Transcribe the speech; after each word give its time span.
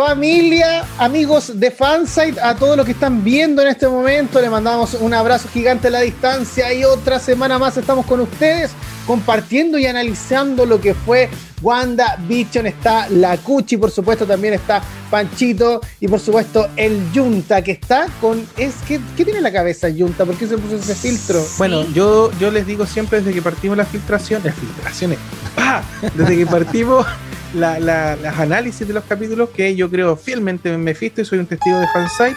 Familia, 0.00 0.86
amigos 0.96 1.60
de 1.60 1.70
Fansite, 1.70 2.40
a 2.40 2.56
todos 2.56 2.74
los 2.74 2.86
que 2.86 2.92
están 2.92 3.22
viendo 3.22 3.60
en 3.60 3.68
este 3.68 3.86
momento, 3.86 4.40
le 4.40 4.48
mandamos 4.48 4.94
un 4.94 5.12
abrazo 5.12 5.46
gigante 5.52 5.88
a 5.88 5.90
la 5.90 6.00
distancia 6.00 6.72
y 6.72 6.84
otra 6.84 7.18
semana 7.18 7.58
más 7.58 7.76
estamos 7.76 8.06
con 8.06 8.20
ustedes 8.20 8.70
compartiendo 9.06 9.78
y 9.78 9.84
analizando 9.84 10.64
lo 10.64 10.80
que 10.80 10.94
fue 10.94 11.28
Wanda 11.60 12.16
Vision, 12.26 12.66
está 12.66 13.10
la 13.10 13.36
Cuchi, 13.36 13.76
por 13.76 13.90
supuesto 13.90 14.24
también 14.24 14.54
está 14.54 14.80
Panchito 15.10 15.82
y 16.00 16.08
por 16.08 16.18
supuesto 16.18 16.70
el 16.76 17.12
Yunta 17.12 17.62
que 17.62 17.72
está 17.72 18.06
con... 18.22 18.46
Es, 18.56 18.76
¿qué, 18.88 18.98
¿Qué 19.18 19.24
tiene 19.24 19.40
en 19.40 19.44
la 19.44 19.52
cabeza 19.52 19.90
Yunta? 19.90 20.24
¿Por 20.24 20.34
qué 20.36 20.46
se 20.46 20.56
puso 20.56 20.76
ese 20.76 20.94
filtro? 20.94 21.44
Bueno, 21.58 21.84
yo, 21.92 22.30
yo 22.40 22.50
les 22.50 22.66
digo 22.66 22.86
siempre 22.86 23.18
desde 23.18 23.34
que 23.34 23.42
partimos 23.42 23.76
las 23.76 23.88
filtraciones, 23.88 24.46
las 24.46 24.54
filtraciones, 24.54 25.18
¡pah! 25.54 25.82
desde 26.14 26.38
que 26.38 26.46
partimos 26.46 27.06
la, 27.54 27.78
la, 27.80 28.16
las 28.16 28.38
análisis 28.38 28.86
de 28.86 28.94
los 28.94 29.04
capítulos 29.04 29.50
que 29.50 29.74
yo 29.74 29.90
creo 29.90 30.16
fielmente 30.16 30.72
en 30.72 30.82
Mephisto 30.82 31.20
y 31.20 31.24
soy 31.24 31.38
un 31.40 31.46
testigo 31.46 31.78
de 31.80 31.86
fansite. 31.88 32.36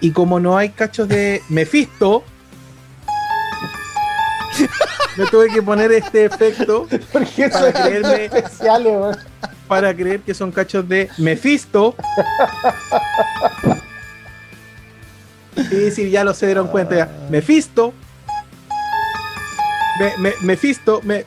Y 0.00 0.10
como 0.12 0.40
no 0.40 0.56
hay 0.56 0.70
cachos 0.70 1.08
de 1.08 1.42
Mephisto, 1.48 2.24
yo 5.16 5.26
tuve 5.26 5.48
que 5.52 5.62
poner 5.62 5.92
este 5.92 6.24
efecto 6.24 6.86
Porque 7.12 7.48
para 7.48 7.72
creerme- 7.72 8.34
especiales, 8.34 8.92
weón. 8.92 9.16
para 9.68 9.94
creer 9.94 10.20
que 10.20 10.34
son 10.34 10.50
cachos 10.52 10.88
de 10.88 11.08
Mephisto. 11.18 11.94
Sí, 15.68 15.90
sí, 15.90 16.10
ya 16.10 16.24
lo 16.24 16.32
se 16.32 16.46
dieron 16.46 16.68
cuenta 16.68 16.94
ya. 16.96 17.08
Mephisto. 17.28 17.92
Me, 19.98 20.16
me, 20.16 20.32
Mephisto, 20.42 21.00
me, 21.04 21.26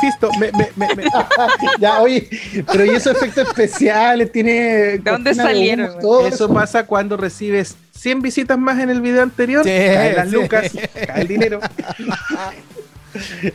Fisto, 0.00 0.30
me, 0.38 0.50
me, 0.52 0.68
me, 0.76 0.94
me- 0.94 1.04
Ya, 1.80 2.00
oye, 2.00 2.28
pero 2.70 2.84
y 2.84 2.90
esos 2.90 3.16
efectos 3.16 3.48
especiales, 3.48 4.30
tiene. 4.32 4.52
¿De 4.52 4.98
dónde 4.98 5.34
salieron, 5.34 5.98
Todo 6.00 6.26
Eso 6.26 6.52
pasa 6.52 6.84
cuando 6.86 7.16
recibes 7.16 7.76
100 7.94 8.22
visitas 8.22 8.58
más 8.58 8.78
en 8.80 8.90
el 8.90 9.00
video 9.00 9.22
anterior. 9.22 9.64
Sí, 9.64 9.70
caen 9.70 10.16
las 10.16 10.28
sí. 10.28 10.34
lucas, 10.34 10.72
cae 11.06 11.20
el 11.22 11.28
dinero. 11.28 11.60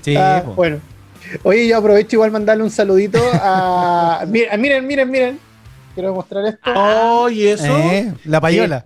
Sí, 0.01 0.15
Ah, 0.17 0.43
bueno. 0.55 0.79
Oye, 1.43 1.67
yo 1.67 1.77
aprovecho 1.77 2.15
igual 2.15 2.31
mandarle 2.31 2.63
un 2.63 2.71
saludito 2.71 3.19
a. 3.33 4.25
Miren, 4.27 4.59
miren, 4.59 4.87
miren, 4.87 5.09
miren. 5.09 5.39
Quiero 5.93 6.13
mostrar 6.13 6.45
esto. 6.45 6.71
Oh, 6.75 7.29
y 7.29 7.47
eso. 7.47 7.65
Eh, 7.65 8.13
la 8.25 8.41
payola. 8.41 8.85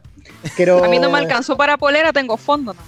Quiero... 0.55 0.83
A 0.83 0.87
mí 0.87 0.99
no 0.99 1.09
me 1.09 1.17
alcanzó 1.17 1.55
para 1.57 1.77
polera, 1.77 2.11
tengo 2.13 2.37
fondo. 2.37 2.73
¿no? 2.73 2.79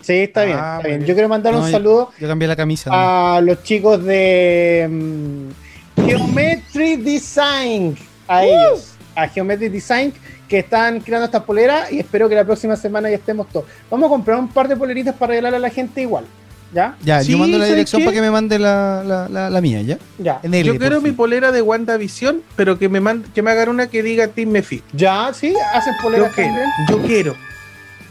Sí, 0.00 0.14
está 0.14 0.44
bien, 0.44 0.56
Ah, 0.58 0.76
está 0.78 0.88
bien. 0.88 1.04
Yo 1.04 1.14
quiero 1.14 1.28
mandar 1.28 1.52
No, 1.52 1.60
un 1.64 1.70
saludo 1.70 2.10
Yo 2.18 2.26
cambié 2.28 2.48
la 2.48 2.56
camisa. 2.56 2.88
¿no? 2.90 2.96
a 2.96 3.40
los 3.42 3.62
chicos 3.62 4.02
de 4.04 4.88
mm, 4.90 6.02
Geometry 6.06 6.96
Design. 6.96 7.96
A 8.26 8.44
ellos. 8.44 8.94
A 9.14 9.28
Geometry 9.28 9.68
Design 9.68 10.12
que 10.48 10.60
están 10.60 11.00
creando 11.00 11.26
estas 11.26 11.42
poleras 11.42 11.92
y 11.92 11.98
espero 11.98 12.28
que 12.28 12.34
la 12.34 12.44
próxima 12.44 12.74
semana 12.76 13.10
ya 13.10 13.16
estemos 13.16 13.48
todos. 13.48 13.66
Vamos 13.90 14.06
a 14.06 14.08
comprar 14.10 14.38
un 14.38 14.48
par 14.48 14.66
de 14.68 14.76
poleritas 14.76 15.14
para 15.14 15.30
regalar 15.30 15.54
a 15.56 15.58
la 15.58 15.68
gente 15.70 16.00
igual. 16.00 16.24
¿Ya? 16.72 16.96
Ya, 17.02 17.22
Sí, 17.22 17.32
yo 17.32 17.38
mando 17.38 17.56
la 17.56 17.64
¿sabes 17.64 17.76
dirección 17.76 18.00
qué? 18.02 18.04
para 18.06 18.14
que 18.14 18.20
me 18.20 18.30
mande 18.30 18.58
la, 18.58 19.02
la, 19.04 19.28
la, 19.28 19.48
la 19.50 19.60
mía, 19.62 19.80
¿ya? 19.82 19.98
Ya. 20.18 20.38
En 20.42 20.52
L, 20.52 20.64
Yo 20.68 20.78
quiero 20.78 21.00
mi 21.00 21.12
polera 21.12 21.50
de 21.50 21.62
WandaVision, 21.62 22.42
pero 22.56 22.78
que 22.78 22.90
me, 22.90 23.00
mand- 23.00 23.24
que 23.32 23.40
me 23.40 23.50
hagan 23.50 23.70
una 23.70 23.86
que 23.86 24.02
diga 24.02 24.28
Team 24.28 24.50
Mephisto. 24.50 24.86
Ya, 24.92 25.30
sí, 25.32 25.54
hacen 25.72 25.94
Yo 25.96 26.02
poleras 26.02 26.32
quiero, 26.34 26.50
también. 26.50 26.68
yo 26.90 27.02
quiero. 27.06 27.34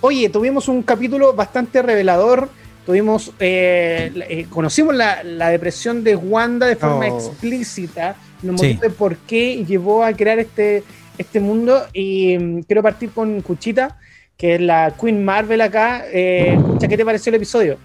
Oye, 0.01 0.29
tuvimos 0.29 0.67
un 0.67 0.83
capítulo 0.83 1.33
bastante 1.33 1.81
revelador. 1.81 2.49
Tuvimos, 2.85 3.31
eh, 3.39 4.11
eh, 4.29 4.45
conocimos 4.49 4.95
la, 4.95 5.23
la 5.23 5.49
depresión 5.49 6.03
de 6.03 6.15
Wanda 6.15 6.67
de 6.67 6.75
forma 6.77 7.07
Oh. 7.07 7.17
explícita, 7.17 8.15
nos 8.41 8.61
Sí. 8.61 8.67
mostró 8.69 8.89
de 8.89 8.95
por 8.95 9.17
qué 9.17 9.65
llevó 9.65 10.03
a 10.05 10.13
crear 10.13 10.39
este, 10.39 10.83
este 11.17 11.39
mundo. 11.39 11.85
Y 11.93 12.37
mm, 12.37 12.61
quiero 12.61 12.81
partir 12.83 13.09
con 13.11 13.41
Cuchita, 13.41 13.97
que 14.37 14.55
es 14.55 14.61
la 14.61 14.93
Queen 14.99 15.25
Marvel 15.25 15.59
acá. 15.61 16.03
Eh, 16.11 16.57
Cucha, 16.65 16.87
¿qué 16.87 16.95
te 16.95 17.03
pareció 17.03 17.29
el 17.31 17.35
episodio? 17.35 17.77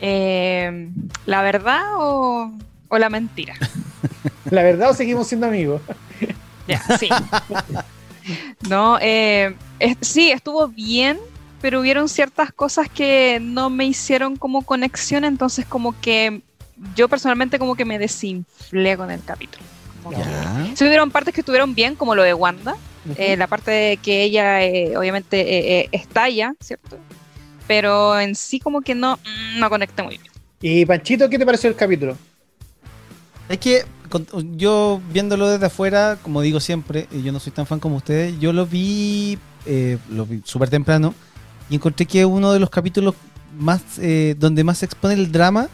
Eh, 0.00 0.90
¿La 1.26 1.42
verdad 1.42 1.80
o, 1.96 2.52
o 2.88 2.98
la 2.98 3.08
mentira? 3.08 3.54
¿La 4.50 4.62
verdad 4.62 4.90
o 4.90 4.94
seguimos 4.94 5.26
siendo 5.28 5.46
amigos? 5.46 5.80
Ya, 6.66 6.82
sí. 6.98 7.08
No, 8.68 8.98
eh, 9.00 9.54
es- 9.78 9.96
sí, 10.00 10.30
estuvo 10.30 10.68
bien, 10.68 11.18
pero 11.60 11.80
hubieron 11.80 12.08
ciertas 12.08 12.52
cosas 12.52 12.88
que 12.88 13.38
no 13.40 13.70
me 13.70 13.84
hicieron 13.86 14.36
como 14.36 14.62
conexión, 14.62 15.24
entonces 15.24 15.64
como 15.66 15.98
que 16.00 16.40
yo 16.94 17.08
personalmente 17.08 17.58
como 17.58 17.74
que 17.74 17.84
me 17.84 17.98
desinflé 17.98 18.96
con 18.96 19.10
el 19.10 19.22
capítulo. 19.24 19.64
Sí 20.74 20.84
hubieron 20.84 21.10
partes 21.10 21.34
que 21.34 21.40
estuvieron 21.40 21.74
bien, 21.74 21.96
como 21.96 22.14
lo 22.14 22.22
de 22.22 22.32
Wanda, 22.34 22.76
eh, 23.16 23.36
la 23.36 23.46
parte 23.46 23.70
de 23.70 23.96
que 23.96 24.22
ella 24.22 24.62
eh, 24.64 24.96
obviamente 24.96 25.40
eh, 25.40 25.80
eh, 25.80 25.88
estalla, 25.92 26.54
¿cierto? 26.60 26.96
Pero 27.66 28.18
en 28.18 28.34
sí 28.34 28.60
como 28.60 28.80
que 28.80 28.94
no, 28.94 29.16
mm, 29.16 29.58
no 29.60 29.68
conecté 29.68 30.02
muy 30.02 30.18
bien. 30.18 30.30
Y 30.60 30.86
Panchito, 30.86 31.28
¿qué 31.28 31.38
te 31.38 31.44
pareció 31.46 31.68
el 31.68 31.76
capítulo? 31.76 32.16
Es 33.48 33.58
que 33.58 33.84
con- 34.08 34.26
yo 34.58 35.00
viéndolo 35.12 35.48
desde 35.48 35.66
afuera, 35.66 36.18
como 36.22 36.40
digo 36.40 36.60
siempre, 36.60 37.06
yo 37.24 37.32
no 37.32 37.40
soy 37.40 37.52
tan 37.52 37.66
fan 37.66 37.80
como 37.80 37.96
ustedes, 37.96 38.38
yo 38.40 38.52
lo 38.52 38.66
vi, 38.66 39.38
eh, 39.66 39.98
lo 40.10 40.26
vi 40.26 40.40
súper 40.44 40.70
temprano 40.70 41.14
y 41.70 41.76
encontré 41.76 42.06
que 42.06 42.20
es 42.20 42.26
uno 42.26 42.52
de 42.52 42.60
los 42.60 42.70
capítulos 42.70 43.14
más 43.58 43.82
eh, 43.98 44.34
donde 44.38 44.64
más 44.64 44.78
se 44.78 44.86
expone 44.86 45.14
el 45.14 45.32
drama 45.32 45.68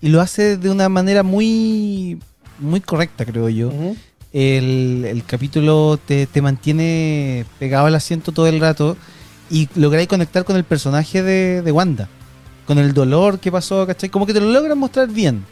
y 0.00 0.08
lo 0.08 0.20
hace 0.20 0.56
de 0.56 0.70
una 0.70 0.88
manera 0.88 1.22
muy 1.22 2.18
muy 2.58 2.80
correcta, 2.80 3.24
creo 3.24 3.48
yo. 3.48 3.72
El 4.32 5.22
capítulo 5.26 5.98
te, 6.04 6.26
te 6.26 6.42
mantiene 6.42 7.46
pegado 7.58 7.86
al 7.86 7.94
asiento 7.94 8.32
todo 8.32 8.46
el 8.46 8.60
rato 8.60 8.96
y 9.50 9.68
lográis 9.74 10.08
conectar 10.08 10.44
con 10.44 10.56
el 10.56 10.64
personaje 10.64 11.22
de, 11.22 11.62
de 11.62 11.72
Wanda, 11.72 12.08
con 12.66 12.78
el 12.78 12.92
dolor 12.92 13.38
que 13.40 13.50
pasó, 13.50 13.86
¿cachai? 13.86 14.10
Como 14.10 14.26
que 14.26 14.34
te 14.34 14.40
lo 14.40 14.50
logran 14.50 14.76
mostrar 14.78 15.08
bien. 15.08 15.44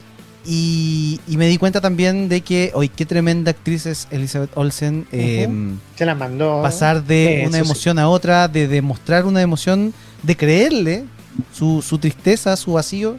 Y, 0.46 1.20
y 1.26 1.36
me 1.36 1.48
di 1.48 1.58
cuenta 1.58 1.80
también 1.80 2.28
de 2.28 2.40
que, 2.40 2.70
hoy 2.74 2.88
qué 2.88 3.04
tremenda 3.04 3.50
actriz 3.50 3.84
es 3.86 4.06
Elizabeth 4.10 4.50
Olsen. 4.54 5.06
eh, 5.12 5.48
Se 5.96 6.06
la 6.06 6.14
mandó. 6.14 6.62
pasar 6.62 7.02
de 7.04 7.40
Sí, 7.42 7.46
una 7.48 7.58
sí. 7.58 7.64
emoción 7.64 7.98
a 7.98 8.08
otra, 8.08 8.46
de 8.48 8.68
demostrar 8.68 9.24
una 9.24 9.42
emoción, 9.42 9.92
de 10.22 10.36
creerle 10.36 11.04
su, 11.52 11.82
su 11.82 11.98
tristeza, 11.98 12.56
su 12.56 12.74
vacío, 12.74 13.16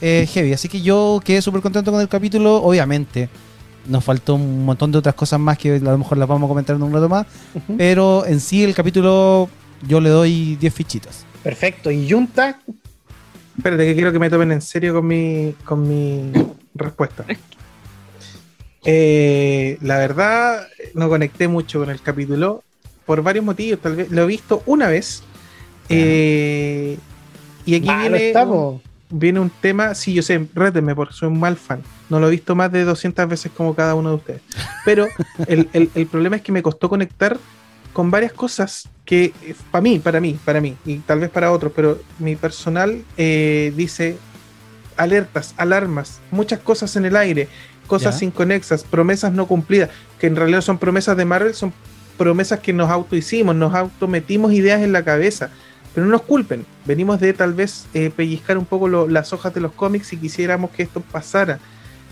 eh, 0.00 0.26
heavy. 0.32 0.52
Así 0.52 0.68
que 0.68 0.80
yo 0.80 1.20
quedé 1.24 1.42
súper 1.42 1.60
contento 1.62 1.90
con 1.90 2.00
el 2.00 2.08
capítulo. 2.08 2.56
Obviamente, 2.62 3.28
nos 3.88 4.04
faltó 4.04 4.36
un 4.36 4.64
montón 4.64 4.92
de 4.92 4.98
otras 4.98 5.14
cosas 5.16 5.40
más 5.40 5.58
que 5.58 5.74
a 5.74 5.78
lo 5.78 5.98
mejor 5.98 6.16
las 6.18 6.28
vamos 6.28 6.46
a 6.46 6.48
comentar 6.48 6.76
en 6.76 6.82
un 6.82 6.92
rato 6.92 7.08
más. 7.08 7.26
Pero 7.76 8.24
en 8.26 8.38
sí, 8.40 8.62
el 8.62 8.74
capítulo 8.74 9.48
yo 9.86 10.00
le 10.00 10.10
doy 10.10 10.56
10 10.56 10.72
fichitas. 10.74 11.24
Perfecto. 11.42 11.90
¿Y 11.90 12.08
Junta? 12.08 12.60
Espérate, 13.62 13.86
que 13.86 13.94
quiero 13.94 14.10
que 14.10 14.18
me 14.18 14.28
tomen 14.28 14.50
en 14.50 14.60
serio 14.60 14.92
con 14.92 15.06
mi, 15.06 15.54
con 15.64 15.88
mi 15.88 16.32
respuesta. 16.74 17.24
Eh, 18.84 19.78
la 19.82 19.98
verdad, 19.98 20.66
no 20.94 21.08
conecté 21.08 21.46
mucho 21.46 21.78
con 21.78 21.88
el 21.90 22.00
capítulo 22.02 22.64
por 23.06 23.22
varios 23.22 23.44
motivos. 23.44 23.78
Tal 23.80 23.94
vez 23.94 24.10
lo 24.10 24.22
he 24.22 24.26
visto 24.26 24.64
una 24.66 24.88
vez. 24.88 25.22
Eh, 25.88 26.98
y 27.64 27.76
aquí 27.76 27.86
Malo 27.86 28.00
viene, 28.16 28.32
un, 28.56 28.82
viene 29.10 29.38
un 29.38 29.50
tema. 29.50 29.94
Sí, 29.94 30.12
yo 30.12 30.22
sé, 30.24 30.44
rétenme 30.54 30.96
porque 30.96 31.14
soy 31.14 31.28
un 31.28 31.38
mal 31.38 31.56
fan. 31.56 31.82
No 32.10 32.18
lo 32.18 32.26
he 32.26 32.30
visto 32.32 32.56
más 32.56 32.72
de 32.72 32.82
200 32.82 33.28
veces 33.28 33.52
como 33.56 33.76
cada 33.76 33.94
uno 33.94 34.08
de 34.10 34.16
ustedes. 34.16 34.42
Pero 34.84 35.06
el, 35.46 35.68
el- 35.72 35.90
el 35.94 36.06
problema 36.08 36.34
es 36.34 36.42
que 36.42 36.50
me 36.50 36.62
costó 36.64 36.88
conectar 36.88 37.38
con 37.92 38.10
varias 38.10 38.32
cosas 38.32 38.88
que 39.04 39.32
para 39.70 39.82
mí, 39.82 39.98
para 39.98 40.20
mí, 40.20 40.38
para 40.44 40.60
mí, 40.60 40.76
y 40.84 40.98
tal 40.98 41.20
vez 41.20 41.30
para 41.30 41.50
otros, 41.52 41.72
pero 41.74 42.00
mi 42.18 42.36
personal 42.36 43.02
eh, 43.16 43.72
dice 43.76 44.16
alertas, 44.96 45.54
alarmas, 45.56 46.20
muchas 46.30 46.60
cosas 46.60 46.94
en 46.96 47.04
el 47.04 47.16
aire, 47.16 47.48
cosas 47.86 48.20
Ya. 48.20 48.26
inconexas, 48.26 48.84
promesas 48.84 49.32
no 49.32 49.46
cumplidas, 49.46 49.90
que 50.18 50.26
en 50.26 50.36
realidad 50.36 50.60
son 50.60 50.78
promesas 50.78 51.16
de 51.16 51.24
Marvel, 51.24 51.54
son 51.54 51.72
promesas 52.16 52.60
que 52.60 52.72
nos 52.72 52.90
autohicimos, 52.90 53.54
nos 53.56 53.74
autometimos 53.74 54.52
ideas 54.52 54.82
en 54.82 54.92
la 54.92 55.02
cabeza. 55.04 55.50
Pero 55.94 56.06
no 56.06 56.12
nos 56.12 56.22
culpen, 56.22 56.64
venimos 56.86 57.20
de 57.20 57.34
tal 57.34 57.52
vez 57.52 57.86
eh, 57.92 58.10
pellizcar 58.14 58.56
un 58.56 58.64
poco 58.64 58.88
lo- 58.88 59.08
las 59.08 59.32
hojas 59.34 59.52
de 59.52 59.60
los 59.60 59.72
cómics 59.72 60.12
y 60.14 60.16
quisiéramos 60.16 60.70
que 60.70 60.82
esto 60.82 61.00
pasara. 61.00 61.58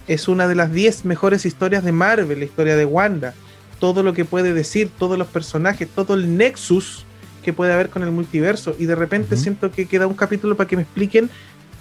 Es 0.07 0.29
una 0.29 0.49
de 0.49 0.55
las 0.55 0.71
10 0.73 1.05
mejores 1.07 1.47
historias 1.47 1.83
de 1.85 1.93
Marvel, 1.93 2.39
la 2.41 2.45
historia 2.45 2.77
de 2.77 2.85
Wanda. 2.85 3.33
Todo 3.81 4.05
lo 4.05 4.13
que 4.13 4.25
puede 4.25 4.55
decir, 4.55 4.91
todos 4.97 5.19
los 5.19 5.27
personajes, 5.27 5.89
todo 5.89 6.15
el 6.15 6.37
nexus 6.37 7.05
que 7.43 7.53
puede 7.53 7.73
haber 7.73 7.89
con 7.89 8.03
el 8.03 8.13
multiverso. 8.13 8.77
Y 8.79 8.87
de 8.87 8.95
repente 8.95 9.37
siento 9.37 9.73
que 9.73 9.87
queda 9.87 10.07
un 10.07 10.15
capítulo 10.15 10.57
para 10.57 10.69
que 10.69 10.77
me 10.77 10.83
expliquen 10.83 11.31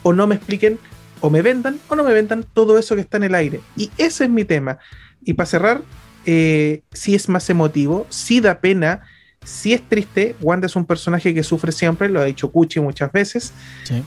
o 0.02 0.14
no 0.14 0.26
me 0.26 0.36
expliquen, 0.36 0.80
o 1.22 1.30
me 1.30 1.42
vendan 1.42 1.80
o 1.90 1.96
no 1.96 2.04
me 2.04 2.14
vendan 2.14 2.46
todo 2.54 2.80
eso 2.80 2.96
que 2.96 3.02
está 3.02 3.18
en 3.18 3.24
el 3.24 3.36
aire. 3.36 3.62
Y 3.76 3.92
ese 3.98 4.24
es 4.24 4.30
mi 4.30 4.46
tema. 4.46 4.80
Y 5.24 5.34
para 5.34 5.48
cerrar, 5.48 5.82
eh, 6.26 6.82
sí 6.92 7.16
es 7.16 7.28
más 7.30 7.50
emotivo, 7.50 8.08
sí 8.10 8.40
da 8.40 8.60
pena, 8.60 9.02
sí 9.44 9.74
es 9.74 9.82
triste. 9.88 10.36
Wanda 10.42 10.68
es 10.68 10.76
un 10.76 10.86
personaje 10.86 11.34
que 11.34 11.44
sufre 11.44 11.72
siempre, 11.72 12.10
lo 12.10 12.22
ha 12.22 12.26
dicho 12.26 12.52
Cuchi 12.52 12.80
muchas 12.80 13.12
veces. 13.12 13.54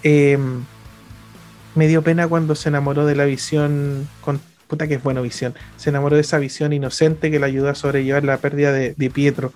Eh, 0.02 0.38
me 1.74 1.88
dio 1.88 2.02
pena 2.02 2.28
cuando 2.28 2.54
se 2.54 2.68
enamoró 2.68 3.06
de 3.06 3.14
la 3.14 3.24
visión 3.24 4.08
con, 4.20 4.40
puta 4.72 4.88
que 4.88 4.94
es 4.94 5.02
buena 5.02 5.20
visión. 5.20 5.54
Se 5.76 5.90
enamoró 5.90 6.16
de 6.16 6.22
esa 6.22 6.38
visión 6.38 6.72
inocente 6.72 7.30
que 7.30 7.38
le 7.38 7.44
ayudó 7.44 7.68
a 7.68 7.74
sobrellevar 7.74 8.24
la 8.24 8.38
pérdida 8.38 8.72
de, 8.72 8.94
de 8.96 9.10
Pietro. 9.10 9.52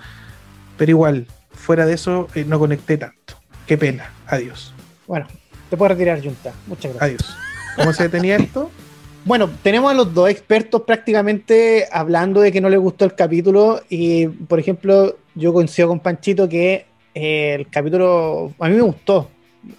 Pero 0.77 0.91
igual, 0.91 1.27
fuera 1.55 1.87
de 1.87 1.95
eso, 1.95 2.29
eh, 2.35 2.45
no 2.47 2.59
conecté 2.59 2.99
tanto. 2.99 3.41
Qué 3.67 3.79
pena. 3.79 4.11
Adiós. 4.27 4.75
Bueno, 5.07 5.27
te 5.71 5.77
puedo 5.79 5.89
retirar, 5.89 6.23
Junta. 6.23 6.53
Muchas 6.67 6.95
gracias. 6.95 7.23
Adiós. 7.23 7.37
¿Cómo 7.77 7.93
se 7.95 8.03
detenía 8.03 8.37
esto? 8.37 8.71
Bueno, 9.27 9.51
tenemos 9.61 9.91
a 9.91 9.95
los 9.95 10.15
dos 10.15 10.31
expertos 10.31 10.83
prácticamente 10.83 11.89
hablando 11.91 12.41
de 12.41 12.53
que 12.53 12.61
no 12.61 12.69
les 12.69 12.79
gustó 12.79 13.05
el 13.05 13.17
capítulo 13.17 13.83
y, 13.89 14.29
por 14.29 14.61
ejemplo, 14.61 15.19
yo 15.35 15.53
coincido 15.53 15.89
con 15.89 15.99
Panchito 15.99 16.49
que 16.49 16.87
eh, 17.13 17.57
el 17.59 17.69
capítulo 17.69 18.55
a 18.61 18.69
mí 18.69 18.77
me 18.77 18.83
gustó, 18.83 19.29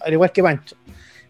al 0.02 0.12
igual 0.12 0.34
que 0.34 0.44
Pancho, 0.44 0.76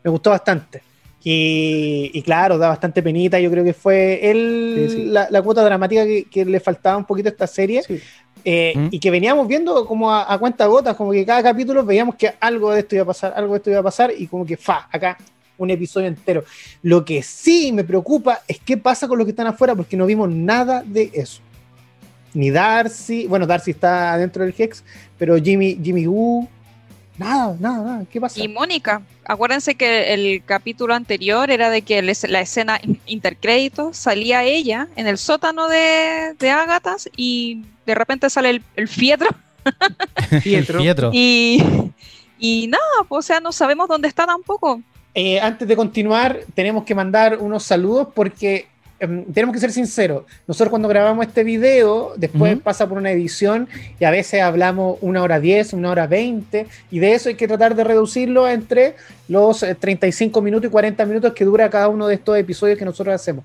me 0.04 0.10
gustó 0.10 0.32
bastante. 0.32 0.82
Y, 1.30 2.10
y 2.14 2.22
claro, 2.22 2.58
da 2.58 2.70
bastante 2.70 3.04
penita, 3.04 3.38
yo 3.38 3.52
creo 3.52 3.62
que 3.66 3.74
fue 3.74 4.32
él, 4.32 4.88
Sí, 4.90 4.96
sí. 4.96 5.06
La, 5.08 5.28
la 5.30 5.42
cuota 5.42 5.62
dramática 5.62 6.06
que, 6.06 6.24
que 6.24 6.46
le 6.46 6.62
faltaba 6.62 6.96
un 6.96 7.04
poquito 7.04 7.28
a 7.28 7.32
esta 7.32 7.48
serie 7.48 7.84
Sí. 7.84 8.00
eh, 8.46 8.72
¿Mm? 8.74 8.88
y 8.92 9.00
que 9.00 9.12
veníamos 9.12 9.46
viendo 9.46 9.86
como 9.86 10.10
a, 10.10 10.32
a 10.32 10.38
cuenta 10.38 10.66
gotas, 10.68 10.96
como 10.96 11.12
que 11.12 11.26
cada 11.26 11.44
capítulo 11.44 11.84
veíamos 11.84 12.16
que 12.16 12.32
algo 12.40 12.72
de 12.72 12.80
esto 12.80 12.96
iba 12.96 13.04
a 13.04 13.08
pasar, 13.08 13.34
algo 13.36 13.52
de 13.54 13.58
esto 13.58 13.70
iba 13.72 13.80
a 13.80 13.84
pasar 13.84 14.14
y 14.18 14.26
como 14.28 14.46
que 14.46 14.56
fa, 14.56 14.88
acá 14.90 15.18
un 15.58 15.70
episodio 15.70 16.08
entero. 16.08 16.46
Lo 16.84 17.04
que 17.04 17.22
sí 17.22 17.74
me 17.74 17.84
preocupa 17.84 18.42
es 18.48 18.60
qué 18.60 18.78
pasa 18.78 19.06
con 19.06 19.18
los 19.18 19.26
que 19.26 19.32
están 19.32 19.48
afuera 19.48 19.76
porque 19.76 19.98
no 19.98 20.06
vimos 20.06 20.30
nada 20.30 20.82
de 20.86 21.12
eso. 21.14 21.42
Ni 22.34 22.52
Darcy, 22.52 23.28
bueno, 23.28 23.46
Darcy 23.46 23.72
está 23.72 24.18
dentro 24.18 24.46
del 24.46 24.54
Hex, 24.58 24.82
pero 25.18 25.36
Jimmy, 25.38 25.78
Jimmy 25.84 26.08
Woo, 26.08 26.48
nada, 27.18 27.56
nada, 27.60 27.84
nada, 27.84 28.06
¿qué 28.12 28.20
pasa? 28.22 28.40
Y 28.40 28.48
Mónica, 28.48 29.02
acuérdense 29.26 29.76
que 29.76 30.14
el 30.14 30.44
capítulo 30.46 30.94
anterior 30.94 31.50
era 31.52 31.70
de 31.70 31.82
que 31.82 32.02
la 32.02 32.42
escena 32.42 32.80
in- 32.84 33.00
intercréditos 33.06 33.98
salía 33.98 34.44
ella 34.44 34.88
en 34.96 35.08
el 35.08 35.18
sótano 35.18 35.68
de, 35.68 36.36
de 36.40 36.50
Ágatas 36.50 37.10
y 37.16 37.64
de 37.86 37.96
repente 37.96 38.30
sale 38.30 38.50
el, 38.52 38.64
el 38.76 38.88
fietro 38.88 39.30
Pietro. 40.44 40.80
Pietro. 40.80 41.10
y, 41.14 41.64
y 42.40 42.68
nada, 42.68 42.84
pues, 43.08 43.20
o 43.20 43.28
sea, 43.28 43.40
no 43.40 43.52
sabemos 43.52 43.88
dónde 43.88 44.08
está 44.08 44.26
tampoco. 44.26 44.82
Eh, 45.14 45.40
antes 45.42 45.68
de 45.68 45.76
continuar, 45.76 46.40
tenemos 46.54 46.84
que 46.84 46.94
mandar 46.96 47.38
unos 47.40 47.64
saludos 47.64 48.10
porque 48.14 48.68
em, 49.00 49.24
tenemos 49.26 49.54
que 49.54 49.60
ser 49.60 49.72
sinceros. 49.72 50.24
Nosotros 50.48 50.70
cuando 50.70 50.88
grabamos 50.88 51.26
este 51.28 51.44
video, 51.44 52.14
después 52.18 52.58
pasa 52.60 52.88
por 52.88 52.98
una 52.98 53.12
edición 53.12 53.68
y 54.00 54.06
a 54.06 54.12
veces 54.12 54.42
hablamos 54.42 54.98
una 55.02 55.22
hora 55.24 55.40
10, 55.40 55.74
una 55.74 55.92
hora 55.92 56.08
20 56.08 56.66
y 56.92 57.00
de 57.00 57.14
eso 57.14 57.30
hay 57.30 57.36
que 57.36 57.48
tratar 57.48 57.76
de 57.76 57.84
reducirlo 57.84 58.48
entre 58.48 58.96
los 59.28 59.62
eh, 59.64 59.76
35 59.76 60.42
minutos 60.42 60.68
y 60.70 60.72
40 60.72 61.06
minutos 61.06 61.34
que 61.34 61.46
dura 61.46 61.70
cada 61.70 61.90
uno 61.90 62.08
de 62.08 62.16
estos 62.16 62.38
episodios 62.38 62.78
que 62.80 62.86
nosotros 62.86 63.14
hacemos. 63.14 63.44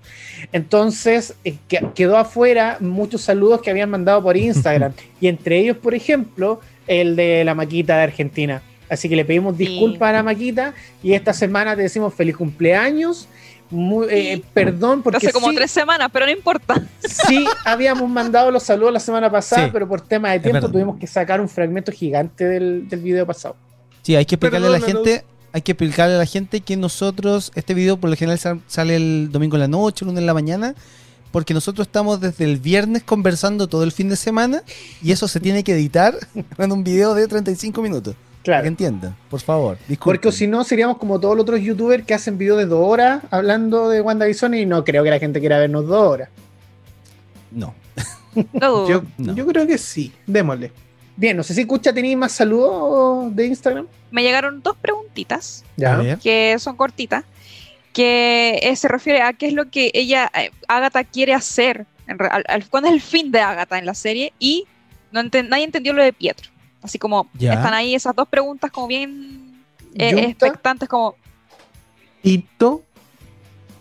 Entonces, 0.52 1.34
eh, 1.44 1.56
que- 1.69 1.84
quedó 1.94 2.16
afuera 2.19 2.76
muchos 2.81 3.22
saludos 3.22 3.60
que 3.62 3.70
habían 3.70 3.90
mandado 3.90 4.22
por 4.22 4.37
Instagram 4.37 4.93
y 5.20 5.28
entre 5.28 5.58
ellos, 5.58 5.76
por 5.76 5.94
ejemplo, 5.94 6.60
el 6.87 7.16
de 7.16 7.44
la 7.44 7.55
maquita 7.55 7.96
de 7.96 8.02
Argentina. 8.02 8.62
Así 8.88 9.08
que 9.08 9.16
le 9.16 9.25
pedimos 9.25 9.56
Sí. 9.56 9.64
disculpas 9.66 10.10
a 10.10 10.12
la 10.12 10.22
maquita 10.22 10.75
y 11.02 11.14
esta 11.14 11.32
semana 11.32 11.75
te 11.75 11.82
decimos 11.82 12.12
feliz 12.14 12.37
cumpleaños. 12.37 13.26
Muy, 13.72 14.06
eh, 14.10 14.42
perdón 14.52 15.02
porque 15.02 15.16
Hace 15.16 15.32
como 15.32 15.48
sí, 15.50 15.56
tres 15.56 15.70
semanas, 15.70 16.08
pero 16.12 16.26
no 16.26 16.32
importa. 16.32 16.74
sí 17.00 17.44
habíamos 17.64 18.08
mandado 18.08 18.50
los 18.50 18.62
saludos 18.62 18.92
la 18.92 19.00
semana 19.00 19.30
pasada, 19.30 19.64
Sí. 19.64 19.70
pero 19.72 19.88
por 19.88 20.00
tema 20.02 20.30
de 20.32 20.40
tiempo 20.40 20.70
tuvimos 20.70 20.98
que 20.98 21.06
sacar 21.06 21.40
un 21.40 21.48
fragmento 21.48 21.90
gigante 21.90 22.44
del, 22.44 22.88
del 22.88 23.00
video 23.00 23.26
pasado. 23.26 23.56
Sí, 24.02 24.14
hay 24.14 24.26
que 24.26 24.34
explicarle 24.34 24.66
a 24.66 24.70
la 24.70 24.80
gente, 24.80 25.24
hay 25.52 25.62
que 25.62 25.72
explicarle 25.72 26.16
a 26.16 26.19
la 26.19 26.26
gente 26.26 26.60
que 26.60 26.76
nosotros, 26.76 27.50
este 27.54 27.72
video 27.74 27.96
por 27.96 28.10
lo 28.10 28.16
general 28.16 28.38
sal- 28.38 28.60
sale 28.66 28.96
el 28.96 29.30
domingo 29.32 29.56
en 29.56 29.60
la 29.60 29.69
noche, 29.69 30.04
el 30.04 30.08
lunes 30.08 30.20
en 30.20 30.26
la 30.26 30.34
mañana, 30.34 30.74
porque 31.30 31.54
nosotros 31.54 31.86
estamos 31.86 32.20
desde 32.20 32.44
el 32.44 32.58
viernes 32.58 33.02
conversando 33.04 33.66
todo 33.69 33.84
el 33.84 33.92
fin 33.92 34.10
de 34.10 34.16
semana 34.16 34.62
y 35.02 35.12
eso 35.12 35.26
se 35.28 35.40
tiene 35.40 35.64
que 35.64 35.72
editar 35.72 36.14
en 36.58 36.72
un 36.72 36.84
video 36.84 37.14
de 37.14 37.26
35 37.26 37.80
minutos. 37.80 38.14
Para 38.44 38.59
que 38.59 38.62
Claro. 38.62 38.67
entiendan, 38.67 39.17
por 39.31 39.41
favor. 39.41 39.79
Disculpen. 39.89 40.21
Porque 40.21 40.37
si 40.37 40.47
no, 40.47 40.65
seríamos 40.65 40.99
como 40.99 41.21
todos 41.21 41.37
los 41.37 41.43
otros 41.44 41.61
youtubers 41.61 42.05
que 42.05 42.15
hacen 42.15 42.39
videos 42.39 42.59
de 42.59 42.67
dos 42.67 42.85
horas 42.87 43.23
hablando 43.31 43.89
de 43.89 44.00
WandaVision 44.00 44.55
y 44.55 44.67
no 44.67 44.85
creo 44.85 45.05
que 45.05 45.11
la 45.11 45.19
gente 45.21 45.39
quiera 45.41 45.59
vernos 45.59 45.87
dos 45.87 46.03
horas. 46.03 46.29
No. 47.50 47.75
Yo, 48.89 49.03
No. 49.19 49.35
yo 49.35 49.47
creo 49.47 49.67
que 49.67 49.77
sí. 49.79 50.11
Démosle. 50.27 50.73
Bien, 51.17 51.37
no 51.37 51.43
sé 51.43 51.53
si 51.55 51.61
escucha, 51.61 51.93
¿tenéis 51.93 52.17
más 52.17 52.33
saludos 52.33 53.35
de 53.37 53.47
Instagram? 53.47 53.87
Me 54.11 54.23
llegaron 54.23 54.62
dos 54.62 54.75
preguntitas 54.77 55.62
Ya. 55.77 56.19
Que 56.19 56.56
son 56.59 56.75
cortitas, 56.77 57.25
que 57.93 58.59
eh, 58.62 58.75
se 58.77 58.89
refiere 58.89 59.21
a 59.21 59.35
qué 59.35 59.49
es 59.49 59.53
lo 59.53 59.71
que 59.71 59.91
ella, 59.93 60.31
eh, 60.35 60.50
Agatha, 60.67 61.05
quiere 61.05 61.35
hacer, 61.35 61.87
en 62.06 62.19
re- 62.19 62.29
al- 62.29 62.44
al- 62.49 62.67
cuál 62.69 62.87
es 62.87 62.93
el 62.93 63.00
fin 63.03 63.31
de 63.31 63.41
Agatha 63.41 63.79
en 63.79 63.85
la 63.85 63.93
serie, 63.94 64.33
y 64.39 64.65
no 65.12 65.23
nadie 65.23 65.65
entendió 65.65 65.93
lo 65.93 66.03
de 66.03 66.15
Pietro. 66.15 66.50
Así 66.82 66.99
como 66.99 67.29
Ya. 67.38 67.55
están 67.55 67.75
ahí 67.75 67.94
esas 67.94 68.14
dos 68.14 68.29
preguntas 68.29 68.70
como 68.70 68.87
bien 68.88 69.62
eh, 69.94 70.11
expectantes, 70.29 70.88
como 70.88 71.14
Hito. 72.23 72.82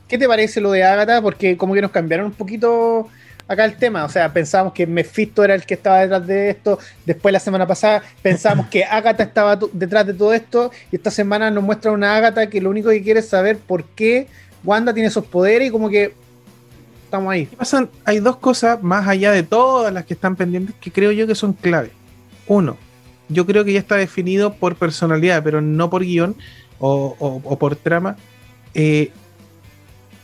¿Qué 0.08 0.18
te 0.18 0.28
parece 0.28 0.60
lo 0.62 0.72
de 0.72 0.84
Agatha? 0.84 1.22
Porque 1.22 1.56
como 1.58 1.74
que 1.74 1.82
nos 1.82 1.92
cambiaron 1.92 2.28
un 2.28 2.32
poquito 2.34 3.08
acá 3.48 3.66
el 3.66 3.78
tema. 3.78 4.04
O 4.04 4.10
sea, 4.10 4.32
pensábamos 4.34 4.74
que 4.74 4.86
Mephisto 4.86 5.44
era 5.44 5.56
el 5.56 5.66
que 5.66 5.76
estaba 5.76 6.00
detrás 6.00 6.28
de 6.28 6.50
esto. 6.50 6.80
Después 7.06 7.32
la 7.32 7.40
semana 7.40 7.66
pasada 7.68 8.02
pensábamos 8.22 8.68
que 8.68 8.84
Agatha 8.84 9.24
estaba 9.24 9.58
detrás 9.72 10.06
de 10.08 10.14
todo 10.14 10.34
esto. 10.34 10.72
Y 10.92 10.98
esta 10.98 11.12
semana 11.12 11.50
nos 11.50 11.64
muestra 11.64 11.92
una 11.92 12.16
Agatha 12.16 12.50
que 12.50 12.60
lo 12.62 12.70
único 12.70 12.90
que 12.90 13.02
quiere 13.02 13.22
es 13.22 13.30
saber 13.30 13.58
por 13.58 13.86
qué 13.86 14.28
Wanda 14.64 14.94
tiene 14.94 15.08
esos 15.08 15.26
poderes 15.26 15.70
y 15.70 15.72
como 15.72 15.90
que 15.90 16.14
estamos 17.06 17.32
ahí. 17.32 17.46
¿Qué 17.46 17.56
pasan? 17.56 17.90
Hay 18.06 18.20
dos 18.20 18.36
cosas 18.38 18.82
más 18.84 19.08
allá 19.08 19.32
de 19.32 19.44
todas 19.44 19.94
las 19.94 20.06
que 20.06 20.14
están 20.14 20.36
pendientes 20.36 20.76
que 20.80 20.92
creo 20.92 21.12
yo 21.12 21.26
que 21.26 21.36
son 21.36 21.54
clave. 21.54 21.92
Uno, 22.48 22.76
yo 23.32 23.46
creo 23.46 23.64
que 23.66 23.74
ya 23.74 23.80
está 23.80 23.96
definido 23.96 24.54
por 24.54 24.76
personalidad, 24.76 25.44
pero 25.44 25.62
no 25.62 25.90
por 25.90 26.04
guion 26.04 26.36
o, 26.80 27.16
o- 27.20 27.42
o 27.44 27.58
por 27.60 27.76
trama. 27.76 28.16
Eh, 28.74 29.12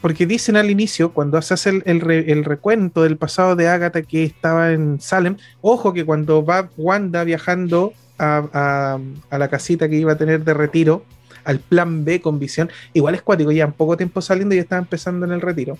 porque 0.01 0.25
dicen 0.27 0.55
al 0.57 0.69
inicio, 0.69 1.11
cuando 1.11 1.41
se 1.41 1.53
hace 1.55 1.69
el, 1.71 1.83
el 1.85 2.01
re- 2.01 2.31
el 2.31 2.45
recuento 2.45 3.03
del 3.03 3.17
pasado 3.17 3.55
de 3.55 3.67
Agatha 3.67 4.03
que 4.03 4.23
estaba 4.23 4.71
en 4.71 5.01
Salem, 5.01 5.37
ojo 5.61 5.91
que 5.93 6.05
cuando 6.05 6.45
va 6.45 6.69
Wanda 6.77 7.23
viajando 7.23 7.93
a, 8.19 8.43
a- 8.53 8.99
a 9.29 9.37
la 9.37 9.47
casita 9.49 9.89
que 9.89 9.95
iba 9.95 10.13
a 10.13 10.17
tener 10.17 10.43
de 10.43 10.53
retiro, 10.53 11.03
al 11.43 11.59
plan 11.59 12.03
B 12.05 12.19
con 12.21 12.39
visión, 12.39 12.69
igual 12.93 13.15
es 13.15 13.21
cuático, 13.21 13.51
ya 13.51 13.63
en 13.63 13.71
poco 13.71 13.95
tiempo 13.97 14.21
saliendo 14.21 14.53
y 14.53 14.57
estaba 14.59 14.79
empezando 14.81 15.25
en 15.25 15.31
el 15.31 15.39
retiro 15.41 15.77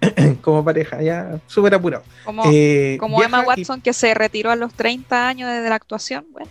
como 0.40 0.64
pareja, 0.64 1.02
ya 1.02 1.38
súper 1.46 1.74
apurado. 1.74 2.04
como, 2.24 2.44
Eh, 2.46 2.96
como 3.00 3.22
Emma 3.22 3.42
y- 3.42 3.46
Watson 3.46 3.80
que 3.80 3.92
se 3.92 4.14
retiró 4.14 4.50
a 4.50 4.56
los 4.56 4.72
30 4.72 5.28
años 5.28 5.50
desde 5.50 5.68
la 5.68 5.74
actuación. 5.74 6.24
Bueno, 6.32 6.48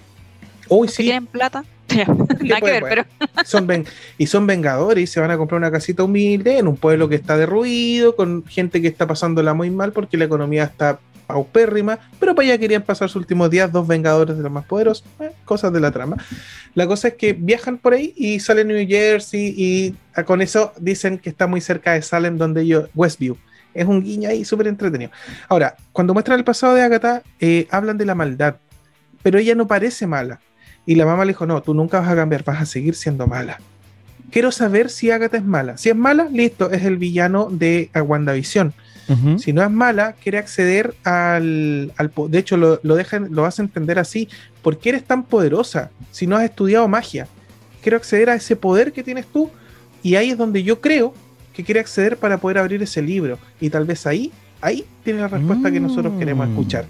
Si 0.69 0.87
sí, 0.87 1.03
tienen 1.03 1.25
plata. 1.25 1.63
Nada 2.41 2.61
que 2.61 2.71
ver, 2.71 2.83
pero 2.87 3.05
son 3.45 3.65
ven- 3.65 3.85
y 4.17 4.27
son 4.27 4.45
vengadores 4.45 5.03
y 5.03 5.07
se 5.07 5.19
van 5.19 5.31
a 5.31 5.37
comprar 5.37 5.57
una 5.57 5.71
casita 5.71 6.03
humilde 6.03 6.59
en 6.59 6.67
un 6.67 6.77
pueblo 6.77 7.09
que 7.09 7.15
está 7.15 7.35
derruido, 7.37 8.15
con 8.15 8.45
gente 8.45 8.81
que 8.81 8.87
está 8.87 9.07
pasándola 9.07 9.53
muy 9.53 9.69
mal 9.71 9.91
porque 9.91 10.17
la 10.17 10.25
economía 10.25 10.63
está 10.65 10.99
paupérrima, 11.25 11.99
pero 12.19 12.33
para 12.33 12.47
allá 12.47 12.57
querían 12.57 12.81
pasar 12.81 13.07
sus 13.07 13.17
últimos 13.17 13.51
días 13.51 13.71
dos 13.71 13.87
vengadores 13.87 14.35
de 14.35 14.41
los 14.41 14.51
más 14.51 14.65
poderosos, 14.65 15.05
eh, 15.19 15.31
cosas 15.45 15.71
de 15.71 15.79
la 15.79 15.91
trama. 15.91 16.17
La 16.73 16.87
cosa 16.87 17.09
es 17.09 17.13
que 17.15 17.33
viajan 17.33 17.77
por 17.77 17.93
ahí 17.93 18.13
y 18.17 18.39
salen 18.39 18.67
New 18.67 18.87
Jersey 18.87 19.53
y 19.55 19.95
ah, 20.15 20.23
con 20.23 20.41
eso 20.41 20.73
dicen 20.79 21.19
que 21.19 21.29
está 21.29 21.45
muy 21.45 21.61
cerca 21.61 21.93
de 21.93 22.01
Salem, 22.01 22.37
donde 22.37 22.65
yo, 22.65 22.87
Westview. 22.95 23.37
Es 23.75 23.85
un 23.85 24.03
guiño 24.03 24.27
ahí 24.29 24.43
súper 24.43 24.67
entretenido. 24.67 25.11
Ahora, 25.47 25.75
cuando 25.91 26.13
muestran 26.13 26.39
el 26.39 26.43
pasado 26.43 26.73
de 26.73 26.81
Agatha, 26.81 27.21
eh, 27.39 27.67
hablan 27.69 27.99
de 27.99 28.05
la 28.05 28.15
maldad, 28.15 28.55
pero 29.21 29.37
ella 29.37 29.53
no 29.53 29.67
parece 29.67 30.07
mala. 30.07 30.39
Y 30.89 30.95
la 30.95 31.05
mamá 31.05 31.23
le 31.23 31.33
dijo, 31.33 31.45
no, 31.45 31.61
tú 31.61 31.75
nunca 31.75 31.99
vas 31.99 32.09
a 32.09 32.15
cambiar, 32.15 32.43
vas 32.43 32.63
a 32.63 32.65
seguir 32.65 32.95
siendo 32.95 33.27
mala. 33.27 33.59
Quiero 34.31 34.51
saber 34.51 34.89
si 34.89 35.11
Agatha 35.11 35.37
es 35.37 35.45
mala. 35.45 35.77
Si 35.77 35.87
es 35.89 35.95
mala, 35.95 36.27
listo, 36.31 36.71
es 36.71 36.83
el 36.83 36.97
villano 36.97 37.47
de 37.51 37.91
WandaVision. 37.93 38.73
Ujú. 39.07 39.37
Si 39.37 39.53
no 39.53 39.61
es 39.61 39.69
mala, 39.69 40.13
quiere 40.13 40.39
acceder 40.39 40.95
al... 41.03 41.93
al 41.95 42.11
de 42.29 42.39
hecho, 42.39 42.57
lo, 42.57 42.79
lo, 42.81 42.95
dejan, 42.95 43.27
lo 43.29 43.45
hace 43.45 43.61
entender 43.61 43.99
así. 43.99 44.29
¿Por 44.63 44.79
qué 44.79 44.89
eres 44.89 45.03
tan 45.03 45.25
poderosa 45.25 45.91
si 46.09 46.25
no 46.25 46.35
has 46.35 46.43
estudiado 46.45 46.87
magia? 46.87 47.27
Quiero 47.83 47.95
acceder 47.97 48.31
a 48.31 48.33
ese 48.33 48.55
poder 48.55 48.91
que 48.91 49.03
tienes 49.03 49.27
tú. 49.27 49.51
Y 50.01 50.15
ahí 50.15 50.31
es 50.31 50.39
donde 50.39 50.63
yo 50.63 50.81
creo 50.81 51.13
que 51.53 51.63
quiere 51.63 51.81
acceder 51.81 52.17
para 52.17 52.39
poder 52.39 52.57
abrir 52.57 52.81
ese 52.81 53.03
libro. 53.03 53.37
Y 53.61 53.69
tal 53.69 53.85
vez 53.85 54.07
ahí, 54.07 54.31
ahí 54.59 54.85
tiene 55.03 55.19
la 55.19 55.27
respuesta 55.27 55.69
que 55.69 55.79
nosotros 55.79 56.17
queremos 56.17 56.47
Mm. 56.47 56.51
escuchar. 56.51 56.85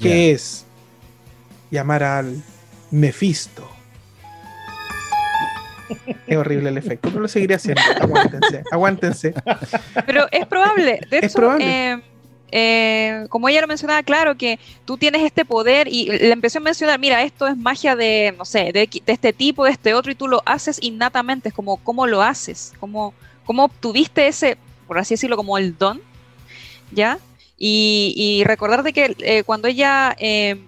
Que 0.00 0.30
es 0.30 0.64
llamar 1.70 2.02
al 2.04 2.42
Mephisto. 2.94 3.68
Es 6.28 6.36
horrible 6.36 6.68
el 6.70 6.78
efecto, 6.78 7.08
pero 7.08 7.22
lo 7.22 7.28
seguiré 7.28 7.56
haciendo. 7.56 7.82
Aguántense, 8.00 8.62
aguántense. 8.70 9.34
Pero 10.06 10.26
es 10.30 10.46
probable. 10.46 11.00
De 11.10 11.18
Es 11.18 11.24
hecho, 11.24 11.38
probable. 11.38 11.92
eh, 11.92 12.00
eh, 12.52 13.26
como 13.28 13.48
ella 13.48 13.60
lo 13.62 13.66
mencionaba, 13.66 14.02
claro 14.04 14.36
que 14.36 14.60
tú 14.84 14.96
tienes 14.96 15.22
este 15.22 15.44
poder 15.44 15.88
y 15.88 16.06
le 16.06 16.30
empezó 16.30 16.58
a 16.58 16.62
mencionar, 16.62 17.00
mira, 17.00 17.22
esto 17.24 17.48
es 17.48 17.56
magia 17.56 17.96
de, 17.96 18.32
no 18.38 18.44
sé, 18.44 18.70
de, 18.72 18.88
de 19.04 19.12
este 19.12 19.32
tipo, 19.32 19.64
de 19.64 19.72
este 19.72 19.92
otro, 19.92 20.12
y 20.12 20.14
tú 20.14 20.28
lo 20.28 20.40
haces 20.46 20.78
innatamente. 20.80 21.48
Es 21.48 21.54
como, 21.54 21.78
¿cómo 21.78 22.06
lo 22.06 22.22
haces? 22.22 22.72
¿Cómo, 22.78 23.12
cómo 23.44 23.64
obtuviste 23.64 24.28
ese, 24.28 24.56
por 24.86 24.98
así 24.98 25.14
decirlo, 25.14 25.36
como 25.36 25.58
el 25.58 25.76
don 25.76 26.00
¿ya? 26.92 27.18
Y, 27.58 28.14
y 28.16 28.44
recordar 28.44 28.84
de 28.84 28.92
que 28.92 29.16
eh, 29.18 29.42
cuando 29.42 29.66
ella, 29.68 30.16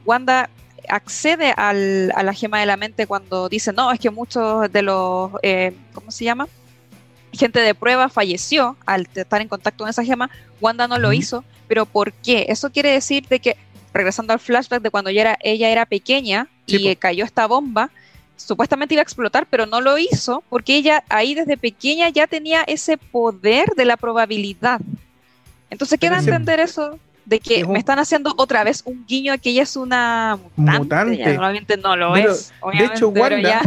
Wanda, 0.04 0.50
accede 0.88 1.52
al- 1.56 2.12
a 2.14 2.22
la 2.22 2.32
gema 2.34 2.60
de 2.60 2.66
la 2.66 2.76
mente 2.76 3.06
cuando 3.06 3.48
dice, 3.48 3.72
no, 3.72 3.90
es 3.92 4.00
que 4.00 4.10
muchos 4.10 4.70
de 4.72 4.82
los, 4.82 5.32
eh, 5.42 5.72
¿cómo 5.92 6.10
se 6.10 6.24
llama? 6.24 6.48
Gente 7.32 7.60
de 7.60 7.74
prueba 7.74 8.08
falleció 8.08 8.76
al 8.86 9.08
estar 9.14 9.40
en 9.42 9.48
contacto 9.48 9.84
con 9.84 9.90
esa 9.90 10.04
gema, 10.04 10.30
Wanda 10.60 10.88
no 10.88 10.98
lo 10.98 11.12
hizo, 11.12 11.44
pero 11.68 11.84
¿por 11.86 12.12
qué? 12.12 12.46
Eso 12.48 12.70
quiere 12.70 12.90
decir 12.92 13.26
de 13.28 13.40
que, 13.40 13.56
regresando 13.92 14.32
al 14.32 14.40
flashback 14.40 14.82
de 14.82 14.90
cuando 14.90 15.10
ella 15.10 15.20
era, 15.22 15.38
ella 15.42 15.68
era 15.70 15.86
pequeña 15.86 16.48
Sí, 16.66 16.76
y 16.76 16.88
eh, 16.88 16.96
cayó 16.96 17.24
esta 17.24 17.46
bomba, 17.46 17.90
supuestamente 18.36 18.94
iba 18.94 19.00
a 19.00 19.04
explotar, 19.04 19.46
pero 19.48 19.66
no 19.66 19.80
lo 19.80 19.98
hizo 19.98 20.42
porque 20.50 20.76
ella 20.76 21.04
ahí 21.08 21.34
desde 21.34 21.56
pequeña 21.56 22.08
ya 22.08 22.26
tenía 22.26 22.62
ese 22.66 22.96
poder 22.98 23.70
de 23.76 23.84
la 23.84 23.96
probabilidad. 23.96 24.80
Entonces, 25.70 25.98
¿qué 25.98 26.06
Pero 26.06 26.12
da 26.12 26.18
a 26.18 26.20
ese- 26.22 26.30
entender 26.30 26.60
eso? 26.60 26.98
De 27.26 27.40
que 27.40 27.58
Es 27.60 27.64
un- 27.64 27.72
me 27.72 27.78
están 27.78 27.98
haciendo 27.98 28.32
otra 28.38 28.64
vez 28.64 28.82
un 28.86 29.04
guiño 29.06 29.32
a 29.32 29.38
que 29.38 29.50
ella 29.50 29.64
es 29.64 29.76
una 29.76 30.38
mutante. 30.56 30.78
Mutante. 30.80 31.16
Ya, 31.18 31.32
normalmente 31.32 31.76
no 31.76 31.96
lo 31.96 32.12
Pero, 32.14 32.32
es. 32.32 32.48
de 32.48 32.54
obviamente, 32.60 32.94
hecho, 32.94 33.08
Wanda, 33.08 33.40
ya- 33.40 33.62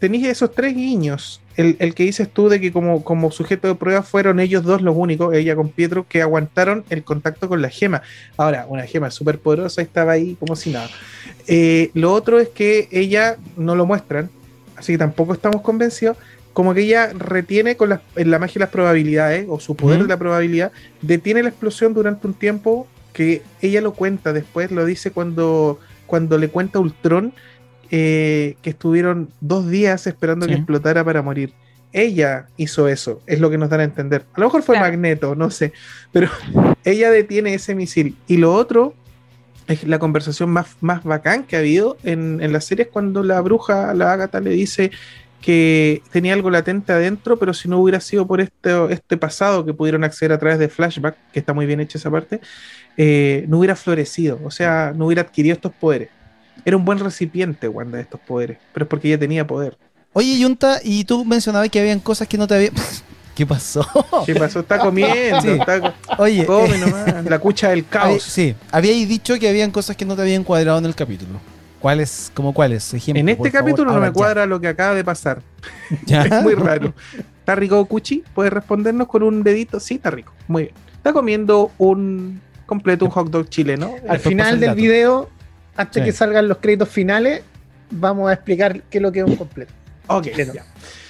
tenéis 0.00 0.26
esos 0.26 0.52
tres 0.54 0.74
guiños. 0.74 1.40
El, 1.56 1.76
el 1.78 1.94
que 1.94 2.02
dices 2.02 2.28
tú 2.30 2.50
de 2.50 2.60
que 2.60 2.70
como, 2.70 3.02
como 3.02 3.30
sujeto 3.30 3.66
de 3.68 3.74
prueba 3.76 4.02
fueron 4.02 4.40
ellos 4.40 4.62
dos 4.62 4.82
los 4.82 4.94
únicos, 4.94 5.34
ella 5.34 5.56
con 5.56 5.70
Pietro, 5.70 6.04
que 6.06 6.20
aguantaron 6.20 6.84
el 6.90 7.02
contacto 7.02 7.48
con 7.48 7.62
la 7.62 7.70
gema. 7.70 8.02
Ahora, 8.36 8.66
una 8.68 8.82
gema 8.82 9.10
súper 9.10 9.38
poderosa 9.38 9.80
estaba 9.80 10.12
ahí 10.12 10.36
como 10.38 10.54
si 10.54 10.70
nada. 10.70 10.90
Eh, 11.46 11.90
lo 11.94 12.12
otro 12.12 12.38
es 12.40 12.48
que 12.50 12.88
ella 12.90 13.36
no 13.56 13.74
lo 13.74 13.86
muestran, 13.86 14.28
así 14.76 14.92
que 14.92 14.98
tampoco 14.98 15.32
estamos 15.32 15.62
convencidos. 15.62 16.18
Como 16.52 16.74
que 16.74 16.82
ella 16.82 17.12
retiene 17.14 17.76
con 17.76 17.90
la, 17.90 18.02
en 18.16 18.30
la 18.30 18.38
magia 18.38 18.60
las 18.60 18.70
probabilidades, 18.70 19.46
o 19.48 19.58
su 19.60 19.76
poder 19.76 19.98
Ujú. 19.98 20.06
de 20.08 20.12
la 20.12 20.18
probabilidad, 20.18 20.72
detiene 21.00 21.42
la 21.42 21.48
explosión 21.50 21.94
durante 21.94 22.26
un 22.26 22.34
tiempo 22.34 22.86
que 23.16 23.40
ella 23.62 23.80
lo 23.80 23.94
cuenta 23.94 24.34
después, 24.34 24.70
lo 24.70 24.84
dice 24.84 25.10
cuando, 25.10 25.80
cuando 26.04 26.36
le 26.36 26.50
cuenta 26.50 26.78
a 26.78 26.82
Ultron 26.82 27.32
eh, 27.90 28.56
que 28.60 28.68
estuvieron 28.68 29.30
dos 29.40 29.70
días 29.70 30.06
esperando 30.06 30.46
que 30.46 30.52
explotara 30.52 31.02
para 31.02 31.22
morir. 31.22 31.54
Ella 31.94 32.48
hizo 32.58 32.88
eso, 32.88 33.22
es 33.26 33.40
lo 33.40 33.48
que 33.48 33.56
nos 33.56 33.70
dan 33.70 33.80
a 33.80 33.84
entender. 33.84 34.26
A 34.34 34.40
lo 34.40 34.48
mejor 34.48 34.62
fue 34.62 34.74
Claro. 34.74 34.90
Magneto, 34.90 35.34
no 35.34 35.50
sé, 35.50 35.72
pero 36.12 36.28
ella 36.84 37.10
detiene 37.10 37.54
ese 37.54 37.74
misil. 37.74 38.18
Y 38.26 38.36
lo 38.36 38.52
otro 38.52 38.92
es 39.66 39.84
la 39.84 39.98
conversación 39.98 40.50
más, 40.50 40.76
más 40.82 41.02
bacán 41.02 41.44
que 41.44 41.56
ha 41.56 41.60
habido 41.60 41.96
en, 42.04 42.42
en 42.42 42.52
la 42.52 42.60
serie 42.60 42.84
es 42.84 42.90
cuando 42.90 43.22
la 43.22 43.40
bruja, 43.40 43.94
la 43.94 44.12
Agatha, 44.12 44.40
le 44.40 44.50
dice 44.50 44.90
que 45.40 46.02
tenía 46.10 46.34
algo 46.34 46.50
latente 46.50 46.92
adentro, 46.92 47.38
pero 47.38 47.54
si 47.54 47.68
no 47.68 47.78
hubiera 47.78 48.00
sido 48.00 48.26
por 48.26 48.40
este, 48.42 48.92
este 48.92 49.16
pasado 49.16 49.64
que 49.64 49.72
pudieron 49.72 50.04
acceder 50.04 50.32
a 50.32 50.38
través 50.38 50.58
de 50.58 50.68
flashback, 50.68 51.16
que 51.32 51.38
está 51.38 51.54
muy 51.54 51.64
bien 51.64 51.80
hecha 51.80 51.98
esa 51.98 52.10
parte, 52.10 52.40
eh, 52.96 53.44
no 53.48 53.58
hubiera 53.58 53.76
florecido, 53.76 54.38
o 54.44 54.50
sea, 54.50 54.92
no 54.96 55.06
hubiera 55.06 55.22
adquirido 55.22 55.54
estos 55.54 55.72
poderes. 55.72 56.08
Era 56.64 56.76
un 56.76 56.84
buen 56.84 56.98
recipiente, 56.98 57.68
Wanda, 57.68 57.96
de 57.98 58.02
estos 58.02 58.20
poderes, 58.20 58.58
pero 58.72 58.84
es 58.84 58.88
porque 58.90 59.08
ella 59.08 59.18
tenía 59.18 59.46
poder. 59.46 59.76
Oye, 60.12 60.38
Yunta, 60.38 60.80
y 60.82 61.04
tú 61.04 61.24
mencionabas 61.24 61.68
que 61.68 61.78
habían 61.80 62.00
cosas 62.00 62.26
que 62.26 62.38
no 62.38 62.46
te 62.46 62.54
habían... 62.54 62.72
¿Qué 63.36 63.44
pasó? 63.44 63.86
¿Qué 64.24 64.34
pasó? 64.34 64.60
Está 64.60 64.78
comiendo, 64.78 65.42
Sí. 65.42 65.48
está 65.50 65.94
Oye, 66.16 66.46
come 66.46 66.74
eh, 66.74 66.78
nomás, 66.78 67.24
la 67.30 67.38
cucha 67.38 67.68
del 67.68 67.80
había- 67.80 67.90
caos. 67.90 68.22
sí, 68.22 68.54
habíais 68.72 69.06
dicho 69.06 69.38
que 69.38 69.46
habían 69.48 69.70
cosas 69.70 69.94
que 69.94 70.06
no 70.06 70.16
te 70.16 70.22
habían 70.22 70.42
cuadrado 70.42 70.78
en 70.78 70.86
el 70.86 70.94
capítulo. 70.94 71.38
¿Cuáles? 71.78 72.32
¿Cómo 72.32 72.54
cuáles? 72.54 72.94
Ejemplo, 72.94 73.20
En 73.20 73.28
este 73.28 73.50
favor, 73.50 73.52
capítulo 73.52 73.92
no 73.92 74.00
me 74.00 74.10
cuadra 74.10 74.46
lo 74.46 74.58
que 74.58 74.68
acaba 74.68 74.94
de 74.94 75.04
pasar. 75.04 75.42
ya. 76.06 76.22
Es 76.22 76.42
muy 76.42 76.54
raro. 76.54 76.94
¿Está 77.40 77.54
rico 77.54 77.84
Cuchi? 77.84 78.24
¿Puedes 78.34 78.50
respondernos 78.52 79.06
con 79.06 79.22
un 79.22 79.42
dedito? 79.42 79.78
Sí, 79.78 79.96
está 79.96 80.10
rico. 80.10 80.32
Muy 80.48 80.62
bien. 80.64 80.74
Está 80.96 81.12
comiendo 81.12 81.70
un 81.76 82.40
completo, 82.66 83.04
un 83.06 83.10
hot 83.12 83.30
dog 83.30 83.48
chileno. 83.48 83.94
Al 84.08 84.18
final 84.18 84.54
el 84.54 84.60
del 84.60 84.74
video, 84.74 85.30
antes 85.76 86.02
Sí. 86.02 86.06
que 86.06 86.12
salgan 86.12 86.48
los 86.48 86.58
créditos 86.58 86.88
finales, 86.88 87.42
vamos 87.90 88.28
a 88.28 88.34
explicar 88.34 88.82
qué 88.90 88.98
es 88.98 89.02
lo 89.02 89.12
que 89.12 89.20
es 89.20 89.24
un 89.24 89.36
completo. 89.36 89.72
Ok, 90.08 90.26
ya. 90.36 90.64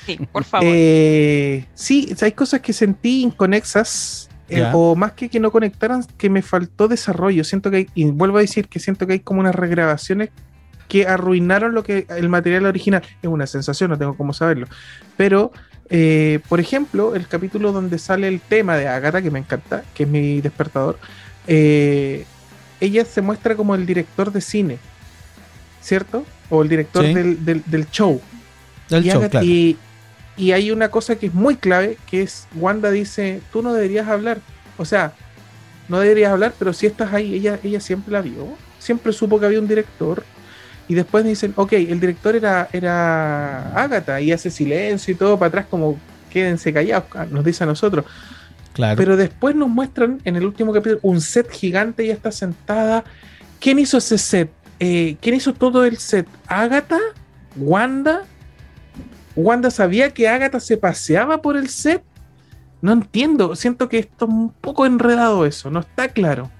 Sí, 0.06 0.18
por 0.30 0.44
favor. 0.44 0.66
Eh, 0.70 1.64
sí, 1.74 2.14
hay 2.20 2.32
cosas 2.32 2.60
que 2.60 2.72
sentí 2.72 3.22
inconexas. 3.22 4.28
eh, 4.48 4.64
o 4.72 4.94
más 4.94 5.10
que 5.12 5.28
que 5.28 5.40
no 5.40 5.50
conectaran, 5.50 6.04
que 6.16 6.30
me 6.30 6.40
faltó 6.40 6.86
desarrollo. 6.86 7.42
Siento 7.42 7.68
que 7.68 7.76
hay, 7.78 7.88
y 7.96 8.04
vuelvo 8.04 8.38
a 8.38 8.42
decir 8.42 8.68
que 8.68 8.78
siento 8.78 9.04
que 9.04 9.14
hay 9.14 9.18
como 9.18 9.40
unas 9.40 9.56
regrabaciones 9.56 10.30
que 10.86 11.04
arruinaron 11.04 11.74
lo 11.74 11.82
que 11.82 12.06
el 12.10 12.28
material 12.28 12.64
original. 12.66 13.02
Es 13.22 13.28
una 13.28 13.48
sensación, 13.48 13.90
no 13.90 13.98
tengo 13.98 14.16
cómo 14.16 14.32
saberlo. 14.32 14.68
Pero, 15.16 15.50
eh, 15.90 16.38
por 16.48 16.60
ejemplo, 16.60 17.16
el 17.16 17.26
capítulo 17.26 17.72
donde 17.72 17.98
sale 17.98 18.28
el 18.28 18.38
tema 18.40 18.76
de 18.76 18.86
Agatha, 18.86 19.20
que 19.20 19.32
me 19.32 19.40
encanta, 19.40 19.82
que 19.94 20.04
es 20.04 20.08
mi 20.08 20.40
despertador, 20.40 20.96
eh, 21.46 22.24
ella 22.80 23.04
se 23.04 23.22
muestra 23.22 23.54
como 23.56 23.74
el 23.74 23.86
director 23.86 24.32
de 24.32 24.40
cine, 24.40 24.78
¿cierto? 25.80 26.24
O 26.50 26.62
el 26.62 26.68
director 26.68 27.04
Sí. 27.04 27.14
del, 27.14 27.44
del- 27.44 27.62
del 27.66 27.90
show. 27.90 28.20
Del 28.88 29.04
Y 29.06 29.10
show, 29.10 29.20
Agatha- 29.22 29.30
claro. 29.30 29.46
y, 29.46 29.76
y 30.36 30.52
hay 30.52 30.70
una 30.70 30.90
cosa 30.90 31.16
que 31.16 31.26
es 31.26 31.34
muy 31.34 31.56
clave, 31.56 31.96
que 32.10 32.22
es 32.22 32.46
Wanda 32.54 32.90
dice, 32.90 33.40
tú 33.52 33.62
no 33.62 33.72
deberías 33.72 34.06
hablar. 34.08 34.38
O 34.76 34.84
sea, 34.84 35.12
no 35.88 35.98
deberías 36.00 36.32
hablar, 36.32 36.52
pero 36.58 36.72
si 36.72 36.86
estás 36.86 37.12
ahí, 37.14 37.34
ella, 37.34 37.58
ella 37.62 37.80
siempre 37.80 38.12
la 38.12 38.20
vio, 38.20 38.46
siempre 38.78 39.12
supo 39.12 39.40
que 39.40 39.46
había 39.46 39.58
un 39.60 39.68
director. 39.68 40.24
Y 40.88 40.94
después 40.94 41.24
dicen, 41.24 41.52
ok, 41.56 41.72
el 41.72 41.98
director 41.98 42.36
era, 42.36 42.68
era 42.72 43.72
Agatha 43.72 44.20
y 44.20 44.30
hace 44.30 44.50
silencio 44.50 45.12
y 45.12 45.16
todo 45.16 45.36
para 45.38 45.48
atrás 45.48 45.66
como 45.68 45.98
quédense 46.30 46.72
callados, 46.72 47.06
nos 47.30 47.44
dice 47.44 47.64
a 47.64 47.66
nosotros. 47.66 48.04
Pero 48.96 49.16
después 49.16 49.54
nos 49.54 49.68
muestran 49.68 50.20
en 50.24 50.36
el 50.36 50.44
último 50.44 50.72
capítulo 50.72 51.00
un 51.02 51.20
set 51.20 51.50
gigante, 51.50 52.04
ella 52.04 52.14
está 52.14 52.30
sentada. 52.30 53.04
¿Quién 53.60 53.78
hizo 53.78 53.98
ese 53.98 54.18
set? 54.18 54.50
Eh, 54.78 55.16
¿Quién 55.20 55.34
hizo 55.34 55.54
todo 55.54 55.84
el 55.84 55.96
set? 55.98 56.26
¿Agatha? 56.46 56.98
¿Wanda? 57.56 58.24
¿Wanda 59.34 59.70
sabía 59.70 60.12
que 60.12 60.28
Agatha 60.28 60.60
se 60.60 60.76
paseaba 60.76 61.40
por 61.42 61.56
el 61.56 61.68
set? 61.68 62.02
No 62.82 62.92
entiendo, 62.92 63.56
siento 63.56 63.88
que 63.88 63.98
esto 63.98 64.26
es 64.26 64.30
un 64.30 64.50
poco 64.52 64.86
enredado 64.86 65.46
eso, 65.46 65.70
no 65.70 65.80
está 65.80 66.08
claro. 66.08 66.50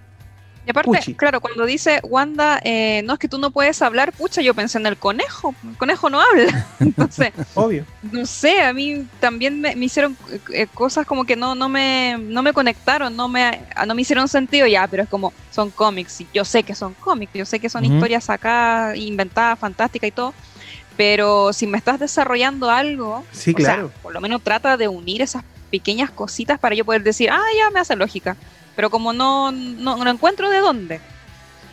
Y 0.66 0.70
aparte, 0.70 0.90
Puchi. 0.90 1.14
claro, 1.14 1.40
cuando 1.40 1.64
dice 1.64 2.00
Wanda, 2.02 2.60
eh, 2.64 3.00
no 3.04 3.12
es 3.12 3.18
que 3.20 3.28
tú 3.28 3.38
no 3.38 3.52
puedes 3.52 3.80
hablar, 3.82 4.12
pucha, 4.12 4.42
yo 4.42 4.52
pensé 4.52 4.78
en 4.78 4.86
el 4.86 4.96
conejo. 4.96 5.54
El 5.64 5.76
conejo 5.76 6.10
no 6.10 6.20
habla. 6.20 6.66
Entonces, 6.80 7.32
Obvio. 7.54 7.84
no 8.02 8.26
sé, 8.26 8.62
a 8.62 8.72
mí 8.72 9.06
también 9.20 9.60
me, 9.60 9.76
me 9.76 9.84
hicieron 9.86 10.16
eh, 10.52 10.66
cosas 10.74 11.06
como 11.06 11.24
que 11.24 11.36
no, 11.36 11.54
no, 11.54 11.68
me, 11.68 12.16
no 12.18 12.42
me 12.42 12.52
conectaron, 12.52 13.14
no 13.14 13.28
me, 13.28 13.62
ah, 13.76 13.86
no 13.86 13.94
me 13.94 14.02
hicieron 14.02 14.26
sentido 14.26 14.66
ya, 14.66 14.88
pero 14.88 15.04
es 15.04 15.08
como, 15.08 15.32
son 15.52 15.70
cómics, 15.70 16.20
y 16.22 16.26
yo 16.34 16.44
sé 16.44 16.64
que 16.64 16.74
son 16.74 16.94
cómics, 16.94 17.32
yo 17.34 17.44
sé 17.46 17.60
que 17.60 17.68
son 17.68 17.84
historias 17.84 18.28
acá, 18.28 18.92
inventadas, 18.96 19.58
fantásticas 19.60 20.08
y 20.08 20.12
todo, 20.12 20.34
pero 20.96 21.52
si 21.52 21.68
me 21.68 21.78
estás 21.78 22.00
desarrollando 22.00 22.70
algo, 22.70 23.24
Sí, 23.30 23.52
sea, 23.52 23.54
claro. 23.54 23.92
por 24.02 24.12
lo 24.12 24.20
menos 24.20 24.42
trata 24.42 24.76
de 24.76 24.88
unir 24.88 25.22
esas 25.22 25.44
pequeñas 25.70 26.10
cositas 26.10 26.58
para 26.58 26.74
yo 26.74 26.84
poder 26.84 27.04
decir, 27.04 27.30
ah, 27.30 27.40
ya 27.56 27.70
me 27.70 27.78
hace 27.78 27.94
lógica. 27.94 28.36
Pero 28.76 28.90
como 28.90 29.12
no, 29.12 29.50
no, 29.50 29.96
no 30.04 30.10
encuentro 30.10 30.48
de 30.50 30.58
dónde. 30.60 31.00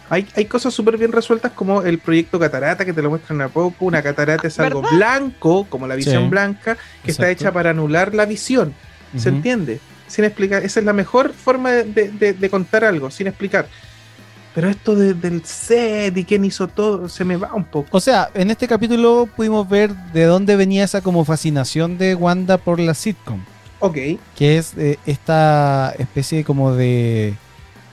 Hay, 0.09 0.27
hay 0.35 0.45
cosas 0.45 0.73
súper 0.73 0.97
bien 0.97 1.11
resueltas 1.11 1.51
como 1.53 1.81
el 1.81 1.97
proyecto 1.99 2.39
Catarata, 2.39 2.85
que 2.85 2.93
te 2.93 3.01
lo 3.01 3.09
muestran 3.09 3.41
a 3.41 3.49
poco. 3.49 3.85
Una 3.85 4.01
catarata 4.01 4.47
es 4.47 4.59
algo 4.59 4.81
¿Verdad? 4.81 4.97
blanco, 4.97 5.65
como 5.69 5.87
la 5.87 5.95
visión 5.95 6.23
Sí. 6.23 6.29
blanca, 6.29 6.75
que 7.03 7.11
está 7.11 7.23
Exacto. 7.23 7.43
hecha 7.45 7.51
para 7.53 7.69
anular 7.71 8.13
la 8.13 8.25
visión. 8.25 8.73
¿Se 9.17 9.29
Ujú. 9.29 9.37
entiende? 9.37 9.79
Sin 10.07 10.25
explicar. 10.25 10.63
Esa 10.63 10.79
es 10.79 10.85
la 10.85 10.93
mejor 10.93 11.33
forma 11.33 11.71
de, 11.71 11.83
de- 11.85 12.11
de- 12.11 12.33
de 12.33 12.49
contar 12.49 12.83
algo, 12.83 13.09
sin 13.11 13.27
explicar. 13.27 13.67
Pero 14.53 14.69
esto 14.69 14.93
de- 14.95 15.15
del 15.15 15.43
set 15.45 16.15
y 16.15 16.25
quién 16.25 16.45
hizo 16.45 16.67
todo, 16.67 17.09
se 17.09 17.25
me 17.25 17.37
va 17.37 17.53
un 17.55 17.63
poco. 17.65 17.87
O 17.91 17.99
sea, 17.99 18.29
en 18.35 18.51
este 18.51 18.67
capítulo 18.67 19.27
pudimos 19.35 19.67
ver 19.67 19.95
de 20.13 20.25
dónde 20.25 20.55
venía 20.55 20.83
esa 20.83 21.01
como 21.01 21.25
fascinación 21.25 21.97
de 21.97 22.13
Wanda 22.13 22.57
por 22.59 22.79
la 22.79 22.93
sitcom. 22.93 23.39
Ok. 23.85 23.97
que 24.35 24.57
es 24.57 24.73
eh, 24.77 24.97
esta 25.05 25.93
especie 25.99 26.43
como 26.43 26.73
de, 26.73 27.33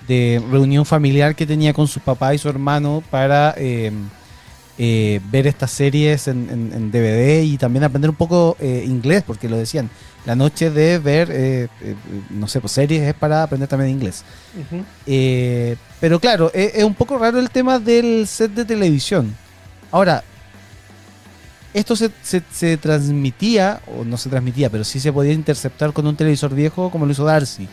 de 0.08 0.42
reunión 0.50 0.84
familiar 0.86 1.34
que 1.34 1.46
tenía 1.46 1.72
con 1.72 1.88
su 1.88 2.00
papá 2.00 2.34
y 2.34 2.38
su 2.38 2.48
hermano 2.48 3.02
para 3.10 3.54
eh, 3.56 3.90
eh, 4.78 5.20
ver 5.30 5.46
estas 5.46 5.70
series 5.72 6.28
en, 6.28 6.48
en- 6.50 6.72
en 6.74 6.90
DVD 6.90 7.42
y 7.42 7.58
también 7.58 7.84
aprender 7.84 8.10
un 8.10 8.16
poco 8.16 8.56
eh, 8.60 8.84
inglés, 8.86 9.22
porque 9.26 9.48
lo 9.48 9.56
decían, 9.56 9.90
la 10.26 10.36
noche 10.36 10.70
de 10.70 10.98
ver, 10.98 11.68
no 12.30 12.46
sé, 12.46 12.60
pues 12.60 12.72
series 12.72 13.02
es 13.08 13.14
para 13.14 13.42
aprender 13.42 13.68
también 13.68 13.90
inglés. 13.90 14.22
Pero 16.00 16.20
claro, 16.20 16.50
e- 16.54 16.72
es, 16.76 16.84
un 16.84 16.94
poco 16.94 17.18
raro 17.18 17.38
el 17.38 17.50
tema 17.50 17.78
del 17.78 18.26
set 18.26 18.52
de 18.52 18.64
televisión. 18.64 19.34
Ahora, 19.90 20.22
esto 21.74 21.94
se, 21.96 22.10
se- 22.22 22.42
se 22.52 22.76
transmitía, 22.76 23.80
o 23.96 24.04
no 24.04 24.16
se 24.16 24.28
transmitía, 24.30 24.70
pero 24.70 24.84
sí 24.84 24.98
se 25.00 25.12
podía 25.12 25.32
interceptar 25.32 25.92
con 25.92 26.06
un 26.06 26.16
televisor 26.16 26.54
viejo 26.54 26.90
como 26.90 27.06
lo 27.06 27.12
hizo 27.12 27.24
Darcy. 27.24 27.68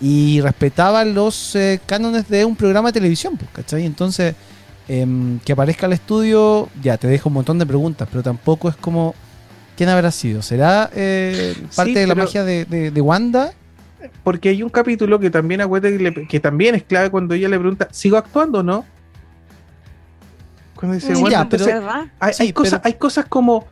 Y 0.00 0.40
respetaba 0.40 1.04
los 1.04 1.54
eh, 1.56 1.78
cánones 1.84 2.28
de 2.28 2.44
un 2.44 2.56
programa 2.56 2.88
de 2.88 2.94
televisión, 2.94 3.36
pues, 3.36 3.50
¿cachai? 3.52 3.84
Entonces, 3.84 4.34
em, 4.88 5.38
que 5.40 5.52
aparezca 5.52 5.86
el 5.86 5.92
estudio, 5.92 6.70
ya 6.82 6.96
te 6.96 7.06
deja 7.06 7.28
un 7.28 7.34
montón 7.34 7.58
de 7.58 7.66
preguntas, 7.66 8.08
pero 8.10 8.22
tampoco 8.22 8.70
es 8.70 8.76
como, 8.76 9.14
¿quién 9.76 9.90
habrá 9.90 10.10
sido? 10.10 10.40
¿Será 10.40 10.90
eh, 10.94 11.54
parte 11.76 11.92
Sí, 11.92 11.98
de 11.98 12.06
la 12.06 12.14
magia 12.14 12.44
de, 12.44 12.64
de- 12.64 12.90
de 12.90 13.00
Wanda? 13.00 13.52
porque 14.24 14.48
hay 14.48 14.62
un 14.62 14.70
capítulo 14.70 15.20
que 15.20 15.28
también 15.28 15.60
que, 15.82 15.90
le- 15.90 16.26
que 16.26 16.40
también 16.40 16.74
es 16.74 16.82
clave 16.84 17.10
cuando 17.10 17.34
ella 17.34 17.50
le 17.50 17.58
pregunta, 17.58 17.86
¿sigo 17.90 18.16
actuando 18.16 18.60
o 18.60 18.62
no? 18.62 18.86
Cuando 20.80 20.94
dice, 20.96 21.14
Sí, 21.14 21.20
bueno, 21.20 21.30
ya, 21.30 22.08
hay, 22.18 22.32
sí, 22.32 22.42
hay 22.44 22.52
cosas, 22.52 22.80
pero- 22.80 22.82
hay 22.86 22.98
cosas 22.98 23.26
como, 23.26 23.66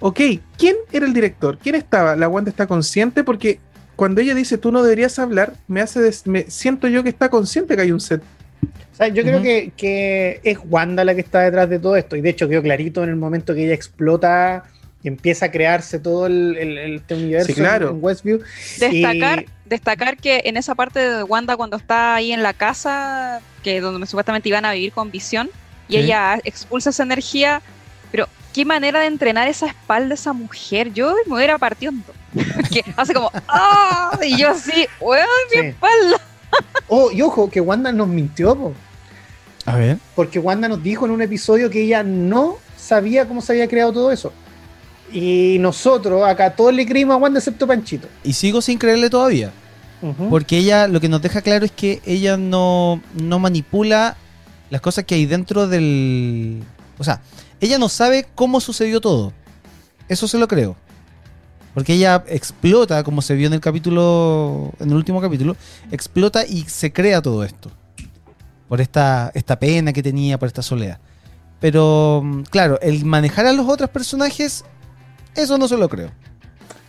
ok, 0.00 0.20
¿quién 0.56 0.76
era 0.90 1.04
el 1.06 1.12
director? 1.12 1.58
¿Quién 1.58 1.74
estaba? 1.74 2.16
La 2.16 2.26
Wanda 2.28 2.50
está 2.50 2.66
consciente 2.66 3.22
porque 3.22 3.60
cuando 3.96 4.20
ella 4.20 4.34
dice 4.34 4.56
tú 4.58 4.72
no 4.72 4.82
deberías 4.82 5.18
hablar, 5.18 5.52
me 5.66 5.80
hace 5.82 6.00
des- 6.00 6.26
me 6.26 6.50
siento 6.50 6.88
yo 6.88 7.02
que 7.02 7.10
está 7.10 7.28
consciente 7.28 7.76
que 7.76 7.82
hay 7.82 7.92
un 7.92 8.00
set. 8.00 8.22
O 8.92 8.96
sea, 8.96 9.08
yo 9.08 9.22
creo 9.22 9.40
que, 9.42 9.72
que 9.76 10.40
es 10.42 10.58
Wanda 10.68 11.04
la 11.04 11.14
que 11.14 11.20
está 11.20 11.40
detrás 11.42 11.68
de 11.68 11.78
todo 11.78 11.94
esto. 11.96 12.16
Y 12.16 12.20
de 12.20 12.30
hecho 12.30 12.48
quedó 12.48 12.62
clarito 12.62 13.04
en 13.04 13.10
el 13.10 13.16
momento 13.16 13.54
que 13.54 13.64
ella 13.66 13.74
explota 13.74 14.64
y 15.04 15.08
empieza 15.08 15.46
a 15.46 15.50
crearse 15.52 16.00
todo 16.00 16.26
el, 16.26 16.56
el- 16.56 16.78
el- 16.78 16.94
este 16.96 17.14
universo 17.14 17.46
Sí, 17.46 17.54
claro. 17.54 17.90
en, 17.90 17.96
en 17.96 18.04
Westview. 18.04 18.40
Destacar, 18.80 19.42
Y- 19.42 19.46
destacar 19.66 20.16
que 20.16 20.42
en 20.46 20.56
esa 20.56 20.74
parte 20.74 20.98
de 20.98 21.22
Wanda 21.22 21.56
cuando 21.56 21.76
está 21.76 22.14
ahí 22.16 22.32
en 22.32 22.42
la 22.42 22.52
casa, 22.54 23.40
que 23.62 23.80
donde 23.80 24.06
supuestamente 24.06 24.48
iban 24.48 24.64
a 24.64 24.72
vivir 24.72 24.90
con 24.92 25.10
visión, 25.12 25.48
y 25.88 25.94
Sí. 25.94 25.98
ella 26.00 26.38
expulsa 26.44 26.90
esa 26.90 27.02
energía, 27.02 27.62
pero 28.10 28.28
qué 28.52 28.64
manera 28.64 29.00
de 29.00 29.06
entrenar 29.06 29.48
esa 29.48 29.66
espalda 29.66 30.14
esa 30.14 30.32
mujer. 30.32 30.92
Yo 30.92 31.14
me 31.26 31.36
hubiera 31.36 31.58
partido 31.58 31.92
en 31.92 32.04
dos. 32.06 32.14
que 32.70 32.84
hace 32.96 33.14
como 33.14 33.30
¡ah! 33.48 34.18
Y 34.22 34.36
yo 34.36 34.50
así, 34.50 34.86
weón, 35.00 35.26
mi 35.54 35.60
Sí. 35.60 35.66
espalda. 35.68 36.20
Oh, 36.88 37.10
y 37.10 37.20
ojo, 37.20 37.50
que 37.50 37.60
Wanda 37.60 37.92
nos 37.92 38.08
mintió, 38.08 38.56
po, 38.56 38.72
A 39.66 39.76
ver. 39.76 39.98
porque 40.14 40.38
Wanda 40.38 40.66
nos 40.68 40.82
dijo 40.82 41.04
en 41.04 41.10
un 41.12 41.20
episodio 41.20 41.68
que 41.68 41.82
ella 41.82 42.02
no 42.02 42.56
sabía 42.78 43.26
cómo 43.28 43.42
se 43.42 43.52
había 43.52 43.68
creado 43.68 43.92
todo 43.92 44.10
eso. 44.10 44.32
Y 45.12 45.58
nosotros, 45.60 46.26
acá 46.26 46.54
todos 46.56 46.72
le 46.72 46.86
creímos 46.86 47.14
a 47.14 47.16
Wanda 47.18 47.38
excepto 47.40 47.66
Panchito. 47.66 48.08
Y 48.24 48.32
sigo 48.32 48.60
sin 48.62 48.78
creerle 48.78 49.10
todavía. 49.10 49.50
Porque 50.30 50.56
ella 50.58 50.86
lo 50.88 51.00
que 51.00 51.08
nos 51.08 51.20
deja 51.20 51.42
claro 51.42 51.64
es 51.64 51.72
que 51.72 52.00
ella 52.06 52.36
no, 52.36 53.02
no 53.14 53.38
manipula 53.38 54.16
las 54.70 54.80
cosas 54.80 55.04
que 55.04 55.14
hay 55.14 55.26
dentro 55.26 55.66
del... 55.68 56.62
O 56.98 57.04
sea, 57.04 57.20
ella 57.60 57.78
no 57.78 57.88
sabe 57.88 58.26
cómo 58.34 58.60
sucedió 58.60 59.00
todo. 59.00 59.32
Eso 60.08 60.26
se 60.28 60.38
lo 60.38 60.48
creo. 60.48 60.76
Porque 61.74 61.94
ella 61.94 62.24
explota, 62.28 63.04
como 63.04 63.22
se 63.22 63.34
vio 63.34 63.46
en 63.46 63.52
el 63.52 63.60
capítulo, 63.60 64.72
en 64.80 64.90
el 64.90 64.96
último 64.96 65.20
capítulo, 65.20 65.56
explota 65.92 66.44
y 66.44 66.62
se 66.64 66.92
crea 66.92 67.22
todo 67.22 67.44
esto. 67.44 67.70
Por 68.68 68.80
esta, 68.80 69.30
esta 69.34 69.58
pena 69.58 69.92
que 69.92 70.02
tenía, 70.02 70.38
por 70.38 70.48
esta 70.48 70.62
soledad. 70.62 70.98
Pero, 71.60 72.22
mm, 72.24 72.42
claro, 72.44 72.78
el 72.80 73.04
manejar 73.04 73.46
a 73.46 73.52
los 73.52 73.66
otros 73.68 73.90
personajes, 73.90 74.64
eso 75.34 75.56
no 75.58 75.68
se 75.68 75.76
lo 75.76 75.88
creo. 75.88 76.10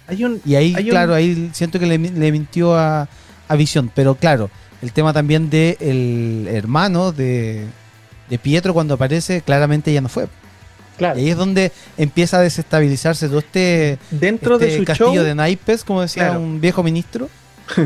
Hay 0.08 0.24
un, 0.24 0.42
Y 0.44 0.56
ahí, 0.56 0.74
Hay 0.76 0.86
un- 0.86 0.90
claro, 0.90 1.14
ahí 1.14 1.52
siento 1.54 1.80
que 1.80 1.86
le, 1.86 1.98
le 1.98 2.32
mintió 2.32 2.76
a, 2.76 3.08
a 3.48 3.56
Visión. 3.56 3.92
Pero 3.94 4.16
claro, 4.16 4.50
el 4.82 4.92
tema 4.94 5.14
también 5.14 5.50
de 5.50 5.78
el 5.80 6.48
hermano 6.52 7.12
de, 7.12 7.66
de 8.30 8.40
Pietro 8.40 8.74
cuando 8.74 8.94
aparece, 8.96 9.42
claramente 9.42 9.92
ya 9.94 10.02
no 10.02 10.10
fue. 10.10 10.28
Claro. 10.98 11.18
Y 11.20 11.24
ahí 11.24 11.30
es 11.30 11.38
donde 11.38 11.72
empieza 11.98 12.38
a 12.38 12.42
desestabilizarse 12.42 13.28
todo 13.30 13.40
este, 13.40 13.98
dentro 14.12 14.56
este 14.56 14.66
de 14.66 14.78
su 14.78 14.84
castillo 14.84 15.14
show, 15.16 15.24
de 15.24 15.36
naipes, 15.36 15.84
como 15.86 16.02
decía 16.02 16.26
Claro. 16.28 16.42
un 16.42 16.60
viejo 16.60 16.84
ministro. 16.84 17.30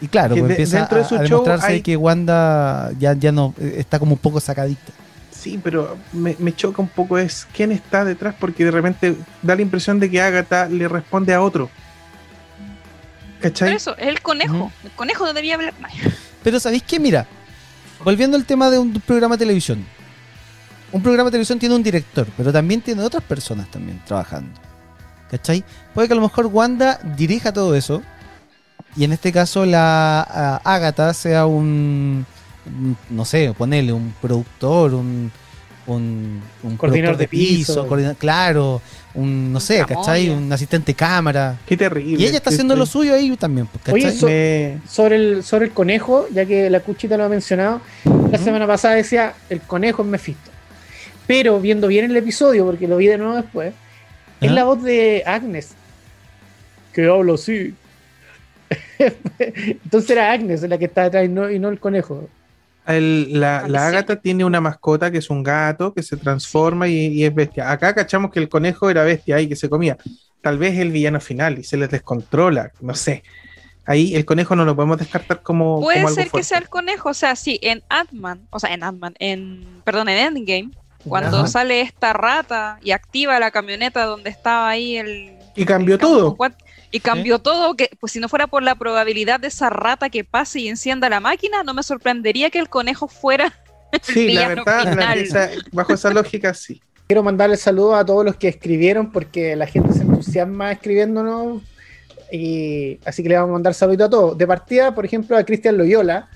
y 0.00 0.08
claro, 0.08 0.34
pues 0.36 0.44
de- 0.48 0.52
empieza 0.54 0.78
dentro 0.78 0.98
de 0.98 1.04
a, 1.04 1.08
su 1.08 1.14
a 1.14 1.18
show 1.18 1.26
demostrarse 1.42 1.66
hay- 1.66 1.82
que 1.82 1.96
Wanda 1.96 2.90
ya, 2.98 3.14
ya 3.14 3.32
no 3.32 3.54
eh, 3.58 3.74
está 3.78 3.98
como 3.98 4.12
un 4.12 4.18
poco 4.18 4.40
sacadita. 4.40 4.92
Sí, 5.30 5.60
pero 5.62 5.96
me, 6.12 6.34
me 6.38 6.54
choca 6.54 6.82
un 6.82 6.88
poco 6.88 7.18
es 7.18 7.46
quién 7.54 7.70
está 7.72 8.04
detrás 8.04 8.34
porque 8.38 8.64
de 8.64 8.70
repente 8.72 9.14
da 9.42 9.54
la 9.54 9.62
impresión 9.62 9.98
de 10.00 10.10
que 10.10 10.20
Agatha 10.20 10.68
le 10.68 10.88
responde 10.88 11.32
a 11.34 11.40
otro. 11.40 11.70
Por 13.46 13.52
¿Cachai? 13.52 13.74
eso, 13.74 13.96
es 13.96 14.08
el 14.08 14.20
conejo. 14.20 14.72
El 14.84 14.90
conejo 14.92 15.24
no 15.24 15.32
debía 15.32 15.54
hablar 15.54 15.74
más. 15.80 15.92
Pero 16.42 16.60
¿sabéis 16.60 16.82
qué? 16.82 16.98
Mira, 16.98 17.26
volviendo 18.04 18.36
al 18.36 18.44
tema 18.44 18.70
de 18.70 18.78
un 18.78 18.92
programa 19.00 19.36
de 19.36 19.40
televisión. 19.40 19.84
Un 20.92 21.02
programa 21.02 21.28
de 21.28 21.32
televisión 21.32 21.58
tiene 21.58 21.74
un 21.74 21.82
director, 21.82 22.26
pero 22.36 22.52
también 22.52 22.80
tiene 22.80 23.02
otras 23.02 23.22
personas 23.22 23.70
también 23.70 24.00
trabajando. 24.06 24.60
¿Cachai? 25.30 25.64
Puede 25.92 26.08
que 26.08 26.14
a 26.14 26.16
lo 26.16 26.22
mejor 26.22 26.46
Wanda 26.46 27.00
dirija 27.16 27.52
todo 27.52 27.74
eso. 27.74 28.02
Y 28.96 29.04
en 29.04 29.12
este 29.12 29.32
caso 29.32 29.66
la 29.66 30.22
a, 30.22 30.56
Agatha 30.64 31.12
sea 31.12 31.46
un, 31.46 32.24
un, 32.66 32.96
no 33.10 33.24
sé, 33.24 33.54
ponele 33.56 33.92
un 33.92 34.14
productor, 34.20 34.94
un, 34.94 35.30
un, 35.86 36.42
un 36.62 36.76
Coordinador 36.76 37.16
de 37.16 37.28
piso. 37.28 37.86
claro, 38.18 38.80
un, 39.14 39.52
no 39.52 39.60
sé. 39.60 39.84
¿cachai? 39.86 40.28
Un 40.30 40.52
asistente 40.52 40.92
de 40.92 40.94
cámara. 40.96 41.58
Qué 41.66 41.76
terrible. 41.76 42.22
Y 42.22 42.26
ella 42.26 42.38
está 42.38 42.50
haciendo 42.50 42.74
lo 42.76 42.86
suyo 42.86 43.14
ahí 43.14 43.34
también, 43.36 43.66
pues, 43.66 43.82
¿cachai? 43.84 44.04
Oye, 44.04 44.12
so- 44.18 44.26
me- 44.26 44.78
sobre 44.88 45.16
el, 45.16 45.44
sobre 45.44 45.66
el 45.66 45.70
conejo, 45.72 46.26
ya 46.32 46.44
que 46.44 46.68
la 46.70 46.80
cuchita 46.80 47.16
lo 47.16 47.24
ha 47.24 47.28
mencionado, 47.28 47.80
la 48.30 48.38
semana 48.38 48.66
pasada 48.66 48.94
decía 48.94 49.34
el 49.48 49.60
conejo 49.60 50.02
es 50.02 50.08
Mephisto. 50.08 50.50
Pero 51.26 51.60
viendo 51.60 51.88
bien 51.88 52.04
el 52.04 52.16
episodio, 52.16 52.64
porque 52.64 52.86
lo 52.86 52.96
vi 52.98 53.06
de 53.06 53.18
nuevo 53.18 53.34
después, 53.36 53.72
es 54.40 54.50
la 54.52 54.64
voz 54.64 54.82
de 54.82 55.22
Agnes. 55.26 55.70
Que 56.92 57.06
hablo 57.08 57.34
así. 57.34 57.74
Entonces 59.38 60.10
era 60.10 60.32
Agnes 60.32 60.62
la 60.62 60.78
que 60.78 60.86
está 60.86 61.04
detrás 61.04 61.24
y 61.24 61.28
no, 61.28 61.50
y 61.50 61.58
no 61.58 61.68
el 61.68 61.78
conejo. 61.78 62.28
El- 62.88 63.40
la, 63.40 63.66
la. 63.68 63.88
Agatha 63.88 64.16
tiene 64.16 64.44
una 64.44 64.60
mascota 64.60 65.10
que 65.10 65.18
es 65.18 65.30
un 65.30 65.42
gato 65.42 65.92
que 65.94 66.02
se 66.02 66.16
transforma 66.16 66.88
y, 66.88 67.06
y 67.08 67.24
es 67.24 67.34
bestia. 67.34 67.70
Acá 67.70 67.94
cachamos 67.94 68.30
que 68.30 68.38
el 68.38 68.48
conejo 68.48 68.90
era 68.90 69.02
bestia 69.02 69.40
y 69.40 69.48
que 69.48 69.56
se 69.56 69.68
comía. 69.68 69.96
Tal 70.42 70.58
vez 70.58 70.78
el 70.78 70.92
villano 70.92 71.20
final 71.20 71.58
y 71.58 71.64
se 71.64 71.76
les 71.76 71.90
descontrola, 71.90 72.70
no 72.80 72.94
sé. 72.94 73.22
Ahí 73.84 74.14
el 74.16 74.24
conejo 74.24 74.56
no 74.56 74.64
lo 74.64 74.74
podemos 74.74 74.98
descartar 74.98 75.42
como, 75.42 75.80
Puede 75.80 75.98
como 75.98 76.08
algo 76.08 76.20
ser 76.20 76.30
que 76.30 76.42
sea 76.42 76.58
el 76.58 76.68
conejo, 76.68 77.10
o 77.10 77.14
sea, 77.14 77.36
sí, 77.36 77.58
en 77.62 77.82
Ant-Man, 77.88 78.46
o 78.50 78.58
sea, 78.58 78.74
en 78.74 78.82
Ant-Man, 78.82 79.14
en, 79.20 79.64
perdón, 79.84 80.08
en 80.08 80.18
Endgame, 80.36 80.70
cuando 81.06 81.38
Ajá. 81.38 81.46
sale 81.46 81.80
esta 81.82 82.12
rata 82.12 82.78
y 82.82 82.90
activa 82.90 83.38
la 83.38 83.52
camioneta 83.52 84.04
donde 84.04 84.30
estaba 84.30 84.68
ahí 84.68 84.96
el... 84.96 85.32
Y 85.54 85.64
cambió 85.64 85.94
el 85.94 86.00
todo. 86.00 86.36
Y 86.96 87.00
cambió 87.00 87.38
todo, 87.38 87.74
que 87.76 87.90
pues 88.00 88.12
si 88.12 88.20
no 88.20 88.28
fuera 88.28 88.46
por 88.46 88.62
la 88.62 88.74
probabilidad 88.74 89.38
de 89.40 89.48
esa 89.48 89.70
rata 89.70 90.08
que 90.10 90.24
pase 90.24 90.60
y 90.60 90.68
encienda 90.68 91.08
la 91.08 91.20
máquina, 91.20 91.62
no 91.62 91.74
me 91.74 91.82
sorprendería 91.82 92.50
que 92.50 92.58
el 92.58 92.68
conejo 92.68 93.08
fuera 93.08 93.52
Sí, 94.02 94.32
la 94.32 94.48
verdad, 94.48 94.84
la- 94.84 94.90
final. 94.92 95.18
esa- 95.18 95.50
bajo 95.72 95.94
esa 95.94 96.10
lógica, 96.10 96.52
sí. 96.54 96.80
Quiero 97.06 97.22
mandarle 97.22 97.56
saludos 97.56 97.94
a 97.96 98.04
todos 98.04 98.24
los 98.24 98.36
que 98.36 98.48
escribieron, 98.48 99.12
porque 99.12 99.54
la 99.54 99.66
gente 99.66 99.92
se 99.92 100.02
entusiasma 100.02 100.72
escribiéndonos. 100.72 101.62
Y 102.32 102.98
así 103.04 103.22
que 103.22 103.28
le 103.28 103.36
vamos 103.36 103.50
a 103.50 103.52
mandar 103.52 103.74
saludos 103.74 104.06
a 104.08 104.10
todos. 104.10 104.38
De 104.38 104.46
partida, 104.46 104.94
por 104.94 105.04
ejemplo, 105.04 105.36
a 105.36 105.44
Cristian 105.44 105.76
Loyola, 105.78 106.28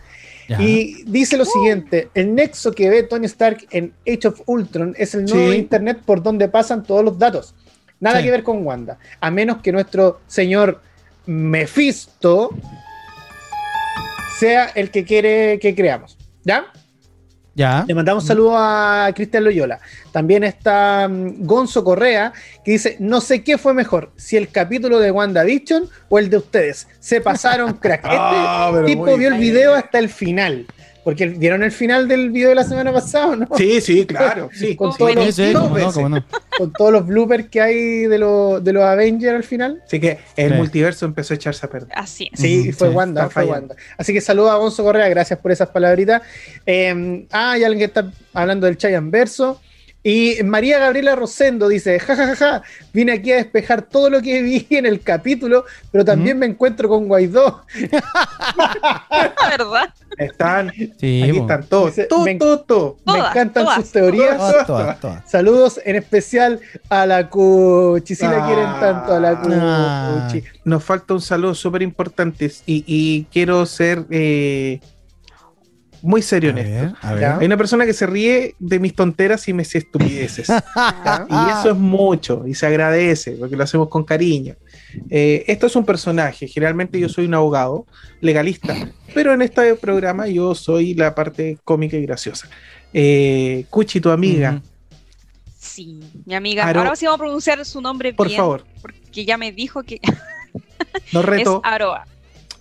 Ya. 0.49 0.61
Y 0.63 1.03
dice 1.07 1.37
lo 1.37 1.45
siguiente: 1.45 2.09
el 2.15 2.35
nexo 2.35 2.73
que 2.73 2.89
ve 2.91 3.03
Tony 3.05 3.27
Stark 3.27 3.67
en 3.71 3.93
Age 4.07 4.29
of 4.29 4.41
Ultron 4.47 4.95
es 4.99 5.15
el 5.15 5.25
nuevo 5.25 5.53
Sí. 5.53 5.59
internet 5.59 6.01
por 6.05 6.23
donde 6.23 6.49
pasan 6.49 6.83
todos 6.83 7.05
los 7.05 7.17
datos. 7.19 7.55
Nada 8.01 8.19
Sí. 8.19 8.25
que 8.25 8.31
ver 8.31 8.43
con 8.43 8.65
Wanda. 8.67 8.99
A 9.21 9.31
menos 9.31 9.59
que 9.59 9.73
nuestro 9.73 10.21
señor 10.27 10.81
Mephisto 11.27 12.51
sea 14.39 14.67
el 14.75 14.91
que 14.91 15.05
quiere 15.05 15.59
que 15.59 15.75
creamos. 15.75 16.17
¿Ya? 16.45 16.67
Ya. 17.55 17.85
Le 17.87 17.95
mandamos 17.95 18.25
saludos 18.27 18.55
a 18.57 19.11
Cristian 19.15 19.45
Loyola. 19.45 19.81
También 20.13 20.45
está 20.45 21.07
mm, 21.09 21.45
Gonzo 21.45 21.85
Correa, 21.85 22.33
que 22.65 22.73
dice: 22.73 22.97
No 23.01 23.21
sé 23.21 23.43
qué 23.43 23.59
fue 23.59 23.75
mejor, 23.75 24.13
si 24.17 24.37
el 24.37 24.49
capítulo 24.51 24.99
de 24.99 25.11
WandaVision 25.11 25.89
o 26.09 26.19
el 26.19 26.31
de 26.31 26.39
ustedes. 26.39 26.89
Se 27.01 27.21
pasaron, 27.21 27.75
crack. 27.81 28.05
Este 28.05 28.17
Ah, 28.19 28.83
tipo 28.87 29.17
vio 29.17 29.29
el 29.29 29.35
video 29.39 29.75
hasta 29.75 29.99
el 29.99 30.09
final. 30.09 30.67
Porque 31.03 31.27
vieron 31.29 31.63
el 31.63 31.73
final 31.73 32.07
del 32.09 32.31
video 32.31 32.51
de 32.51 32.55
la 32.57 32.65
semana 32.65 32.93
pasada, 32.93 33.29
¿o 33.29 33.37
¿no? 33.37 33.49
Sí, 33.57 33.81
sí, 33.81 34.05
claro. 34.07 34.51
Sí. 34.53 34.77
Con 34.81 34.95
todos 34.97 35.15
los, 35.15 35.35
sí, 35.35 35.53
dos 35.53 35.63
cómo 35.63 35.69
no, 35.71 35.75
veces. 35.75 35.95
cómo 35.95 36.09
no. 36.11 36.25
con 36.59 36.73
todos 36.75 36.93
los 36.93 37.07
bloopers 37.07 37.49
que 37.49 37.61
hay 37.63 38.03
de, 38.07 38.19
los 38.19 38.63
de 38.63 38.73
los 38.75 38.83
Avengers 38.83 39.35
al 39.37 39.45
final. 39.45 39.83
Así 39.87 39.99
que 39.99 40.19
el 40.37 40.51
Sí. 40.51 40.57
multiverso 40.57 41.07
empezó 41.07 41.33
a 41.33 41.37
echarse 41.37 41.65
a 41.65 41.71
perder. 41.71 41.89
así. 41.95 42.29
es. 42.33 42.39
Sí, 42.39 42.73
fue 42.73 42.89
sí, 42.89 42.95
Wanda, 42.95 43.25
fue 43.31 43.45
fallando. 43.45 43.75
Wanda. 43.75 43.77
Así 43.97 44.13
que 44.13 44.21
saludos 44.21 44.51
a 44.51 44.57
Gonzo 44.57 44.85
Correa, 44.85 45.09
gracias 45.09 45.39
por 45.39 45.51
esas 45.53 45.69
palabritas. 45.71 46.21
Eh, 46.67 47.27
ah, 47.33 47.53
hay 47.53 47.65
alguien 47.65 47.79
que 47.79 47.85
está 47.87 48.13
hablando 48.35 48.67
del 48.67 48.77
Chayan 48.77 49.11
Verso. 49.11 49.61
Y 50.03 50.43
María 50.45 50.79
Gabriela 50.79 51.15
Rosendo 51.15 51.69
dice, 51.69 51.99
jajajaja, 52.01 52.63
vine 52.93 53.13
aquí 53.13 53.33
a 53.33 53.37
despejar 53.37 53.83
todo 53.83 54.09
lo 54.09 54.23
que 54.23 54.41
vi 54.43 54.67
en 54.71 54.87
el 54.87 55.01
capítulo, 55.03 55.67
pero 55.93 56.07
también 56.07 56.39
me 56.39 56.47
encuentro 56.47 56.89
con 56.89 57.07
Guaidó. 57.07 57.63
La 59.11 59.49
verdad. 59.51 59.95
Están, 60.21 60.71
Sí, 60.99 61.23
aquí 61.23 61.39
están 61.39 61.65
todos. 61.65 61.87
Dice, 61.97 62.05
Todo, 62.05 62.25
me- 62.25 62.35
todo, 62.37 62.61
todo. 62.61 62.97
me 63.07 63.19
encantan 63.19 63.65
todas, 63.65 63.81
sus 63.81 63.93
teorías. 63.93 64.37
Todas, 64.37 64.67
todas, 64.67 65.01
todas. 65.01 65.31
Saludos 65.31 65.81
en 65.85 65.97
especial 65.97 66.61
a 66.89 67.07
la 67.07 67.29
Cuchi, 67.29 68.15
si 68.15 68.25
la 68.25 68.45
Ah. 68.45 68.47
quieren 68.47 68.67
tanto 68.81 69.15
a 69.15 69.21
la 69.21 69.41
Ah. 69.45 70.29
Cuchi. 70.29 70.45
Nos 70.65 70.85
falta 70.85 71.15
un 71.15 71.21
saludo 71.21 71.55
súper 71.55 71.83
importante 71.83 72.51
y, 72.67 72.85
y 72.87 73.25
quiero 73.33 73.65
ser 73.67 74.05
eh, 74.11 74.81
muy 76.03 76.23
serio 76.23 76.51
A 76.55 76.59
en 76.61 76.67
esto. 76.67 76.97
Hay 77.41 77.47
una 77.47 77.57
persona 77.59 77.85
que 77.85 77.93
se 77.93 78.07
ríe 78.07 78.55
de 78.59 78.79
mis 78.79 78.95
tonteras 78.95 79.47
y 79.49 79.53
mis 79.53 79.75
estupideces. 79.75 80.49
y 81.29 81.51
eso 81.59 81.71
es 81.71 81.77
mucho 81.77 82.45
y 82.47 82.55
se 82.55 82.67
agradece 82.67 83.33
porque 83.33 83.55
lo 83.57 83.65
hacemos 83.65 83.89
con 83.89 84.05
cariño. 84.05 84.55
Eh, 85.11 85.45
esto 85.47 85.67
es 85.67 85.77
un 85.77 85.85
personaje, 85.85 86.47
generalmente 86.49 86.99
yo 86.99 87.09
soy 87.09 87.27
un 87.27 87.35
abogado 87.35 87.87
legalista, 88.21 88.75
pero 89.15 89.33
en 89.33 89.43
este 89.43 89.75
programa 89.77 90.27
yo 90.29 90.55
soy 90.55 90.95
la 90.95 91.15
parte 91.15 91.59
cómica 91.65 91.97
y 91.97 92.03
graciosa. 92.03 92.49
Eh, 92.93 93.65
Cuchi, 93.71 94.01
tu 94.01 94.11
amiga. 94.11 94.61
Sí, 95.59 96.01
mi 96.27 96.35
amiga. 96.35 96.65
Aro- 96.67 96.79
Ahora 96.81 96.97
sí 96.97 97.07
vamos 97.07 97.21
a 97.21 97.23
pronunciar 97.23 97.65
su 97.65 97.81
nombre 97.81 98.13
por 98.15 98.27
bien. 98.27 98.39
favor, 98.39 98.65
Porque 98.83 99.25
ya 99.25 99.37
me 99.37 99.53
dijo 99.53 99.83
que 99.83 100.01
es 101.13 101.25
reto, 101.25 101.61
Aroa. 101.65 102.05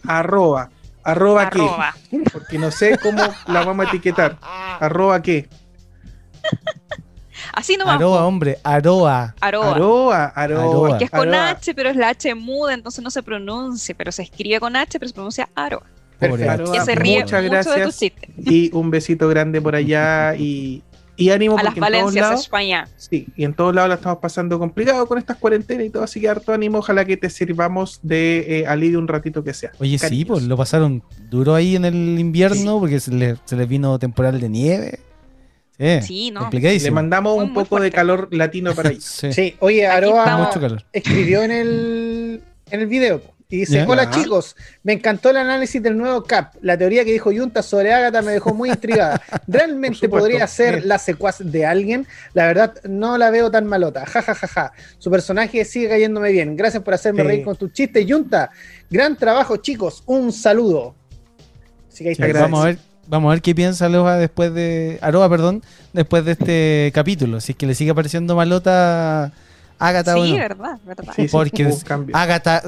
arroba, 0.04 0.70
arroba 1.04 1.50
qué, 1.50 1.60
Arroba. 1.62 1.96
porque 2.32 2.58
no 2.60 2.70
sé 2.72 2.98
cómo 3.02 3.22
la 3.48 3.64
vamos 3.66 3.86
a 3.86 3.90
etiquetar, 3.90 4.38
arroba 4.42 5.22
qué, 5.22 5.48
Así 7.54 7.78
nomás. 7.78 7.96
Aroa, 7.96 8.26
hombre, 8.26 8.58
Aroa. 8.64 9.36
Aroa. 9.40 9.72
Aroa, 9.76 10.26
Aroa. 10.36 10.98
Que 10.98 11.06
es 11.06 11.12
con 11.12 11.30
Aroa. 11.30 11.50
H, 11.52 11.74
pero 11.74 11.90
es 11.90 11.96
la 11.96 12.10
H 12.10 12.34
muda, 12.36 12.74
entonces 12.74 13.04
no 13.04 13.10
se 13.12 13.24
pronuncia, 13.24 13.96
pero 13.98 14.12
se 14.12 14.24
escribe 14.24 14.60
con 14.60 14.76
H, 14.76 15.00
pero 15.00 15.08
se 15.08 15.14
pronuncia 15.14 15.50
Aroa. 15.56 15.84
Perfecto. 16.20 16.52
Aroa. 16.52 16.72
Que 16.74 16.82
se 16.82 16.96
ríe 16.96 17.22
Muchas 17.22 17.42
mucho 17.44 17.56
de 17.56 17.64
tus 17.64 17.76
gracias 17.76 18.12
y 18.46 18.70
un 18.76 18.92
besito 18.92 19.28
grande 19.30 19.62
por 19.62 19.74
allá 19.76 20.36
y, 20.36 20.84
y 21.16 21.30
ánimo 21.30 21.58
A 21.58 21.64
las 21.64 21.76
Valencias, 21.76 22.16
lados, 22.28 22.42
España. 22.42 22.88
sí, 22.98 23.28
y 23.38 23.44
en 23.46 23.54
todos 23.54 23.74
lados 23.74 23.88
la 23.90 23.96
estamos 23.96 24.20
pasando 24.20 24.60
complicado 24.60 25.06
con 25.08 25.18
estas 25.18 25.38
cuarentenas 25.38 25.86
y 25.86 25.90
todo, 25.90 26.04
así 26.04 26.20
que 26.20 26.28
harto 26.30 26.52
ánimo, 26.54 26.80
ojalá 26.80 27.06
que 27.06 27.16
te 27.18 27.30
sirvamos 27.30 28.00
de 28.04 28.60
eh, 28.62 28.68
alivio 28.68 29.00
un 29.00 29.08
ratito 29.08 29.44
que 29.44 29.54
sea. 29.54 29.72
Oye, 29.80 29.98
sí, 29.98 30.26
pues 30.26 30.44
lo 30.44 30.58
pasaron 30.58 31.04
duro 31.30 31.56
ahí 31.56 31.76
en 31.78 31.86
el 31.86 32.20
invierno 32.20 32.80
porque 32.80 33.00
se, 33.00 33.12
le- 33.12 33.36
se 33.46 33.56
les 33.56 33.68
vino 33.68 33.98
temporal 34.00 34.40
de 34.42 34.50
nieve. 34.50 35.00
Sí, 35.80 36.02
Sí, 36.02 36.32
¿no? 36.32 36.50
Le 36.52 36.92
mandamos 36.92 37.36
Muy, 37.38 37.46
un 37.46 37.54
poco 37.54 37.80
de 37.80 37.90
calor 37.90 38.28
latino 38.32 38.76
para 38.76 38.90
ahí. 38.90 38.98
Sí, 39.02 39.32
Sí, 39.32 39.56
oye, 39.60 39.88
Aroa 39.88 40.52
escribió 40.92 41.42
en 41.44 41.52
el, 41.52 42.42
en 42.70 42.80
el 42.82 42.88
video 42.88 43.22
y 43.52 43.62
dice. 43.62 43.84
Hola 43.88 44.12
chicos, 44.12 44.56
me 44.84 44.94
encantó 44.94 45.30
el 45.32 45.38
análisis 45.38 45.82
del 45.82 45.98
nuevo 45.98 46.24
CAP. 46.24 46.56
La 46.62 46.78
teoría 46.78 47.04
que 47.06 47.14
dijo 47.14 47.32
Junta 47.36 47.64
sobre 47.64 47.94
Agatha 47.94 48.22
me 48.22 48.34
dejó 48.34 48.54
muy 48.54 48.70
intrigada. 48.70 49.22
¿Realmente 49.48 50.08
podría 50.10 50.46
ser 50.48 50.86
la 50.86 51.00
secuaz 51.00 51.38
de 51.40 51.66
alguien? 51.66 52.06
La 52.34 52.46
verdad, 52.46 52.76
no 52.84 53.18
la 53.18 53.32
veo 53.32 53.50
tan 53.50 53.66
malota. 53.66 54.06
Ja, 54.06 54.22
ja, 54.22 54.36
ja, 54.36 54.48
ja. 54.48 54.72
Su 55.00 55.10
personaje 55.10 55.64
sigue 55.66 55.88
cayéndome 55.90 56.32
bien. 56.32 56.56
Gracias 56.58 56.84
por 56.84 56.94
hacerme 56.94 57.22
Sí. 57.24 57.28
reír 57.28 57.44
con 57.46 57.56
tus 57.56 57.72
chistes, 57.74 58.06
Junta. 58.08 58.52
Gran 58.90 59.16
trabajo, 59.18 59.58
chicos. 59.58 60.04
Un 60.06 60.32
saludo. 60.34 60.94
Así 61.92 62.04
que 62.04 62.10
ahí 62.10 62.16
Sí, 62.16 62.22
está. 62.22 62.28
gracias. 62.28 62.52
Vamos 62.52 62.62
a 62.62 62.66
ver, 62.68 62.78
vamos 63.10 63.30
a 63.30 63.34
ver 63.34 63.42
qué 63.42 63.54
piensa 63.56 63.86
Aroa 63.88 64.16
después 64.18 64.54
de. 64.54 65.00
Aroa, 65.02 65.30
perdón, 65.30 65.64
después 65.94 66.24
de 66.26 66.32
este 66.34 66.92
capítulo. 66.94 67.42
Si 67.42 67.52
es 67.54 67.58
que 67.58 67.66
le 67.66 67.76
sigue 67.76 67.92
apareciendo 67.92 68.36
malota 68.36 69.32
Agatha 69.78 70.16
o 70.18 70.24
Sí, 70.24 70.32
no. 70.32 70.38
verdad, 70.38 70.78
verdad. 70.86 71.14
Sí, 71.16 71.24
sí, 71.24 71.28
Porque. 71.32 71.74
Agatha 72.14 72.62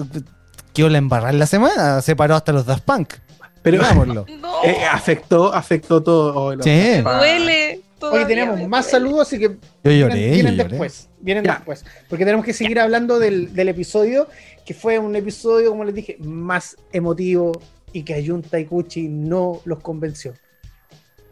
quedó 0.73 0.89
la 0.89 0.97
embarrada 0.97 1.31
en 1.31 1.39
la 1.39 1.45
semana, 1.47 2.01
se 2.01 2.15
paró 2.15 2.35
hasta 2.35 2.51
los 2.51 2.65
Daft 2.65 2.83
Punk. 2.83 3.13
Pero 3.61 3.77
Digámoslo. 3.77 4.25
No, 4.41 4.63
eh, 4.63 4.83
afectó, 4.91 5.53
afectó 5.53 6.01
todo. 6.01 6.33
oh, 6.57 6.63
Sí. 6.63 7.01
duele. 7.01 7.81
Hoy 8.03 8.25
tenemos 8.25 8.59
más 8.67 8.85
duele. 8.85 9.05
saludos, 9.05 9.27
así 9.27 9.37
que 9.37 9.49
Yo 9.83 9.91
lloré, 9.91 10.15
vienen, 10.15 10.29
yo 10.29 10.33
vienen 10.33 10.55
lloré. 10.57 10.69
después. 10.69 11.09
Vienen 11.19 11.43
Ya. 11.43 11.53
después. 11.57 11.85
Porque 12.09 12.25
tenemos 12.25 12.43
que 12.43 12.53
seguir 12.53 12.79
hablando 12.79 13.19
del, 13.19 13.53
del 13.53 13.69
episodio, 13.69 14.27
que 14.65 14.73
fue 14.73 14.97
un 14.97 15.15
episodio, 15.15 15.69
como 15.69 15.83
les 15.83 15.93
dije, 15.93 16.17
más 16.19 16.75
emotivo 16.91 17.51
y 17.93 18.03
que 18.03 18.15
a 18.15 18.25
Junta 18.25 18.59
y 18.59 18.65
Cuchi 18.65 19.07
no 19.07 19.61
los 19.65 19.79
convenció. 19.79 20.33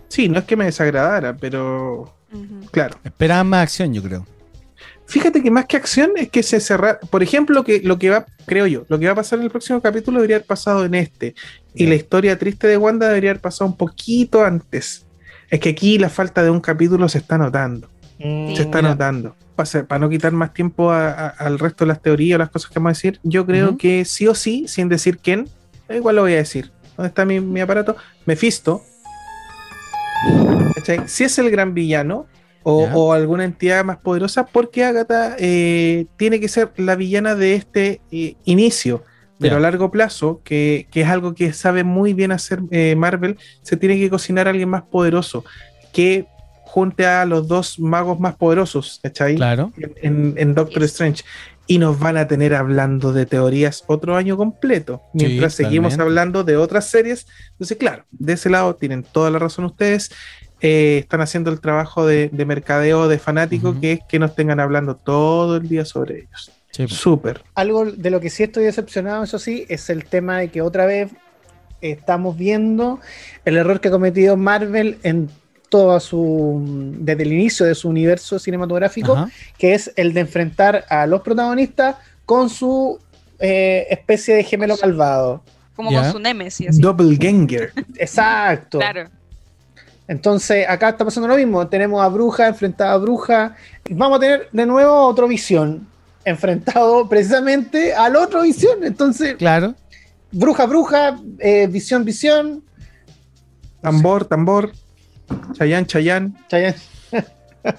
Sí, 0.07 0.27
no 0.27 0.39
es 0.39 0.45
que 0.45 0.55
me 0.55 0.65
desagradara, 0.65 1.35
pero 1.37 2.13
claro. 2.71 2.97
Esperaban 3.03 3.47
más 3.47 3.63
acción, 3.63 3.93
yo 3.93 4.01
creo. 4.01 4.25
Fíjate 5.05 5.41
que 5.41 5.49
más 5.49 5.65
que 5.65 5.77
acción 5.77 6.11
es 6.17 6.29
que 6.29 6.43
se 6.43 6.59
cerrar. 6.59 6.99
Por 7.09 7.23
ejemplo, 7.23 7.63
que 7.63 7.81
lo 7.81 7.97
que 7.97 8.09
va, 8.11 8.25
creo 8.45 8.67
yo, 8.67 8.85
lo 8.89 8.99
que 8.99 9.07
va 9.07 9.13
a 9.13 9.15
pasar 9.15 9.39
en 9.39 9.45
el 9.45 9.51
próximo 9.51 9.81
capítulo 9.81 10.17
debería 10.17 10.37
haber 10.37 10.45
pasado 10.47 10.85
en 10.85 10.93
este. 10.93 11.33
Y 11.73 11.87
la 11.87 11.95
historia 11.95 12.37
triste 12.37 12.67
de 12.67 12.77
Wanda 12.77 13.07
debería 13.07 13.31
haber 13.31 13.41
pasado 13.41 13.69
un 13.69 13.77
poquito 13.77 14.43
antes. 14.43 15.05
Es 15.49 15.59
que 15.59 15.69
aquí 15.69 15.97
la 15.97 16.09
falta 16.09 16.43
de 16.43 16.51
un 16.51 16.59
capítulo 16.61 17.09
se 17.09 17.17
está 17.19 17.37
notando. 17.39 17.89
Se 18.19 18.51
está 18.61 18.81
Ya. 18.81 18.89
notando. 18.89 19.35
Para, 19.55 19.83
para 19.87 19.99
no 19.99 20.09
quitar 20.09 20.31
más 20.31 20.53
tiempo 20.53 20.91
a- 20.91 21.09
a- 21.11 21.27
al 21.29 21.57
resto 21.57 21.85
de 21.85 21.89
las 21.89 22.01
teorías 22.01 22.35
o 22.35 22.39
las 22.39 22.49
cosas 22.51 22.69
que 22.69 22.77
vamos 22.79 22.89
a 22.91 22.93
decir, 22.93 23.19
yo 23.23 23.45
creo 23.45 23.77
que 23.77 24.05
sí 24.05 24.27
o 24.27 24.35
sí, 24.35 24.65
sin 24.67 24.89
decir 24.89 25.17
quién, 25.17 25.49
igual 25.95 26.15
lo 26.17 26.21
voy 26.23 26.33
a 26.33 26.37
decir. 26.37 26.71
¿Dónde 26.97 27.07
está 27.09 27.25
mi, 27.25 27.39
mi 27.39 27.61
aparato? 27.61 27.95
Mephisto. 28.25 28.81
¿Cachai? 30.75 31.01
Si 31.07 31.23
es 31.23 31.37
el 31.39 31.49
gran 31.49 31.73
villano 31.73 32.27
o, 32.63 33.13
alguna 33.13 33.45
entidad 33.45 33.83
más 33.83 33.97
poderosa, 33.97 34.45
porque 34.45 34.83
Agatha 34.83 35.35
eh, 35.39 36.05
tiene 36.17 36.39
que 36.39 36.47
ser 36.47 36.71
la 36.77 36.95
villana 36.95 37.33
de 37.35 37.55
este 37.55 38.01
eh, 38.11 38.35
inicio. 38.45 39.03
Pero 39.41 39.55
a 39.55 39.59
largo 39.61 39.89
plazo, 39.89 40.41
que, 40.43 40.87
que 40.91 40.99
es 41.01 41.07
algo 41.07 41.33
que 41.33 41.53
sabe 41.53 41.85
muy 41.85 42.13
bien 42.13 42.33
hacer 42.33 42.59
eh, 42.71 42.95
Marvel, 42.97 43.37
se 43.61 43.77
tiene 43.77 43.97
que 43.97 44.09
cocinar 44.09 44.47
a 44.47 44.49
alguien 44.49 44.67
más 44.67 44.81
poderoso 44.83 45.45
que 45.93 46.25
junte 46.65 47.05
a 47.07 47.23
los 47.25 47.47
dos 47.47 47.79
magos 47.79 48.19
más 48.19 48.35
poderosos, 48.35 48.99
¿cachai? 49.01 49.37
Claro. 49.37 49.71
En, 49.77 49.93
en- 50.01 50.33
en 50.37 50.53
Doctor. 50.53 50.83
Strange. 50.83 51.23
Y 51.71 51.77
nos 51.77 51.99
van 51.99 52.17
a 52.17 52.27
tener 52.27 52.55
hablando 52.55 53.13
de 53.13 53.27
teorías 53.27 53.83
otro 53.85 54.15
año 54.15 54.37
completo, 54.37 55.03
mientras 55.13 55.53
seguimos 55.53 55.99
hablando 55.99 56.43
de 56.43 56.57
otras 56.57 56.89
series. 56.89 57.27
Entonces, 57.51 57.77
claro, 57.77 58.05
de 58.09 58.33
ese 58.33 58.49
lado 58.49 58.73
tienen 58.73 59.03
toda 59.03 59.29
la 59.29 59.37
razón 59.37 59.65
ustedes. 59.65 60.09
Eh, 60.61 60.97
están 61.03 61.21
haciendo 61.21 61.51
el 61.51 61.61
trabajo 61.61 62.07
de, 62.07 62.29
de 62.33 62.45
mercadeo 62.45 63.07
de 63.07 63.19
fanáticos, 63.19 63.73
Ujú. 63.73 63.81
que 63.81 63.91
es 63.93 63.99
que 64.09 64.17
nos 64.17 64.33
tengan 64.33 64.59
hablando 64.59 64.95
todo 64.95 65.57
el 65.57 65.69
día 65.69 65.85
sobre 65.85 66.21
ellos. 66.21 66.51
Sí, 66.71 66.87
po. 66.87 66.89
Súper. 66.89 67.43
Algo 67.53 67.85
de 67.85 68.09
lo 68.09 68.19
que 68.19 68.31
sí 68.31 68.41
estoy 68.41 68.63
decepcionado, 68.63 69.23
eso 69.23 69.37
sí, 69.37 69.67
es 69.69 69.91
el 69.91 70.05
tema 70.05 70.39
de 70.39 70.49
que 70.49 70.63
otra 70.63 70.87
vez 70.87 71.11
estamos 71.81 72.35
viendo 72.35 72.99
el 73.45 73.57
error 73.57 73.79
que 73.79 73.89
ha 73.89 73.91
cometido 73.91 74.35
Marvel 74.37 74.97
en 75.03 75.29
toda 75.69 75.99
su 75.99 76.61
desde 76.99 77.23
el 77.23 77.33
inicio 77.33 77.65
de 77.65 77.75
su 77.75 77.89
universo 77.89 78.39
cinematográfico, 78.39 79.13
Ajá. 79.13 79.29
que 79.57 79.73
es 79.73 79.91
el 79.95 80.13
de 80.13 80.21
enfrentar 80.21 80.85
a 80.89 81.05
los 81.05 81.21
protagonistas 81.21 81.95
con 82.25 82.49
su 82.49 82.99
eh, 83.39 83.87
especie 83.89 84.35
de 84.35 84.43
gemelo 84.43 84.75
malvado. 84.81 85.41
Como 85.75 85.91
con 85.91 86.11
su 86.11 86.19
Nemesis. 86.19 86.69
así. 86.69 86.81
Doppelganger. 86.81 87.71
Exacto. 87.95 88.79
Claro. 88.79 89.09
Entonces, 90.07 90.65
acá 90.67 90.89
está 90.89 91.05
pasando 91.05 91.27
lo 91.27 91.35
mismo. 91.35 91.67
Tenemos 91.67 92.03
a 92.03 92.07
Bruja 92.09 92.47
enfrentada 92.47 92.93
a 92.93 92.97
Bruja. 92.97 93.55
Vamos 93.91 94.17
a 94.17 94.19
tener 94.19 94.49
de 94.51 94.65
nuevo 94.65 94.91
a 94.91 95.05
otro 95.07 95.27
Visión 95.27 95.87
enfrentado 96.25 97.07
precisamente 97.07 97.93
al 97.93 98.15
otro 98.15 98.41
Visión. 98.41 98.83
Entonces, 98.83 99.35
Claro. 99.37 99.75
Bruja, 100.31 100.65
Bruja, 100.65 101.19
eh, 101.39 101.67
Visión, 101.67 102.03
Visión. 102.05 102.63
Tambor, 103.81 104.25
tambor. 104.25 104.71
Chayán, 105.53 105.85
Chayán. 105.85 106.37
Chayanne. 106.49 106.75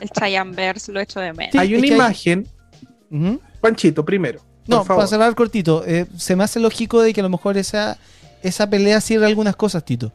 El 0.00 0.10
Chayanverse 0.10 0.92
lo 0.92 1.00
echo 1.00 1.20
de 1.20 1.32
menos. 1.32 1.52
Sí, 1.52 1.58
hay 1.58 1.74
una 1.74 1.84
hay- 1.84 1.92
imagen. 1.92 2.46
Panchito, 3.60 4.04
primero. 4.04 4.40
por 4.66 4.68
No, 4.68 4.84
favor. 4.84 5.00
para 5.00 5.08
cerrar 5.08 5.34
cortito, 5.34 5.84
eh, 5.86 6.06
se 6.16 6.36
me 6.36 6.44
hace 6.44 6.60
lógico 6.60 7.00
de 7.02 7.12
que 7.12 7.20
a 7.20 7.22
lo 7.24 7.28
mejor 7.30 7.56
esa, 7.56 7.98
esa 8.42 8.68
pelea 8.70 9.00
cierra 9.00 9.26
algunas 9.26 9.56
cosas, 9.56 9.84
Tito. 9.84 10.12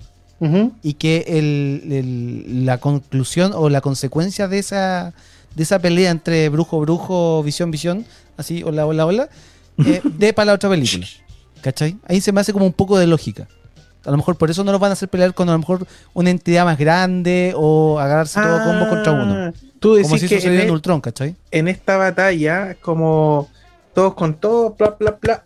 Y 0.84 0.94
que 0.94 1.26
el- 1.28 1.92
el- 1.92 2.66
la 2.66 2.78
conclusión 2.78 3.52
o 3.56 3.70
la 3.70 3.82
consecuencia 3.82 4.48
de 4.48 4.60
esa, 4.60 5.14
de 5.56 5.64
esa 5.64 5.80
pelea 5.80 6.12
entre 6.12 6.48
brujo, 6.50 6.80
brujo, 6.82 7.42
visión, 7.44 7.72
visión, 7.72 8.06
así, 8.38 8.62
hola, 8.64 8.86
hola, 8.86 9.06
hola, 9.08 9.30
eh, 9.80 10.02
dé 10.18 10.34
para 10.34 10.48
la 10.48 10.54
otra 10.54 10.70
película. 10.70 11.08
¿Cachai? 11.62 11.98
Ahí 12.08 12.22
se 12.22 12.32
me 12.32 12.42
hace 12.42 12.54
como 12.54 12.66
un 12.66 12.74
poco 12.74 12.98
de 13.00 13.08
lógica. 13.08 13.48
A 14.06 14.12
lo 14.12 14.18
mejor 14.18 14.38
por 14.38 14.50
eso 14.52 14.64
no 14.64 14.72
nos 14.72 14.80
van 14.80 14.92
a 14.92 14.94
hacer 14.94 15.10
pelear 15.10 15.34
con 15.34 15.50
a 15.50 15.54
lo 15.54 15.60
mejor 15.60 15.86
una 16.14 16.30
entidad 16.30 16.64
más 16.66 16.78
grande 16.78 17.54
o 17.56 18.00
agarrarse 18.00 18.40
todo 18.40 18.64
combo 18.64 18.88
contra 18.90 19.12
uno. 19.14 19.34
Ah, 19.36 19.54
Tú 19.80 19.96
decís 19.96 20.08
Como 20.10 20.20
si 20.20 20.28
que 20.28 20.36
sucediera 20.36 20.64
en, 20.64 20.68
en 20.68 20.70
e- 20.70 20.72
Ultron, 20.74 21.02
¿cachai? 21.02 21.36
en 21.52 21.68
esta 21.68 21.98
batalla, 21.98 22.76
como 22.82 23.50
todos 23.94 24.14
con 24.16 24.36
todos, 24.36 24.78
bla, 24.78 24.96
bla, 25.00 25.18
bla. 25.22 25.44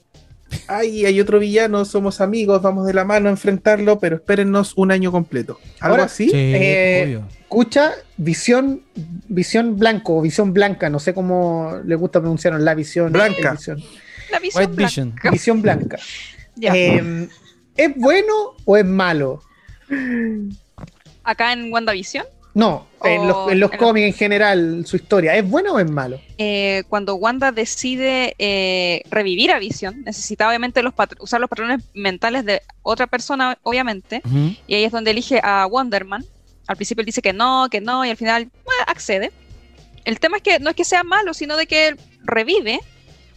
Ay, 0.68 1.06
hay 1.06 1.20
otro 1.22 1.38
villano, 1.40 1.86
somos 1.86 2.22
amigos, 2.22 2.62
vamos 2.62 2.88
de 2.88 2.94
la 2.94 3.06
mano 3.06 3.28
a 3.30 3.32
enfrentarlo, 3.32 4.00
pero 4.00 4.16
espérennos 4.16 4.74
un 4.76 4.92
año 4.92 5.12
completo. 5.12 5.60
¿Algo 5.80 5.94
Ahora, 5.96 6.04
así? 6.06 6.32
Eh, 6.34 7.04
obvio. 7.06 7.24
Escucha, 7.42 7.92
Visión, 8.18 8.82
Visión 9.28 9.78
Blanco 9.78 10.18
o 10.18 10.22
Visión 10.22 10.52
Blanca. 10.54 10.90
No 10.90 11.00
sé 11.00 11.14
cómo 11.14 11.74
le 11.86 11.96
gusta 11.96 12.20
pronunciar 12.20 12.60
la 12.60 12.74
visión. 12.74 13.12
Blanca. 13.12 13.52
el 13.52 13.58
visión. 13.58 13.84
La 14.32 14.40
visión 14.40 14.64
White 14.64 14.76
Vision. 14.84 15.10
blanca. 15.12 15.32
Visión 15.32 15.62
Blanca. 15.62 15.98
Ya. 16.56 16.76
Eh, 16.76 17.28
¿Es 17.80 17.96
bueno 17.96 18.34
o 18.66 18.76
es 18.78 18.86
malo? 18.86 19.42
Acá 21.24 21.54
en 21.54 21.72
WandaVision, 21.72 22.26
No, 22.54 22.88
en 23.04 23.28
los, 23.28 23.52
en 23.52 23.60
los 23.60 23.72
cómics 23.72 24.08
en 24.08 24.14
general, 24.14 24.84
su 24.86 24.96
historia. 24.98 25.36
¿Es 25.36 25.48
bueno 25.48 25.74
o 25.74 25.80
es 25.80 25.90
malo? 25.90 26.20
eh, 26.38 26.84
cuando 26.90 27.16
Wanda 27.16 27.52
decide 27.52 28.36
eh, 28.40 29.04
revivir 29.10 29.52
a 29.52 29.60
Vision, 29.60 30.04
necesita 30.04 30.48
obviamente 30.48 30.82
los 30.84 30.94
usar 31.20 31.40
los 31.40 31.50
patrones 31.50 31.84
mentales 31.94 32.44
de 32.46 32.62
otra 32.82 33.08
persona, 33.08 33.58
obviamente, 33.64 34.22
y 34.68 34.74
ahí 34.76 34.84
es 34.84 34.92
donde 34.92 35.12
elige 35.12 35.40
a 35.44 35.66
Wonderman. 35.68 36.26
Al 36.68 36.76
principio 36.76 37.02
él 37.02 37.06
dice 37.06 37.22
que 37.22 37.34
no, 37.34 37.68
que 37.72 37.82
no, 37.82 38.04
y 38.06 38.10
al 38.10 38.18
final 38.18 38.50
bueno, 38.66 38.84
accede. 38.88 39.32
El 40.06 40.20
tema 40.20 40.38
es 40.38 40.44
que 40.44 40.60
no 40.60 40.70
es 40.70 40.76
que 40.76 40.86
sea 40.86 41.04
malo, 41.04 41.34
sino 41.34 41.56
de 41.58 41.66
que 41.68 41.88
él 41.90 42.00
revive, 42.24 42.80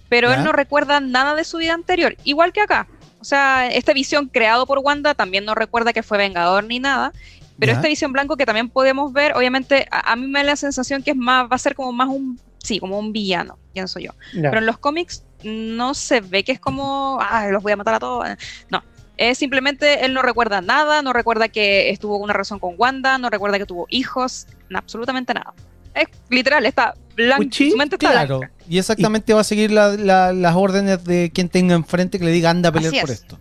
pero 0.09 0.29
Ya. 0.31 0.37
él 0.37 0.45
no 0.45 0.53
recuerda 0.53 1.01
nada 1.01 1.35
de 1.35 1.45
su 1.45 1.59
vida 1.59 1.75
anterior, 1.75 2.17
igual 2.25 2.53
que 2.53 2.61
acá. 2.61 2.89
O 3.23 3.25
sea, 3.25 3.69
esta 3.69 3.93
visión 3.93 4.27
creado 4.29 4.67
por 4.67 4.81
Wanda 4.81 5.15
también 5.15 5.45
no 5.45 5.55
recuerda 5.55 5.93
que 5.93 6.03
fue 6.03 6.19
vengador 6.19 6.65
ni 6.65 6.81
nada, 6.81 7.13
pero 7.57 7.71
Ya. 7.71 7.77
esta 7.77 7.87
visión 7.87 8.13
blanco 8.13 8.37
que 8.37 8.45
también 8.45 8.69
podemos 8.69 9.13
ver, 9.13 9.37
obviamente 9.37 9.87
a, 9.93 10.13
a 10.13 10.17
mí 10.17 10.27
me 10.27 10.41
da 10.41 10.45
la 10.45 10.57
sensación 10.57 11.05
que 11.05 11.13
es 11.13 11.17
más, 11.17 11.45
va 11.45 11.55
a 11.55 11.59
ser 11.59 11.77
como 11.77 11.93
más 11.93 12.09
un, 12.09 12.41
sí, 12.59 12.81
como 12.81 12.99
un 12.99 13.13
villano, 13.13 13.59
pienso 13.73 14.01
yo. 14.01 14.11
Ya. 14.35 14.51
Pero 14.51 14.59
en 14.59 14.67
los 14.67 14.77
cómics 14.79 15.23
no 15.45 15.95
se 15.95 16.21
ve 16.21 16.43
que 16.43 16.51
es 16.51 16.59
como, 16.59 17.19
ah, 17.21 17.47
los 17.53 17.63
voy 17.63 17.71
a 17.71 17.77
matar 17.77 17.95
a 17.95 18.01
todos. 18.01 18.27
No, 18.71 18.83
es 19.17 19.39
simplemente 19.39 20.05
él 20.05 20.15
no 20.15 20.23
recuerda 20.23 20.61
nada, 20.61 21.01
no 21.03 21.13
recuerda 21.13 21.47
que 21.49 21.91
estuvo 21.91 22.17
una 22.17 22.33
relación 22.33 22.59
con 22.59 22.75
Wanda, 22.77 23.19
no 23.19 23.31
recuerda 23.31 23.57
que 23.57 23.67
tuvo 23.67 23.87
hijos, 23.89 24.49
absolutamente 24.75 25.33
nada. 25.33 25.55
Es 25.95 26.09
literal, 26.29 26.67
está 26.67 26.95
blanco, 27.15 27.47
su 27.53 27.77
mente 27.77 27.95
está 27.97 28.11
Claro, 28.11 28.39
blanca. 28.39 28.55
Y 28.69 28.79
exactamente 28.79 29.33
va 29.35 29.41
a 29.41 29.45
seguir 29.45 29.71
la- 29.71 29.97
la- 29.97 30.33
las 30.33 30.55
órdenes 30.57 31.05
de 31.05 31.31
quien 31.35 31.49
tenga 31.49 31.75
enfrente 31.75 32.19
que 32.19 32.25
le 32.25 32.31
diga 32.33 32.51
anda 32.51 32.69
a 32.71 32.73
pelear 32.73 32.93
por 33.01 33.11
es. 33.11 33.21
esto. 33.21 33.39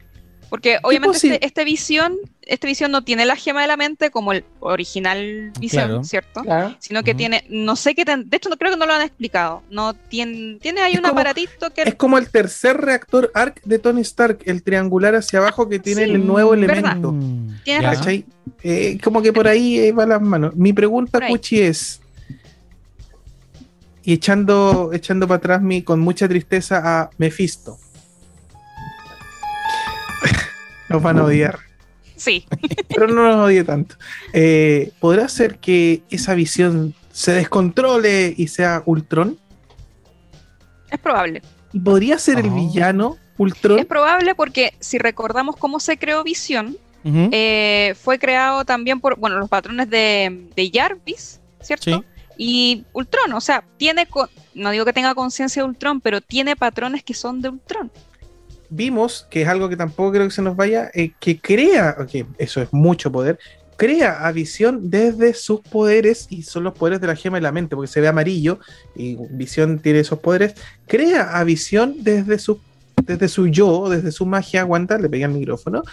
Porque 0.49 0.79
obviamente 0.83 1.15
este, 1.15 1.45
este 1.45 1.63
visión, 1.63 2.17
este 2.41 2.67
visión 2.67 2.91
no 2.91 3.05
tiene 3.05 3.25
la 3.25 3.37
gema 3.37 3.61
de 3.61 3.67
la 3.69 3.77
mente 3.77 4.11
como 4.11 4.33
el 4.33 4.43
original 4.59 5.53
visión, 5.57 5.85
Claro. 5.87 6.03
¿cierto? 6.03 6.41
Claro. 6.41 6.75
Sino 6.79 7.03
que 7.03 7.15
tiene, 7.15 7.45
no 7.47 7.77
sé 7.77 7.95
qué, 7.95 8.03
ten- 8.03 8.29
de 8.29 8.35
hecho 8.35 8.49
no 8.49 8.57
creo 8.57 8.71
que 8.71 8.77
no 8.77 8.85
lo 8.85 8.91
han 8.93 9.01
explicado. 9.01 9.63
No 9.69 9.93
tiene, 9.93 10.57
tiene 10.59 10.81
ahí 10.81 10.91
Es 10.91 10.97
un 10.97 11.03
como- 11.03 11.13
aparatito 11.13 11.69
que 11.73 11.83
Es 11.83 11.95
como 11.95 12.17
el 12.17 12.29
tercer 12.29 12.75
reactor 12.81 13.31
ARC 13.33 13.61
de 13.63 13.79
Tony 13.79 14.01
Stark, 14.01 14.39
el 14.43 14.61
triangular 14.61 15.15
hacia 15.15 15.39
abajo 15.39 15.69
que 15.69 15.79
tiene 15.79 16.03
Sí, 16.03 16.11
el 16.11 16.27
nuevo 16.27 16.53
elemento. 16.53 17.13
Mm, 17.13 17.61
Tienes. 17.63 17.99
Eh, 18.63 18.97
como 19.01 19.21
que 19.21 19.31
por 19.31 19.47
ahí 19.47 19.79
eh, 19.79 19.91
va 19.93 20.05
las 20.05 20.21
manos. 20.21 20.53
Mi 20.57 20.73
pregunta. 20.73 21.17
Puchi, 21.29 21.61
es. 21.61 22.00
Y 24.03 24.13
echando, 24.13 24.91
echando 24.93 25.27
para 25.27 25.37
atrás 25.37 25.61
mi, 25.61 25.83
con 25.83 25.99
mucha 25.99 26.27
tristeza 26.27 26.81
a 26.83 27.09
Mephisto. 27.17 27.77
Nos 30.89 31.01
van 31.01 31.19
a 31.19 31.23
odiar, 31.23 31.59
Sí, 32.15 32.45
pero 32.87 33.07
no 33.07 33.23
nos 33.23 33.35
odie 33.47 33.63
tanto. 33.63 33.95
Eh, 34.31 34.91
¿Podrá 34.99 35.27
ser 35.27 35.57
que 35.57 36.03
esa 36.11 36.35
visión 36.35 36.93
se 37.11 37.31
descontrole 37.33 38.33
y 38.37 38.47
sea 38.47 38.83
Ultron? 38.85 39.39
es 40.91 40.99
probable. 40.99 41.41
¿Y 41.73 41.79
podría 41.79 42.19
ser 42.19 42.37
el 42.39 42.49
Oh. 42.49 42.53
villano 42.55 43.17
Ultron? 43.37 43.79
Es 43.79 43.85
probable 43.85 44.35
porque 44.35 44.73
si 44.79 44.97
recordamos 44.99 45.55
cómo 45.55 45.79
se 45.79 45.97
creó 45.97 46.23
Visión, 46.23 46.77
eh, 47.03 47.95
fue 47.99 48.19
creado 48.19 48.65
también 48.65 48.99
por, 48.99 49.17
bueno, 49.17 49.39
los 49.39 49.49
patrones 49.49 49.89
de, 49.89 50.47
de 50.55 50.71
Jarvis, 50.71 51.39
¿cierto? 51.61 51.85
Sí. 51.85 52.03
Y 52.37 52.85
Ultron, 52.93 53.33
o 53.33 53.41
sea, 53.41 53.63
tiene, 53.77 54.07
no 54.53 54.71
digo 54.71 54.85
que 54.85 54.93
tenga 54.93 55.13
conciencia 55.15 55.61
de 55.61 55.69
Ultron, 55.69 56.01
pero 56.01 56.21
tiene 56.21 56.55
patrones 56.55 57.03
que 57.03 57.13
son 57.13 57.41
de 57.41 57.49
Ultron. 57.49 57.91
vimos, 58.69 59.27
que 59.29 59.43
es 59.43 59.47
algo 59.47 59.69
que 59.69 59.77
tampoco 59.77 60.13
creo 60.13 60.25
que 60.25 60.33
se 60.33 60.41
nos 60.41 60.55
vaya, 60.55 60.89
eh, 60.93 61.11
que 61.19 61.39
crea, 61.39 61.95
que 62.09 62.25
eso 62.37 62.61
es 62.61 62.71
mucho 62.71 63.11
poder, 63.11 63.37
crea 63.77 64.27
a 64.27 64.31
Visión 64.31 64.89
desde 64.89 65.33
sus 65.33 65.59
poderes, 65.61 66.27
y 66.29 66.43
son 66.43 66.63
los 66.63 66.73
poderes 66.73 67.01
de 67.01 67.07
la 67.07 67.15
gema 67.15 67.37
de 67.37 67.41
la 67.41 67.51
mente, 67.51 67.75
porque 67.75 67.91
se 67.91 67.99
ve 67.99 68.07
amarillo, 68.07 68.59
y 68.95 69.17
Visión 69.31 69.79
tiene 69.79 69.99
esos 69.99 70.19
poderes, 70.19 70.55
crea 70.87 71.37
a 71.37 71.43
Visión 71.43 71.95
desde 71.99 72.39
su, 72.39 72.59
desde 73.05 73.27
su 73.27 73.47
yo, 73.47 73.89
desde 73.89 74.11
su 74.11 74.25
magia, 74.25 74.61
aguanta, 74.61 74.97
le 74.97 75.09
pegué 75.09 75.25
al 75.25 75.31
micrófono, 75.31 75.83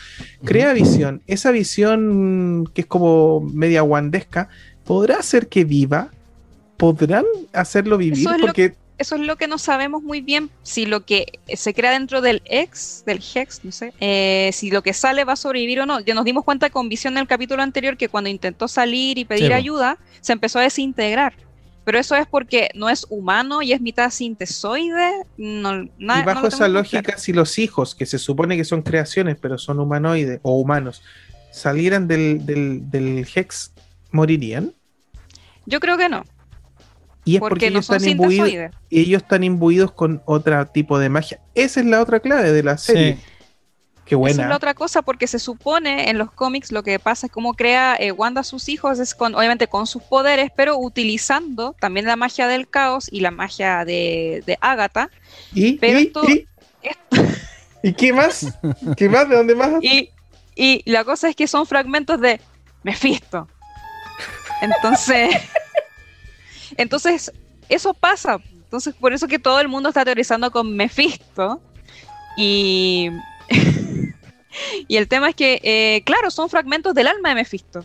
crea 0.44 0.72
visión, 0.72 1.22
esa 1.26 1.50
visión 1.50 2.68
que 2.74 2.82
es 2.82 2.86
como 2.86 3.40
media 3.40 3.82
wandesca, 3.82 4.48
¿podrá 4.84 5.16
hacer 5.16 5.48
que 5.48 5.64
viva? 5.64 6.10
¿Podrán 6.78 7.24
hacerlo 7.52 7.98
vivir? 7.98 8.20
Eso 8.20 8.32
es 8.32 8.40
lo 8.40 8.46
Porque 8.46 8.74
Eso 8.96 9.14
es 9.16 9.20
lo 9.20 9.36
que 9.36 9.46
no 9.46 9.58
sabemos 9.58 10.02
muy 10.02 10.20
bien, 10.22 10.48
si 10.62 10.86
lo 10.86 11.04
que 11.04 11.38
se 11.54 11.72
crea 11.74 11.92
dentro 11.92 12.20
del 12.20 12.42
ex, 12.46 13.04
del 13.06 13.22
hex, 13.34 13.64
no 13.64 13.70
sé, 13.70 13.92
eh, 14.00 14.50
si 14.52 14.70
lo 14.72 14.82
que 14.82 14.92
sale 14.92 15.22
va 15.24 15.34
a 15.34 15.36
sobrevivir 15.36 15.80
o 15.80 15.86
no. 15.86 16.00
Ya 16.00 16.14
nos 16.14 16.24
dimos 16.24 16.44
cuenta 16.44 16.70
con 16.70 16.88
visión 16.88 17.12
en 17.14 17.18
el 17.20 17.28
capítulo 17.28 17.62
anterior 17.62 17.96
que 17.96 18.08
cuando 18.08 18.30
intentó 18.30 18.66
salir 18.66 19.18
y 19.18 19.24
pedir 19.24 19.48
Sí, 19.48 19.52
ayuda, 19.52 19.98
se 20.20 20.32
empezó 20.32 20.58
a 20.58 20.62
desintegrar. 20.62 21.34
Pero 21.84 21.98
eso 22.00 22.16
es 22.16 22.26
porque 22.26 22.68
no 22.74 22.90
es 22.90 23.06
humano 23.08 23.62
y 23.62 23.72
es 23.72 23.80
mitad 23.80 24.10
sintesoide. 24.10 25.22
No, 25.36 25.84
na- 25.98 26.16
Y 26.16 26.20
no 26.20 26.24
bajo 26.24 26.42
lo 26.42 26.48
esa 26.48 26.68
lógica, 26.68 27.02
claro. 27.02 27.20
si 27.20 27.32
los 27.32 27.58
hijos, 27.58 27.94
que 27.94 28.04
se 28.04 28.18
supone 28.18 28.56
que 28.56 28.64
son 28.64 28.82
creaciones, 28.82 29.36
pero 29.40 29.58
son 29.58 29.78
humanoides 29.80 30.40
o 30.42 30.58
humanos, 30.60 31.02
salieran 31.52 32.06
del, 32.08 32.44
del, 32.44 32.90
del 32.90 33.26
Hex, 33.34 33.72
¿morirían? 34.10 34.72
Yo 35.66 35.80
creo 35.80 35.96
que 35.96 36.08
no, 36.08 36.24
Y 37.28 37.34
es 37.36 37.40
porque, 37.40 37.50
porque 37.54 37.70
no 37.70 37.76
ellos, 37.78 37.86
son 37.86 37.96
están 37.96 38.08
imbuidos, 38.10 38.70
ellos 38.90 39.22
están 39.22 39.44
imbuidos 39.44 39.92
con 39.92 40.22
otro 40.24 40.66
tipo 40.66 40.98
de 40.98 41.08
magia. 41.08 41.40
Esa 41.54 41.80
es 41.80 41.86
la 41.86 42.00
otra 42.00 42.20
clave 42.20 42.52
de 42.52 42.62
la 42.62 42.78
serie. 42.78 43.14
Sí. 43.16 43.22
Qué 44.04 44.14
Esa 44.14 44.28
es 44.30 44.36
buena. 44.36 44.48
la 44.48 44.56
otra 44.56 44.72
cosa, 44.72 45.02
porque 45.02 45.26
se 45.26 45.38
supone 45.38 46.08
en 46.08 46.16
los 46.16 46.30
cómics 46.32 46.72
lo 46.72 46.82
que 46.82 46.98
pasa 46.98 47.26
es 47.26 47.32
cómo 47.32 47.52
crea 47.52 47.94
eh, 48.00 48.10
Wanda 48.10 48.40
a 48.40 48.44
sus 48.44 48.70
hijos, 48.70 48.98
es 49.00 49.14
con, 49.14 49.34
obviamente 49.34 49.66
con 49.66 49.86
sus 49.86 50.02
poderes, 50.02 50.50
pero 50.56 50.78
utilizando 50.78 51.76
también 51.78 52.06
la 52.06 52.16
magia 52.16 52.48
del 52.48 52.66
caos 52.70 53.08
y 53.12 53.20
la 53.20 53.30
magia 53.30 53.84
de, 53.84 54.42
de 54.46 54.56
Agatha. 54.62 55.10
¿Y, 55.52 55.72
pero 55.74 56.00
y- 56.00 56.02
esto- 56.04 56.22
y- 56.26 56.48
¿Y 57.88 57.92
qué 57.92 58.12
más? 58.14 58.46
¿Qué 58.96 59.08
más? 59.10 59.28
¿De 59.28 59.36
dónde 59.36 59.54
más? 59.54 59.72
Y, 59.82 60.08
y 60.56 60.82
la 60.90 61.04
cosa 61.04 61.28
es 61.28 61.36
que 61.36 61.46
son 61.46 61.66
fragmentos 61.66 62.18
de 62.20 62.40
Mephisto. 62.82 63.46
Entonces, 64.62 65.30
entonces 66.78 67.30
eso 67.68 67.92
pasa. 67.92 68.38
Entonces, 68.52 68.94
por 68.94 69.12
eso 69.12 69.28
que 69.28 69.38
todo 69.38 69.60
el 69.60 69.68
mundo 69.68 69.90
está 69.90 70.04
teorizando 70.04 70.50
con 70.50 70.74
Mephisto. 70.74 71.60
Y, 72.36 73.10
y 74.88 74.96
el 74.96 75.08
tema 75.08 75.28
es 75.28 75.34
que, 75.34 75.60
eh, 75.62 76.02
claro, 76.04 76.30
son 76.30 76.48
fragmentos 76.48 76.94
del 76.94 77.08
alma 77.08 77.30
de 77.30 77.34
Mephisto. 77.34 77.84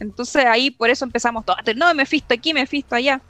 Entonces 0.00 0.44
ahí 0.46 0.72
por 0.72 0.90
eso 0.90 1.04
empezamos 1.04 1.44
todo. 1.44 1.56
No, 1.76 1.94
Mephisto 1.94 2.34
aquí, 2.34 2.52
Mephisto 2.52 2.96
allá. 2.96 3.22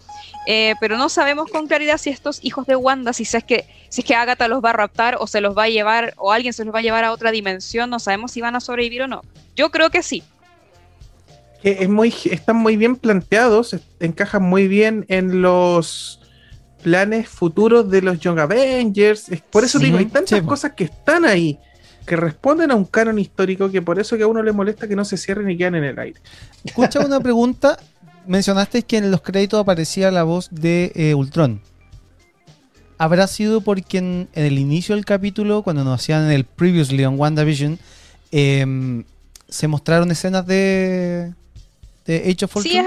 Eh, 0.47 0.75
pero 0.81 0.97
no 0.97 1.11
sabemos 1.11 1.51
con 1.51 1.67
claridad 1.69 1.99
si 1.99 2.09
estos 2.09 2.43
hijos 2.43 2.67
de 2.67 2.77
Wanda, 2.77 3.13
si 3.13 3.25
es 3.25 3.45
que 3.45 3.67
si 3.91 4.01
es 4.01 4.07
que 4.07 4.15
Agatha 4.15 4.49
los 4.49 4.65
va 4.65 4.71
a 4.71 4.73
raptar 4.73 5.17
o 5.21 5.27
se 5.27 5.43
los 5.43 5.57
va 5.57 5.65
a 5.65 5.69
llevar 5.69 6.15
o 6.17 6.33
alguien 6.33 6.55
se 6.55 6.65
los 6.65 6.75
va 6.75 6.79
a 6.79 6.83
llevar 6.83 7.05
a 7.05 7.13
otra 7.13 7.31
dimensión, 7.31 7.91
no 7.91 7.99
sabemos 8.01 8.33
si 8.33 8.41
van 8.41 8.57
a 8.57 8.61
sobrevivir 8.61 9.03
o 9.03 9.09
no. 9.09 9.23
Yo 9.55 9.71
creo 9.71 9.91
que 9.91 10.03
sí. 10.03 10.23
Que 11.63 11.79
es 11.81 11.89
muy, 11.89 12.13
están 12.25 12.57
muy 12.57 12.77
bien 12.77 12.97
planteados, 12.97 13.77
encajan 14.01 14.43
muy 14.43 14.67
bien 14.69 15.05
en 15.09 15.43
los 15.43 16.21
planes 16.83 17.29
futuros 17.29 17.89
de 17.89 18.03
los 18.03 18.19
Young 18.19 18.41
Avengers. 18.41 19.31
Por 19.51 19.65
eso 19.65 19.79
Sí, 19.79 19.87
digo, 19.87 19.99
hay 19.99 20.07
tantas 20.07 20.41
sí, 20.41 20.45
cosas 20.45 20.73
que 20.73 20.85
están 20.85 21.25
ahí, 21.25 21.59
que 22.05 22.17
responden 22.17 22.73
a 22.73 22.75
un 22.75 22.85
canon 22.85 23.19
histórico, 23.19 23.71
que 23.71 23.81
por 23.81 24.01
eso 24.01 24.17
que 24.17 24.25
a 24.25 24.27
uno 24.27 24.43
le 24.43 24.53
molesta 24.53 24.89
que 24.89 24.97
no 24.97 25.05
se 25.05 25.17
cierren 25.17 25.49
y 25.51 25.57
quedan 25.57 25.77
en 25.77 25.85
el 25.85 25.99
aire. 25.99 26.21
Escucha 26.65 27.01
una 27.01 27.21
pregunta. 27.23 27.79
Mencionaste 28.27 28.83
que 28.83 28.99
en 28.99 29.11
los 29.11 29.21
créditos 29.23 29.61
aparecía 29.61 30.11
la 30.11 30.25
voz 30.25 30.49
de 30.51 30.93
eh, 30.95 31.15
Ultron. 31.15 31.61
¿Habrá 32.99 33.27
sido 33.27 33.63
porque 33.63 33.99
en, 33.99 34.29
en 34.33 34.45
el 34.45 34.59
inicio 34.59 34.95
del 34.95 35.05
capítulo, 35.05 35.63
cuando 35.63 35.83
nos 35.83 36.01
hacían 36.01 36.31
el 36.31 36.45
Previously 36.45 37.05
on 37.05 37.19
WandaVision, 37.19 37.79
em, 38.31 39.05
se 39.49 39.67
mostraron 39.67 40.13
escenas 40.13 40.47
de, 40.47 41.33
de 42.07 42.17
Age 42.31 42.45
of 42.45 42.63
Sí, 42.63 42.77
es, 42.79 42.87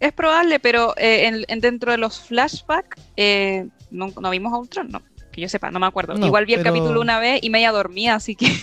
es 0.00 0.12
probable, 0.12 0.58
pero 0.60 0.94
eh, 0.96 1.26
en, 1.26 1.44
en- 1.48 1.60
dentro 1.60 1.92
de 1.92 1.98
los 1.98 2.20
flashbacks 2.20 3.00
eh, 3.16 3.66
no, 3.90 4.12
no 4.20 4.30
vimos 4.30 4.52
a 4.52 4.58
Ultron, 4.58 4.88
no. 4.90 5.02
Que 5.32 5.40
yo 5.42 5.48
sepa, 5.48 5.70
no 5.70 5.78
me 5.80 5.86
acuerdo. 5.86 6.14
No, 6.14 6.26
Igual 6.26 6.46
vi 6.46 6.54
el 6.54 6.62
capítulo 6.62 7.00
una 7.00 7.18
vez 7.20 7.40
y 7.42 7.50
media 7.50 7.70
dormida, 7.72 8.14
así 8.14 8.34
que 8.34 8.46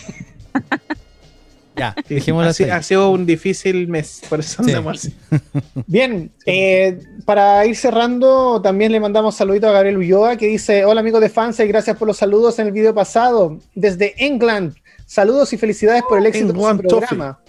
Ya, 1.78 1.94
dejémoslo 2.10 2.54
si- 2.54 2.64
así. 2.64 2.72
ha 2.72 2.82
sido 2.84 3.12
un 3.12 3.26
difícil 3.26 3.88
mes, 3.90 4.22
por 4.30 4.40
eso 4.40 4.64
Sí. 4.64 4.72
así. 4.74 5.14
Bien, 5.88 6.32
eh, 6.46 7.00
para 7.26 7.66
ir 7.66 7.76
cerrando, 7.76 8.62
también 8.62 8.94
le 8.94 9.00
mandamos 9.02 9.36
saluditos 9.36 9.70
a 9.70 9.74
Gabriel 9.74 9.98
Ulloa 9.98 10.38
que 10.38 10.48
dice: 10.48 10.86
Hola 10.86 11.02
amigos 11.02 11.20
de 11.22 11.30
fans, 11.30 11.60
y 11.60 11.68
gracias 11.68 11.98
por 11.98 12.08
los 12.08 12.16
saludos 12.18 12.60
en 12.60 12.68
el 12.68 12.72
video 12.72 12.94
pasado. 12.94 13.60
Desde 13.74 14.14
England, 14.26 14.74
saludos 15.06 15.52
y 15.52 15.58
felicidades 15.58 16.04
por 16.08 16.18
el 16.18 16.26
éxito 16.28 16.54
de 16.54 16.60
su 16.62 16.78
programa. 16.78 17.40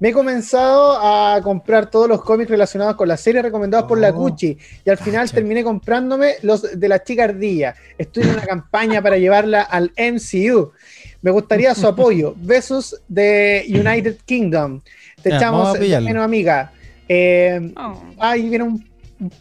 Me 0.00 0.10
he 0.10 0.12
comenzado 0.12 0.96
a 1.00 1.40
comprar 1.42 1.90
todos 1.90 2.08
los 2.08 2.22
cómics 2.22 2.48
relacionados 2.50 2.94
con 2.94 3.08
la 3.08 3.16
serie 3.16 3.42
recomendados 3.42 3.88
por 3.88 3.98
la 3.98 4.10
Oh. 4.10 4.14
Gucci 4.14 4.56
y 4.84 4.90
al 4.90 4.96
final 4.98 5.30
terminé 5.30 5.64
comprándome 5.64 6.34
los 6.42 6.78
de 6.78 6.88
la 6.88 7.02
chica 7.02 7.24
ardilla. 7.24 7.74
Estoy 7.98 8.22
en 8.24 8.30
una 8.30 8.42
campaña 8.46 9.02
para 9.02 9.16
llevarla 9.18 9.62
al 9.62 9.92
MCU. 9.96 10.70
Me 11.22 11.32
gustaría 11.32 11.74
su 11.74 11.88
apoyo. 11.88 12.34
Besos 12.36 13.00
de 13.08 13.64
United 13.68 14.18
Kingdom. 14.24 14.80
Te 15.20 15.34
echamos 15.34 15.70
a 15.70 15.72
de 15.72 15.78
pillarlo. 15.80 16.06
menos, 16.08 16.24
amiga. 16.24 16.70
Eh, 17.08 17.72
oh, 17.76 18.00
Ahí 18.20 18.48
viene 18.48 18.64
un- 18.64 18.88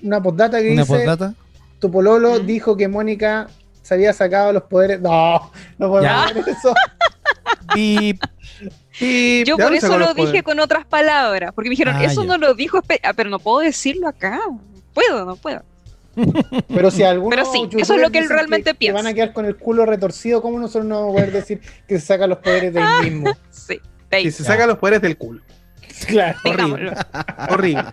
una 0.02 0.24
postdata 0.24 0.60
que 0.60 0.72
Una 0.72 0.82
dice: 0.82 0.94
postdata. 0.96 1.36
Tu 1.80 1.92
pololo 1.92 2.42
Mm. 2.42 2.46
dijo 2.48 2.76
que 2.76 2.88
Mónica 2.88 3.48
se 3.84 3.94
había 3.94 4.12
sacado 4.12 4.52
los 4.54 4.64
poderes. 4.64 5.00
No, 5.02 5.52
no 5.78 5.88
podemos 5.90 6.32
hacer 6.32 6.44
eso. 6.50 6.74
Bip. 7.76 8.24
Yo 9.00 9.58
¿de 9.58 9.64
por 9.64 9.74
eso 9.74 9.98
lo 9.98 10.14
dije 10.14 10.44
con 10.44 10.60
otras 10.60 10.86
palabras, 10.86 11.52
porque 11.54 11.70
me 11.70 11.74
dijeron, 11.74 11.96
Ah, 11.98 12.04
eso 12.04 12.22
ya. 12.24 12.28
no 12.30 12.38
lo 12.38 12.54
dijo, 12.56 12.80
ah, 13.04 13.14
pero 13.16 13.30
no 13.30 13.40
puedo 13.40 13.60
decirlo 13.60 14.08
acá. 14.08 14.40
Puedo, 14.94 15.26
no 15.26 15.36
puedo. 15.36 15.62
Pero 16.68 16.90
si 16.90 17.04
algunos 17.04 17.30
Pero 17.38 17.52
sí, 17.52 17.70
eso 17.78 17.94
es 17.94 18.02
lo 18.02 18.10
que 18.10 18.18
él 18.18 18.28
realmente 18.28 18.74
que 18.74 18.92
van 18.92 19.02
a 19.06 19.10
piensa. 19.10 19.14
quedar 19.14 19.34
con 19.34 19.46
el 19.46 19.56
culo 19.56 19.86
retorcido, 19.86 20.42
¿cómo 20.42 20.58
nosotros 20.58 20.86
no 20.86 20.96
vamos 21.02 21.12
a 21.12 21.14
poder 21.18 21.32
decir 21.32 21.62
que 21.88 22.00
se 22.00 22.06
saca 22.08 22.26
los 22.26 22.40
poderes 22.40 22.74
de 22.74 22.82
él 22.82 22.88
mismo? 23.12 23.32
Sí, 23.52 23.80
de 24.10 24.18
ahí, 24.18 24.24
Si 24.26 24.32
se 24.32 24.44
saca 24.44 24.66
los 24.66 24.80
poderes 24.80 25.02
del 25.04 25.16
culo. 25.18 25.42
Claro. 26.08 26.40
digámoslo. 26.44 26.92
Horrible. 27.52 27.84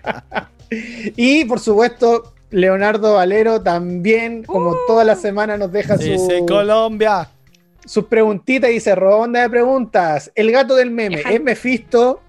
Y 1.17 1.45
por 1.45 1.61
supuesto, 1.61 2.33
Leonardo 2.51 3.15
Valero 3.15 3.61
también, 3.61 4.43
como 4.45 4.71
Uh. 4.71 4.77
toda 4.87 5.05
la 5.05 5.17
semana, 5.17 5.57
nos 5.59 5.71
deja 5.73 5.97
su, 5.99 6.05
Dice 6.05 6.43
Colombia. 6.49 7.29
Sus 7.87 8.05
preguntitas 8.07 8.71
y 8.71 8.75
dice: 8.75 8.95
ronda 8.95 9.43
de 9.43 9.51
preguntas. 9.51 10.31
El 10.35 10.51
gato 10.53 10.75
del 10.77 10.91
meme, 10.91 11.21
Ajá. 11.21 11.33
¿es 11.33 11.41
Mephisto? 11.43 12.21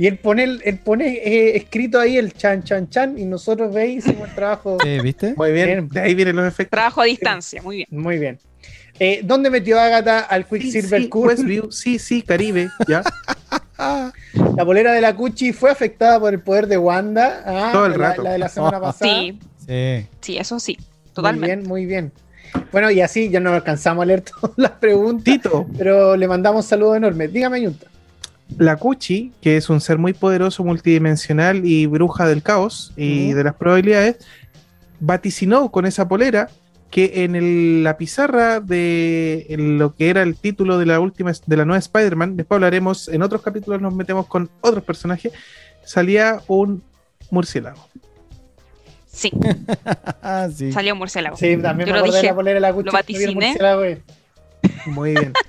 Y 0.00 0.06
él 0.06 0.16
pone, 0.18 0.44
él 0.44 0.78
pone 0.84 1.14
eh, 1.14 1.56
escrito 1.56 1.98
ahí 1.98 2.16
el 2.18 2.32
chan 2.32 2.62
chan 2.62 2.88
chan 2.88 3.18
y 3.18 3.24
nosotros 3.24 3.74
veis 3.74 4.06
hicimos 4.06 4.28
el 4.28 4.34
trabajo 4.36 4.78
Sí, 4.80 5.00
¿Viste? 5.02 5.34
Muy 5.36 5.50
bien. 5.52 5.66
Bien. 5.66 5.88
De 5.88 6.00
ahí 6.00 6.14
vienen 6.14 6.36
los 6.36 6.46
efectos. 6.46 6.70
Trabajo 6.70 7.00
a 7.00 7.04
distancia, 7.04 7.60
muy 7.62 7.76
bien. 7.78 7.88
muy 7.90 8.18
bien. 8.18 8.38
Eh, 9.00 9.20
¿Dónde 9.24 9.50
metió 9.50 9.78
Agatha 9.80 10.20
al 10.20 10.44
Sí, 10.44 10.58
Quicksilver 10.58 11.02
sí? 11.02 11.10
Westview, 11.12 11.70
sí, 11.72 11.98
sí, 11.98 12.22
Caribe, 12.22 12.68
ya. 12.86 13.02
La 14.56 14.64
polera 14.64 14.92
de 14.92 15.00
la 15.00 15.14
Cuchi 15.14 15.52
fue 15.52 15.70
afectada 15.70 16.18
por 16.18 16.32
el 16.34 16.40
poder 16.40 16.66
de 16.66 16.78
Wanda. 16.78 17.42
Ah, 17.46 17.70
Todo 17.72 17.86
el 17.86 17.92
la, 17.92 17.98
rato. 17.98 18.22
la 18.22 18.32
de 18.32 18.38
la 18.38 18.48
semana 18.48 18.80
pasada. 18.80 19.10
Sí, 19.12 19.38
Sí. 19.66 20.06
sí, 20.20 20.36
eso 20.38 20.58
sí, 20.60 20.78
Muy 21.22 21.46
bien, 21.46 21.62
muy 21.66 21.86
bien. 21.86 22.12
Bueno, 22.72 22.90
y 22.90 23.00
así 23.00 23.28
ya 23.30 23.40
no 23.40 23.50
alcanzamos 23.52 24.02
a 24.02 24.06
leer 24.06 24.22
todas 24.40 24.56
las 24.56 24.72
preguntas, 24.72 25.24
Tito, 25.24 25.66
pero 25.76 26.16
le 26.16 26.26
mandamos 26.28 26.64
saludos 26.66 26.96
enormes. 26.96 27.32
Dígame, 27.32 27.60
Yunta. 27.62 27.86
la 28.56 28.76
Cuchi, 28.76 29.32
que 29.42 29.56
es 29.58 29.68
un 29.68 29.80
ser 29.80 29.98
muy 29.98 30.14
poderoso, 30.14 30.64
multidimensional 30.64 31.64
y 31.66 31.84
bruja 31.86 32.26
del 32.26 32.42
caos 32.42 32.92
y 32.96 33.32
de 33.32 33.44
las 33.44 33.54
probabilidades, 33.54 34.16
vaticinó 35.00 35.70
con 35.70 35.86
esa 35.86 36.08
polera 36.08 36.48
que 36.90 37.24
en 37.24 37.36
el- 37.36 37.84
la 37.84 37.98
pizarra 37.98 38.60
de 38.60 39.44
en 39.50 39.78
lo 39.78 39.94
que 39.94 40.08
era 40.08 40.22
el 40.22 40.34
título 40.36 40.78
de 40.78 40.86
la 40.86 41.00
última 41.00 41.32
de 41.46 41.56
la 41.56 41.66
nueva 41.66 41.78
Spider-Man, 41.78 42.36
después 42.38 42.56
hablaremos, 42.56 43.08
en 43.08 43.20
otros 43.22 43.42
capítulos 43.42 43.82
nos 43.82 43.94
metemos 43.94 44.26
con 44.26 44.48
otros 44.62 44.82
personajes, 44.84 45.32
salía 45.84 46.40
un 46.48 46.82
murciélago. 47.30 47.86
Sí, 49.10 49.32
sí. 50.54 50.72
salió 50.72 50.92
un 50.92 50.98
murciélago. 50.98 51.36
Sí, 51.36 51.56
también 51.56 51.88
Yo 51.88 51.94
me 51.94 52.00
lo 52.00 52.04
de 52.04 52.10
dije, 52.12 52.26
la 52.28 52.34
polera 52.34 52.60
la 52.60 52.70
lo 52.70 52.92
vaticiné. 52.92 53.56
Muy 54.86 55.12
bien. 55.12 55.32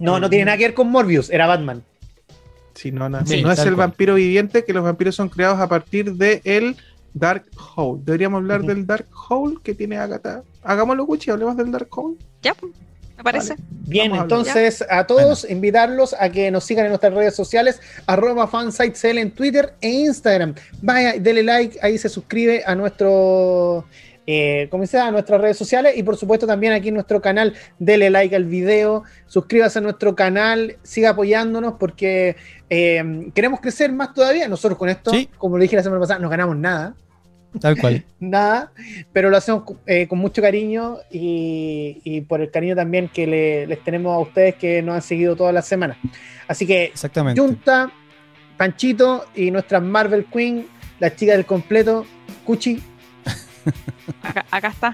No, 0.00 0.20
no 0.20 0.30
tiene 0.30 0.44
nada 0.44 0.56
que 0.56 0.64
ver 0.64 0.74
con 0.74 0.88
Morbius, 0.90 1.28
era 1.28 1.48
Batman. 1.48 1.82
Sí, 2.74 2.92
no, 2.92 3.08
no, 3.08 3.26
Sí, 3.26 3.42
no 3.42 3.50
es 3.50 3.58
el 3.58 3.74
cual. 3.74 3.88
vampiro 3.88 4.14
viviente, 4.14 4.64
que 4.64 4.72
los 4.72 4.84
vampiros 4.84 5.16
son 5.16 5.28
creados 5.28 5.58
a 5.58 5.68
partir 5.68 6.12
de 6.14 6.40
el 6.44 6.76
Dark 7.14 7.46
Hole. 7.74 8.02
Deberíamos 8.04 8.38
hablar 8.38 8.62
del 8.62 8.86
Dark 8.86 9.08
Hole 9.28 9.56
que 9.60 9.74
tiene 9.74 9.96
Agatha. 9.96 10.44
Hagámoslo, 10.62 11.04
Gucci, 11.04 11.32
hablemos 11.32 11.56
del 11.56 11.72
Dark 11.72 11.88
Hole. 11.90 12.16
Ya, 12.42 12.54
pues, 12.54 12.72
me 13.18 13.24
parece. 13.24 13.56
Bien, 13.70 14.10
Vamos 14.10 14.24
entonces 14.24 14.84
a 14.88 15.06
todos 15.06 15.48
invitarlos 15.50 16.14
a 16.18 16.30
que 16.30 16.50
nos 16.50 16.64
sigan 16.64 16.84
en 16.86 16.90
nuestras 16.92 17.12
redes 17.12 17.34
sociales, 17.34 17.80
arroba 18.06 18.46
fansitecl 18.46 19.18
en 19.18 19.30
Twitter 19.32 19.74
e 19.80 19.88
Instagram. 19.88 20.54
Vaya, 20.82 21.14
dele 21.18 21.42
like, 21.42 21.78
ahí 21.82 21.98
se 21.98 22.08
suscribe 22.08 22.62
a 22.64 22.74
nuestro, 22.74 23.86
eh. 24.26 24.68
A 24.70 25.10
nuestras 25.10 25.40
redes 25.40 25.56
sociales 25.56 25.96
y 25.96 26.02
por 26.02 26.16
supuesto 26.16 26.46
también 26.46 26.74
aquí 26.74 26.88
en 26.88 26.94
nuestro 26.94 27.20
canal, 27.20 27.54
dele 27.78 28.10
like 28.10 28.36
al 28.36 28.44
video, 28.44 29.02
suscríbase 29.26 29.78
a 29.78 29.82
nuestro 29.82 30.14
canal, 30.14 30.76
siga 30.82 31.10
apoyándonos 31.10 31.74
porque 31.80 32.36
eh, 32.70 33.30
queremos 33.34 33.60
crecer 33.60 33.90
más 33.90 34.14
todavía. 34.14 34.46
Nosotros 34.48 34.78
con 34.78 34.90
esto, 34.90 35.10
Sí. 35.10 35.28
como 35.38 35.56
lo 35.56 35.62
dije 35.62 35.76
la 35.76 35.82
semana 35.82 36.00
pasada, 36.00 36.20
no 36.20 36.28
ganamos 36.28 36.56
nada 36.56 36.94
Tal 37.60 37.76
cual. 37.78 38.04
nada, 38.20 38.72
pero 39.12 39.30
lo 39.30 39.36
hacemos 39.36 39.62
eh, 39.86 40.06
con 40.06 40.18
mucho 40.18 40.42
cariño 40.42 40.98
y, 41.10 42.00
y 42.04 42.20
por 42.22 42.40
el 42.40 42.50
cariño 42.50 42.76
también 42.76 43.08
que 43.08 43.26
le- 43.26 43.66
les 43.66 43.82
tenemos 43.82 44.14
a 44.14 44.18
ustedes 44.18 44.54
que 44.56 44.82
nos 44.82 44.94
han 44.96 45.02
seguido 45.02 45.34
todas 45.36 45.54
las 45.54 45.66
semanas. 45.66 45.96
Así 46.46 46.66
que 46.66 46.84
Exactamente. 46.84 47.40
Junta, 47.40 47.90
Panchito 48.56 49.26
y 49.34 49.50
nuestra 49.50 49.80
Marvel 49.80 50.26
Queen, 50.26 50.66
la 51.00 51.14
chica 51.14 51.32
del 51.32 51.46
completo, 51.46 52.04
Cuchi. 52.44 52.82
Acá, 54.22 54.44
acá 54.50 54.68
está. 54.68 54.92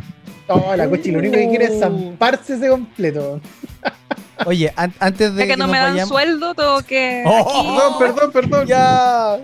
Oh, 0.49 0.75
la 0.77 0.89
Cuchi 0.89 1.11
lo 1.11 1.19
único 1.21 1.35
que 1.35 1.49
quiere 1.49 1.65
es 1.67 1.79
zamparse 1.81 2.55
ese 2.55 2.69
completo. 2.69 3.41
Oye, 4.47 4.73
an- 4.77 4.93
antes 5.01 5.35
de 5.35 5.43
Ya 5.43 5.47
que 5.47 5.57
no 5.57 5.65
nos 5.67 5.73
me 5.73 5.79
dan 5.79 5.93
vayamos- 5.93 6.09
sueldo, 6.09 6.55
tengo 6.55 6.83
que. 6.83 7.23
Oh, 7.27 7.97
Perdón, 7.99 8.15
perdón, 8.33 8.33
perdón. 8.33 8.67
Ya. 8.67 9.39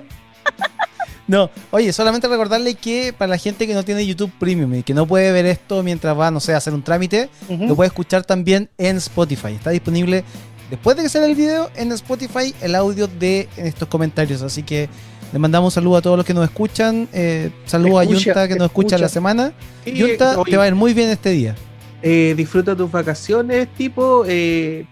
No, 1.30 1.48
oye, 1.70 1.92
solamente 1.92 2.26
recordarle 2.26 2.74
que 2.74 3.14
para 3.16 3.30
la 3.30 3.38
gente 3.38 3.68
que 3.68 3.72
no 3.74 3.84
tiene 3.84 4.04
YouTube 4.04 4.32
Premium 4.40 4.74
y 4.74 4.82
que 4.82 4.94
no 4.94 5.06
puede 5.06 5.30
ver 5.30 5.46
esto 5.46 5.80
mientras 5.84 6.18
va, 6.18 6.32
no 6.32 6.40
sé, 6.40 6.54
a 6.54 6.56
hacer 6.56 6.74
un 6.74 6.82
trámite, 6.82 7.28
lo 7.48 7.76
puede 7.76 7.86
escuchar 7.86 8.24
también 8.24 8.68
en 8.78 8.96
Spotify. 8.96 9.52
Está 9.54 9.70
disponible 9.70 10.24
después 10.70 10.96
de 10.96 11.04
que 11.04 11.08
sale 11.08 11.26
el 11.26 11.36
video 11.36 11.70
en 11.76 11.92
Spotify 11.92 12.52
el 12.60 12.74
audio 12.74 13.06
de 13.06 13.48
estos 13.56 13.86
comentarios. 13.86 14.42
Así 14.42 14.64
que 14.64 14.88
le 15.32 15.38
mandamos 15.38 15.72
un 15.72 15.74
saludo 15.76 15.98
a 15.98 16.02
todos 16.02 16.16
los 16.16 16.26
que 16.26 16.34
nos 16.34 16.42
escuchan. 16.42 17.08
Eh, 17.12 17.52
saludos 17.64 18.00
a 18.00 18.02
Escucha, 18.02 18.24
Yunta 18.24 18.48
que 18.48 18.56
nos 18.56 18.66
escucha 18.66 18.96
escucha. 18.96 18.98
la 18.98 19.08
semana. 19.08 19.52
Yunta, 19.86 20.36
oye, 20.40 20.50
te 20.50 20.56
va 20.56 20.64
a 20.64 20.66
ir 20.66 20.74
muy 20.74 20.94
bien 20.94 21.10
este 21.10 21.30
día. 21.30 21.54
eh, 22.02 22.34
disfruta 22.36 22.74
tus 22.74 22.90
vacaciones, 22.90 23.68
tipo. 23.76 24.24
eh, 24.26 24.84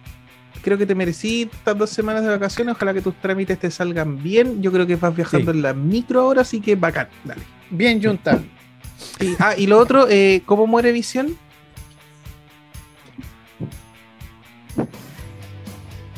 creo 0.69 0.79
que 0.79 0.87
te 0.87 0.95
merecí 0.95 1.49
estas 1.53 1.77
dos 1.79 1.89
semanas 1.91 2.23
de 2.23 2.29
vacaciones. 2.29 2.75
Ojalá 2.77 2.93
que 2.95 3.01
tus 3.01 3.15
trámites 3.21 3.59
te 3.59 3.71
salgan 3.71 4.23
bien. 4.23 4.61
Yo 4.63 4.71
creo 4.71 4.87
que 4.87 4.97
vas 4.97 5.15
viajando 5.17 5.51
Sí. 5.53 5.57
en 5.59 5.63
la 5.63 5.73
micro 5.73 6.21
ahora, 6.21 6.43
así 6.43 6.61
que 6.61 6.77
bacán. 6.77 7.09
Dale. 7.25 7.41
Bien, 7.71 8.03
Junta. 8.03 8.39
Ah, 9.39 9.55
y 9.57 9.67
lo 9.67 9.79
otro, 9.79 10.07
eh, 10.11 10.43
¿cómo 10.45 10.67
muere 10.67 10.93
Visión? 10.93 11.37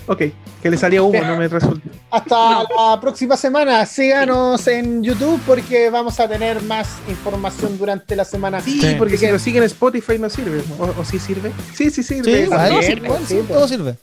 Ok, 0.06 0.22
que 0.62 0.70
le 0.70 0.76
salía 0.76 1.02
humo, 1.02 1.20
no 1.22 1.36
me 1.36 1.46
resulta. 1.46 1.88
Hasta 2.10 2.64
la 2.64 2.98
próxima 3.00 3.36
semana. 3.36 3.86
Síganos 3.86 4.66
en 4.66 5.04
YouTube 5.04 5.40
porque 5.46 5.88
vamos 5.90 6.18
a 6.18 6.28
tener 6.28 6.60
más 6.64 6.98
información 7.08 7.78
durante 7.78 8.16
la 8.16 8.24
semana. 8.24 8.60
Sí, 8.60 8.80
Sí. 8.80 8.94
porque 8.98 9.16
si 9.16 9.28
lo 9.28 9.38
siguen 9.38 9.62
en 9.62 9.66
Spotify 9.68 10.18
no 10.18 10.28
sirve. 10.28 10.62
¿O, 10.80 11.00
o 11.00 11.04
sí 11.04 11.20
sirve? 11.20 11.52
Sí, 11.74 11.90
sí 11.90 12.02
sirve. 12.02 12.44
Sí, 12.44 12.50
vale, 12.50 12.70
bien, 12.70 12.82
sirve. 12.82 13.08
sí, 13.18 13.24
sí, 13.26 13.40
todo 13.46 13.68
sirve. 13.68 13.96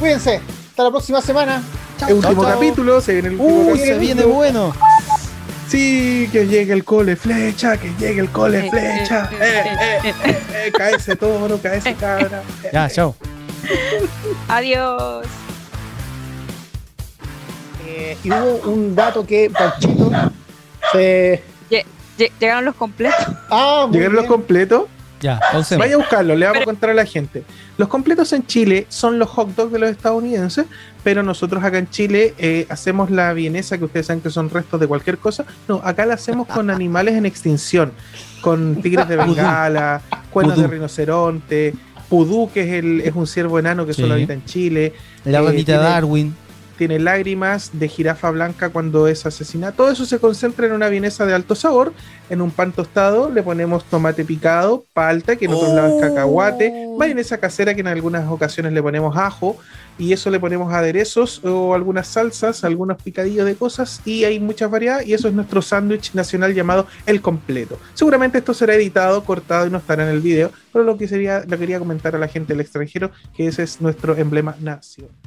Cuídense. 0.00 0.40
Hasta 0.70 0.82
la 0.84 0.90
próxima 0.90 1.20
semana. 1.20 1.62
El 2.08 2.14
último 2.14 2.42
capítulo, 2.42 3.00
se 3.00 3.12
viene 3.12 3.28
el 3.28 3.34
último 3.34 3.58
Uy, 3.60 3.66
capítulo. 3.66 3.86
se 3.86 3.98
viene 3.98 4.24
bueno. 4.24 4.74
Sí, 5.68 6.28
que 6.32 6.46
llegue 6.48 6.72
el 6.72 6.82
cole 6.84 7.14
flecha, 7.14 7.76
que 7.76 7.92
llegue 7.98 8.20
el 8.22 8.30
cole 8.30 8.66
Eh, 8.66 8.70
flecha. 8.70 9.30
eh, 9.32 9.36
Eh, 9.40 9.62
eh, 9.62 9.76
eh, 9.82 10.00
eh, 10.04 10.14
eh, 10.24 10.38
eh, 10.66 10.72
caese 10.76 11.14
toro, 11.14 11.60
caese 11.62 11.94
cabra. 12.00 12.42
Ya, 12.72 12.88
chao. 12.88 13.14
Adiós. 14.48 15.26
Eh, 17.86 18.16
y 18.24 18.30
hubo 18.32 18.70
un 18.72 18.96
dato 18.96 19.24
que 19.26 19.50
Panchito 19.50 20.10
se. 20.92 21.42
Lle- 21.70 21.84
Llegaron 22.40 22.64
los 22.64 22.74
completos. 22.74 23.18
Ah, 23.50 23.84
muy 23.86 23.96
Llegaron 23.96 24.16
los 24.16 24.26
completos. 24.26 24.84
Ya, 25.20 25.38
pausemos. 25.52 25.84
Vaya 25.84 25.94
a 25.94 25.98
buscarlo, 25.98 26.34
le 26.34 26.46
vamos 26.46 26.58
Pero- 26.60 26.70
a 26.70 26.72
contar 26.72 26.90
a 26.90 26.94
la 26.94 27.04
gente. 27.04 27.42
Los 27.76 27.88
completos 27.88 28.32
en 28.32 28.46
Chile 28.46 28.86
son 28.88 29.18
los 29.18 29.28
hot 29.28 29.54
dogs 29.54 29.72
de 29.72 29.78
los 29.78 29.90
estadounidenses, 29.90 30.66
pero 31.04 31.22
nosotros 31.22 31.62
acá 31.62 31.78
en 31.78 31.88
Chile 31.90 32.34
eh, 32.38 32.66
hacemos 32.68 33.10
la 33.10 33.32
vienesa 33.32 33.78
que 33.78 33.84
ustedes 33.84 34.06
saben 34.06 34.22
que 34.22 34.30
son 34.30 34.50
restos 34.50 34.80
de 34.80 34.86
cualquier 34.86 35.18
cosa. 35.18 35.44
No, 35.68 35.80
acá 35.84 36.06
la 36.06 36.14
hacemos 36.14 36.46
con 36.46 36.70
animales 36.70 37.14
en 37.14 37.26
extinción, 37.26 37.92
con 38.40 38.80
tigres 38.82 39.08
de 39.08 39.16
bengala, 39.16 40.00
cuernos 40.30 40.56
de 40.58 40.66
rinoceronte, 40.66 41.74
pudú, 42.08 42.50
que 42.52 42.62
es, 42.62 42.84
el, 42.84 43.00
es 43.02 43.14
un 43.14 43.26
ciervo 43.26 43.58
enano 43.58 43.86
que 43.86 43.94
Sí. 43.94 44.02
solo 44.02 44.14
habita 44.14 44.32
en 44.32 44.44
Chile. 44.44 44.92
La 45.24 45.38
eh, 45.38 45.42
bandita 45.42 45.72
tiene- 45.74 45.82
Darwin. 45.82 46.36
Tiene 46.80 46.98
lágrimas 46.98 47.72
de 47.74 47.88
jirafa 47.88 48.30
blanca 48.30 48.70
cuando 48.70 49.06
es 49.06 49.26
asesinada. 49.26 49.72
Todo 49.72 49.90
eso 49.90 50.06
se 50.06 50.18
concentra 50.18 50.64
en 50.66 50.72
una 50.72 50.88
vienesa 50.88 51.26
de 51.26 51.34
alto 51.34 51.54
sabor. 51.54 51.92
En 52.30 52.40
un 52.40 52.50
pan 52.50 52.72
tostado 52.72 53.28
le 53.28 53.42
ponemos 53.42 53.84
tomate 53.84 54.24
picado, 54.24 54.86
palta, 54.94 55.36
que 55.36 55.44
en 55.44 55.52
otros 55.52 55.74
lados 55.74 55.92
es 55.96 56.08
cacahuate, 56.08 56.72
Oh. 56.74 56.96
mayonesa 56.96 57.36
casera, 57.36 57.74
que 57.74 57.82
en 57.82 57.88
algunas 57.88 58.30
ocasiones 58.30 58.72
le 58.72 58.82
ponemos 58.82 59.14
ajo, 59.14 59.58
y 59.98 60.14
eso 60.14 60.30
le 60.30 60.40
ponemos 60.40 60.72
aderezos 60.72 61.44
o 61.44 61.74
algunas 61.74 62.06
salsas, 62.06 62.64
algunos 62.64 63.02
picadillos 63.02 63.44
de 63.44 63.56
cosas, 63.56 64.00
y 64.06 64.24
hay 64.24 64.40
muchas 64.40 64.70
variedades, 64.70 65.06
y 65.06 65.12
eso 65.12 65.28
es 65.28 65.34
nuestro 65.34 65.60
sándwich 65.60 66.14
nacional 66.14 66.54
llamado 66.54 66.86
El 67.04 67.20
Completo. 67.20 67.78
Seguramente 67.92 68.38
esto 68.38 68.54
será 68.54 68.74
editado, 68.74 69.22
cortado 69.22 69.66
y 69.66 69.70
no 69.70 69.76
estará 69.76 70.04
en 70.04 70.14
el 70.14 70.20
video, 70.20 70.50
pero 70.72 70.82
lo 70.82 70.96
que 70.96 71.06
sería, 71.06 71.44
lo 71.46 71.58
quería 71.58 71.78
comentar 71.78 72.16
a 72.16 72.18
la 72.18 72.28
gente 72.28 72.54
del 72.54 72.62
extranjero, 72.62 73.10
que 73.36 73.48
ese 73.48 73.64
es 73.64 73.82
nuestro 73.82 74.16
emblema 74.16 74.56
nacional. 74.60 75.19